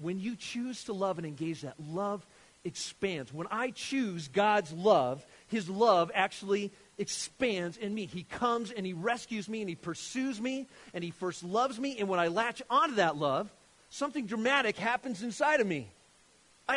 When 0.00 0.20
you 0.20 0.36
choose 0.36 0.84
to 0.84 0.92
love 0.92 1.18
and 1.18 1.26
engage 1.26 1.62
that, 1.62 1.74
love 1.90 2.24
expands. 2.64 3.32
When 3.32 3.46
I 3.50 3.70
choose 3.70 4.28
God's 4.28 4.72
love, 4.72 5.24
His 5.48 5.68
love 5.68 6.10
actually 6.14 6.70
expands 6.98 7.76
in 7.76 7.94
me. 7.94 8.06
He 8.06 8.22
comes 8.24 8.70
and 8.70 8.86
He 8.86 8.92
rescues 8.92 9.48
me 9.48 9.60
and 9.60 9.68
He 9.68 9.76
pursues 9.76 10.40
me 10.40 10.66
and 10.94 11.02
He 11.02 11.10
first 11.10 11.42
loves 11.42 11.78
me. 11.78 11.98
And 11.98 12.08
when 12.08 12.20
I 12.20 12.28
latch 12.28 12.62
onto 12.70 12.96
that 12.96 13.16
love, 13.16 13.50
something 13.90 14.26
dramatic 14.26 14.76
happens 14.76 15.22
inside 15.22 15.60
of 15.60 15.66
me. 15.66 15.88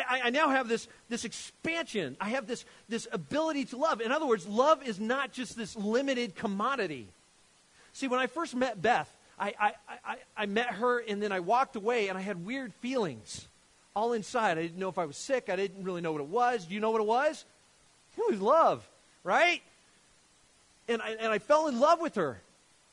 I, 0.02 0.20
I, 0.24 0.30
now 0.30 0.50
have 0.50 0.68
this, 0.68 0.88
this 1.08 1.24
expansion. 1.24 2.16
I 2.20 2.30
have 2.30 2.46
this, 2.46 2.64
this 2.88 3.06
ability 3.12 3.66
to 3.66 3.76
love. 3.76 4.00
In 4.00 4.12
other 4.12 4.26
words, 4.26 4.46
love 4.46 4.86
is 4.86 4.98
not 4.98 5.32
just 5.32 5.56
this 5.56 5.76
limited 5.76 6.34
commodity. 6.34 7.08
See, 7.92 8.08
when 8.08 8.20
I 8.20 8.26
first 8.26 8.54
met 8.54 8.80
Beth, 8.80 9.10
I, 9.38 9.54
I, 9.58 9.72
I, 10.04 10.16
I 10.36 10.46
met 10.46 10.66
her 10.66 10.98
and 10.98 11.22
then 11.22 11.32
I 11.32 11.40
walked 11.40 11.76
away 11.76 12.08
and 12.08 12.18
I 12.18 12.20
had 12.20 12.44
weird 12.44 12.74
feelings 12.74 13.48
all 13.94 14.12
inside. 14.12 14.58
I 14.58 14.62
didn't 14.62 14.78
know 14.78 14.88
if 14.88 14.98
I 14.98 15.06
was 15.06 15.16
sick. 15.16 15.48
I 15.48 15.56
didn't 15.56 15.82
really 15.82 16.02
know 16.02 16.12
what 16.12 16.20
it 16.20 16.28
was. 16.28 16.66
Do 16.66 16.74
you 16.74 16.80
know 16.80 16.90
what 16.90 17.00
it 17.00 17.06
was? 17.06 17.44
It 18.16 18.30
was 18.30 18.40
love, 18.40 18.86
right? 19.24 19.62
And 20.88 21.02
I, 21.02 21.10
and 21.12 21.32
I 21.32 21.38
fell 21.38 21.66
in 21.68 21.80
love 21.80 22.00
with 22.00 22.14
her. 22.16 22.40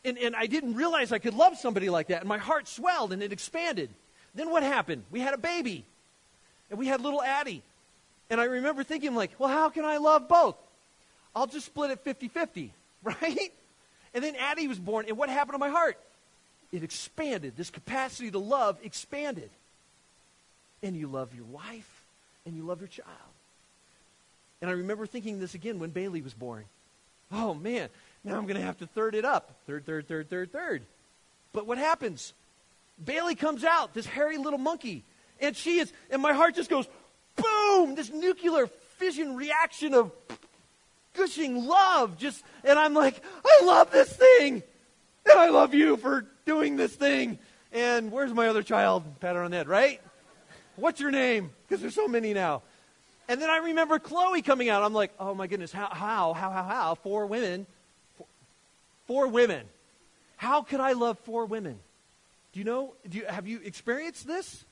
And, 0.05 0.17
and 0.17 0.35
I 0.35 0.47
didn't 0.47 0.75
realize 0.75 1.11
I 1.11 1.19
could 1.19 1.33
love 1.33 1.57
somebody 1.57 1.89
like 1.89 2.07
that. 2.07 2.21
And 2.21 2.29
my 2.29 2.37
heart 2.37 2.67
swelled 2.67 3.13
and 3.13 3.21
it 3.21 3.31
expanded. 3.31 3.89
Then 4.35 4.49
what 4.49 4.63
happened? 4.63 5.03
We 5.11 5.19
had 5.19 5.33
a 5.33 5.37
baby. 5.37 5.85
And 6.73 6.79
we 6.79 6.87
had 6.87 7.01
little 7.01 7.21
Addie. 7.21 7.61
And 8.31 8.41
I 8.41 8.45
remember 8.45 8.83
thinking, 8.83 9.13
like, 9.13 9.29
well, 9.37 9.47
how 9.47 9.69
can 9.69 9.85
I 9.85 9.97
love 9.97 10.27
both? 10.27 10.55
I'll 11.35 11.45
just 11.45 11.67
split 11.67 11.91
it 11.91 11.99
50 11.99 12.29
50, 12.29 12.71
right? 13.03 13.53
And 14.15 14.23
then 14.23 14.35
Addie 14.35 14.67
was 14.67 14.79
born. 14.79 15.05
And 15.07 15.15
what 15.15 15.29
happened 15.29 15.53
to 15.53 15.59
my 15.59 15.69
heart? 15.69 15.99
It 16.71 16.81
expanded. 16.83 17.53
This 17.55 17.69
capacity 17.69 18.31
to 18.31 18.39
love 18.39 18.79
expanded 18.83 19.51
and 20.81 20.97
you 20.97 21.05
love 21.05 21.29
your 21.35 21.45
wife, 21.45 22.01
and 22.43 22.55
you 22.55 22.63
love 22.63 22.81
your 22.81 22.89
child. 22.89 23.07
And 24.61 24.69
I 24.71 24.73
remember 24.73 25.05
thinking 25.05 25.39
this 25.39 25.53
again 25.53 25.77
when 25.77 25.91
Bailey 25.91 26.21
was 26.21 26.33
born. 26.33 26.65
Oh, 27.31 27.53
man, 27.53 27.87
now 28.23 28.35
I'm 28.35 28.47
going 28.47 28.59
to 28.59 28.65
have 28.65 28.79
to 28.79 28.87
third 28.87 29.13
it 29.13 29.25
up. 29.25 29.53
Third, 29.67 29.85
third, 29.85 30.07
third, 30.07 30.27
third, 30.27 30.51
third. 30.51 30.81
But 31.53 31.67
what 31.67 31.77
happens? 31.77 32.33
Bailey 33.03 33.35
comes 33.35 33.63
out, 33.63 33.93
this 33.93 34.07
hairy 34.07 34.37
little 34.37 34.59
monkey, 34.59 35.03
and 35.43 35.55
she 35.55 35.79
is, 35.79 35.91
and 36.09 36.21
my 36.21 36.33
heart 36.33 36.55
just 36.55 36.69
goes, 36.69 36.87
boom, 37.35 37.95
this 37.95 38.11
nuclear 38.11 38.67
fission 38.97 39.35
reaction 39.35 39.93
of 39.93 40.11
gushing 41.15 41.65
love. 41.65 42.17
Just, 42.17 42.43
and 42.63 42.79
I'm 42.79 42.93
like, 42.93 43.21
I 43.45 43.65
love 43.65 43.91
this 43.91 44.11
thing, 44.11 44.63
and 45.29 45.39
I 45.39 45.49
love 45.49 45.73
you 45.73 45.97
for 45.97 46.25
doing 46.45 46.77
this 46.77 46.93
thing. 46.95 47.39
And 47.71 48.11
where's 48.11 48.33
my 48.33 48.47
other 48.47 48.63
child? 48.63 49.03
Pat 49.19 49.35
her 49.35 49.43
on 49.43 49.51
the 49.51 49.57
head, 49.57 49.67
right? 49.67 49.99
What's 50.75 50.99
your 50.99 51.11
name? 51.11 51.51
Because 51.67 51.81
there's 51.81 51.95
so 51.95 52.07
many 52.07 52.33
now. 52.33 52.61
And 53.27 53.41
then 53.41 53.49
I 53.49 53.57
remember 53.57 53.99
Chloe 53.99 54.41
coming 54.41 54.69
out. 54.69 54.83
I'm 54.83 54.93
like, 54.93 55.11
oh 55.19 55.33
my 55.33 55.47
goodness, 55.47 55.71
how, 55.71 55.87
how, 55.87 56.33
how, 56.33 56.51
how, 56.51 56.63
how? 56.63 56.95
Four 56.95 57.25
women. 57.25 57.65
Four, 58.17 58.27
four 59.07 59.27
women. 59.27 59.65
How 60.35 60.61
could 60.61 60.79
I 60.79 60.93
love 60.93 61.17
four 61.19 61.45
women? 61.45 61.79
Do 62.51 62.59
you 62.59 62.65
know, 62.65 62.93
do 63.09 63.19
you, 63.19 63.25
have 63.25 63.47
you 63.47 63.59
experienced 63.63 64.27
this? 64.27 64.65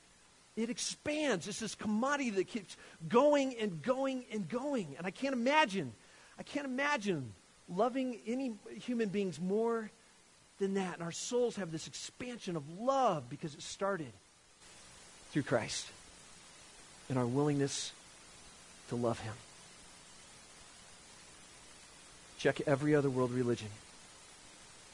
It 0.56 0.68
expands. 0.68 1.48
It's 1.48 1.60
this 1.60 1.74
commodity 1.74 2.30
that 2.30 2.48
keeps 2.48 2.76
going 3.08 3.56
and 3.58 3.82
going 3.82 4.24
and 4.32 4.48
going. 4.48 4.94
And 4.98 5.06
I 5.06 5.10
can't 5.10 5.32
imagine, 5.32 5.92
I 6.38 6.42
can't 6.42 6.66
imagine 6.66 7.32
loving 7.68 8.18
any 8.26 8.52
human 8.80 9.08
beings 9.08 9.40
more 9.40 9.90
than 10.58 10.74
that. 10.74 10.94
And 10.94 11.02
our 11.02 11.12
souls 11.12 11.56
have 11.56 11.72
this 11.72 11.86
expansion 11.86 12.56
of 12.56 12.68
love 12.78 13.30
because 13.30 13.54
it 13.54 13.62
started 13.62 14.12
through 15.30 15.42
Christ 15.42 15.86
and 17.08 17.18
our 17.18 17.26
willingness 17.26 17.92
to 18.90 18.96
love 18.96 19.18
Him. 19.20 19.34
Check 22.38 22.60
every 22.66 22.94
other 22.94 23.08
world 23.08 23.30
religion 23.30 23.68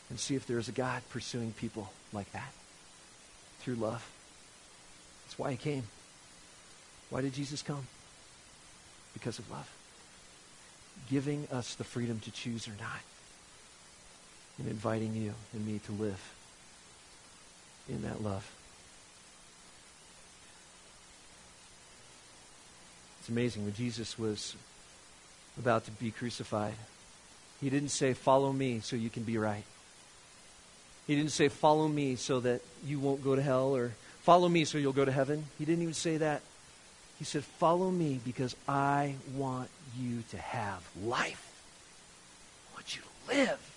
and 0.09 0.20
see 0.20 0.36
if 0.36 0.46
there 0.46 0.59
is 0.59 0.68
a 0.68 0.72
God 0.72 1.02
pursuing 1.11 1.52
people 1.52 1.90
like 2.12 2.30
that 2.32 2.52
through 3.61 3.76
love. 3.76 4.06
That's 5.29 5.39
why 5.39 5.51
He 5.51 5.59
came. 5.59 5.83
Why 7.11 7.20
did 7.20 7.35
Jesus 7.35 7.61
come? 7.61 7.87
Because 9.12 9.39
of 9.39 9.51
love. 9.51 9.70
Giving 11.11 11.47
us 11.53 11.74
the 11.74 11.85
freedom 11.85 12.18
to 12.20 12.31
choose 12.31 12.66
or 12.66 12.72
not. 12.81 13.01
And 14.59 14.68
inviting 14.68 15.14
you 15.14 15.35
and 15.53 15.66
me 15.66 15.81
to 15.85 15.93
live 15.93 16.33
in 17.91 18.03
that 18.03 18.22
love. 18.22 18.51
It's 23.20 23.29
amazing. 23.29 23.64
When 23.64 23.74
Jesus 23.74 24.18
was 24.18 24.57
about 25.59 25.85
to 25.85 25.91
be 25.91 26.11
crucified, 26.11 26.74
he 27.61 27.68
didn't 27.68 27.91
say, 27.91 28.14
Follow 28.14 28.51
me 28.51 28.81
so 28.81 28.97
you 28.97 29.11
can 29.11 29.24
be 29.24 29.37
right. 29.37 29.64
He 31.07 31.14
didn't 31.14 31.33
say, 31.33 31.49
Follow 31.49 31.87
me 31.87 32.16
so 32.16 32.41
that 32.41 32.62
you 32.83 32.99
won't 32.99 33.22
go 33.22 33.37
to 33.37 33.43
hell 33.43 33.76
or 33.76 33.93
follow 34.29 34.47
me 34.47 34.66
so 34.66 34.76
you'll 34.76 34.93
go 34.93 35.07
to 35.07 35.11
heaven. 35.11 35.43
He 35.59 35.64
didn't 35.64 35.81
even 35.81 35.95
say 35.95 36.18
that. 36.18 36.43
He 37.18 37.24
said, 37.24 37.45
Follow 37.45 37.91
me 37.91 38.20
because 38.26 38.55
I 38.68 39.14
want 39.35 39.70
you 39.99 40.22
to 40.33 40.37
have 40.37 40.87
life. 41.03 41.51
I 42.70 42.74
want 42.74 42.95
you 42.95 43.01
to 43.01 43.35
live. 43.35 43.68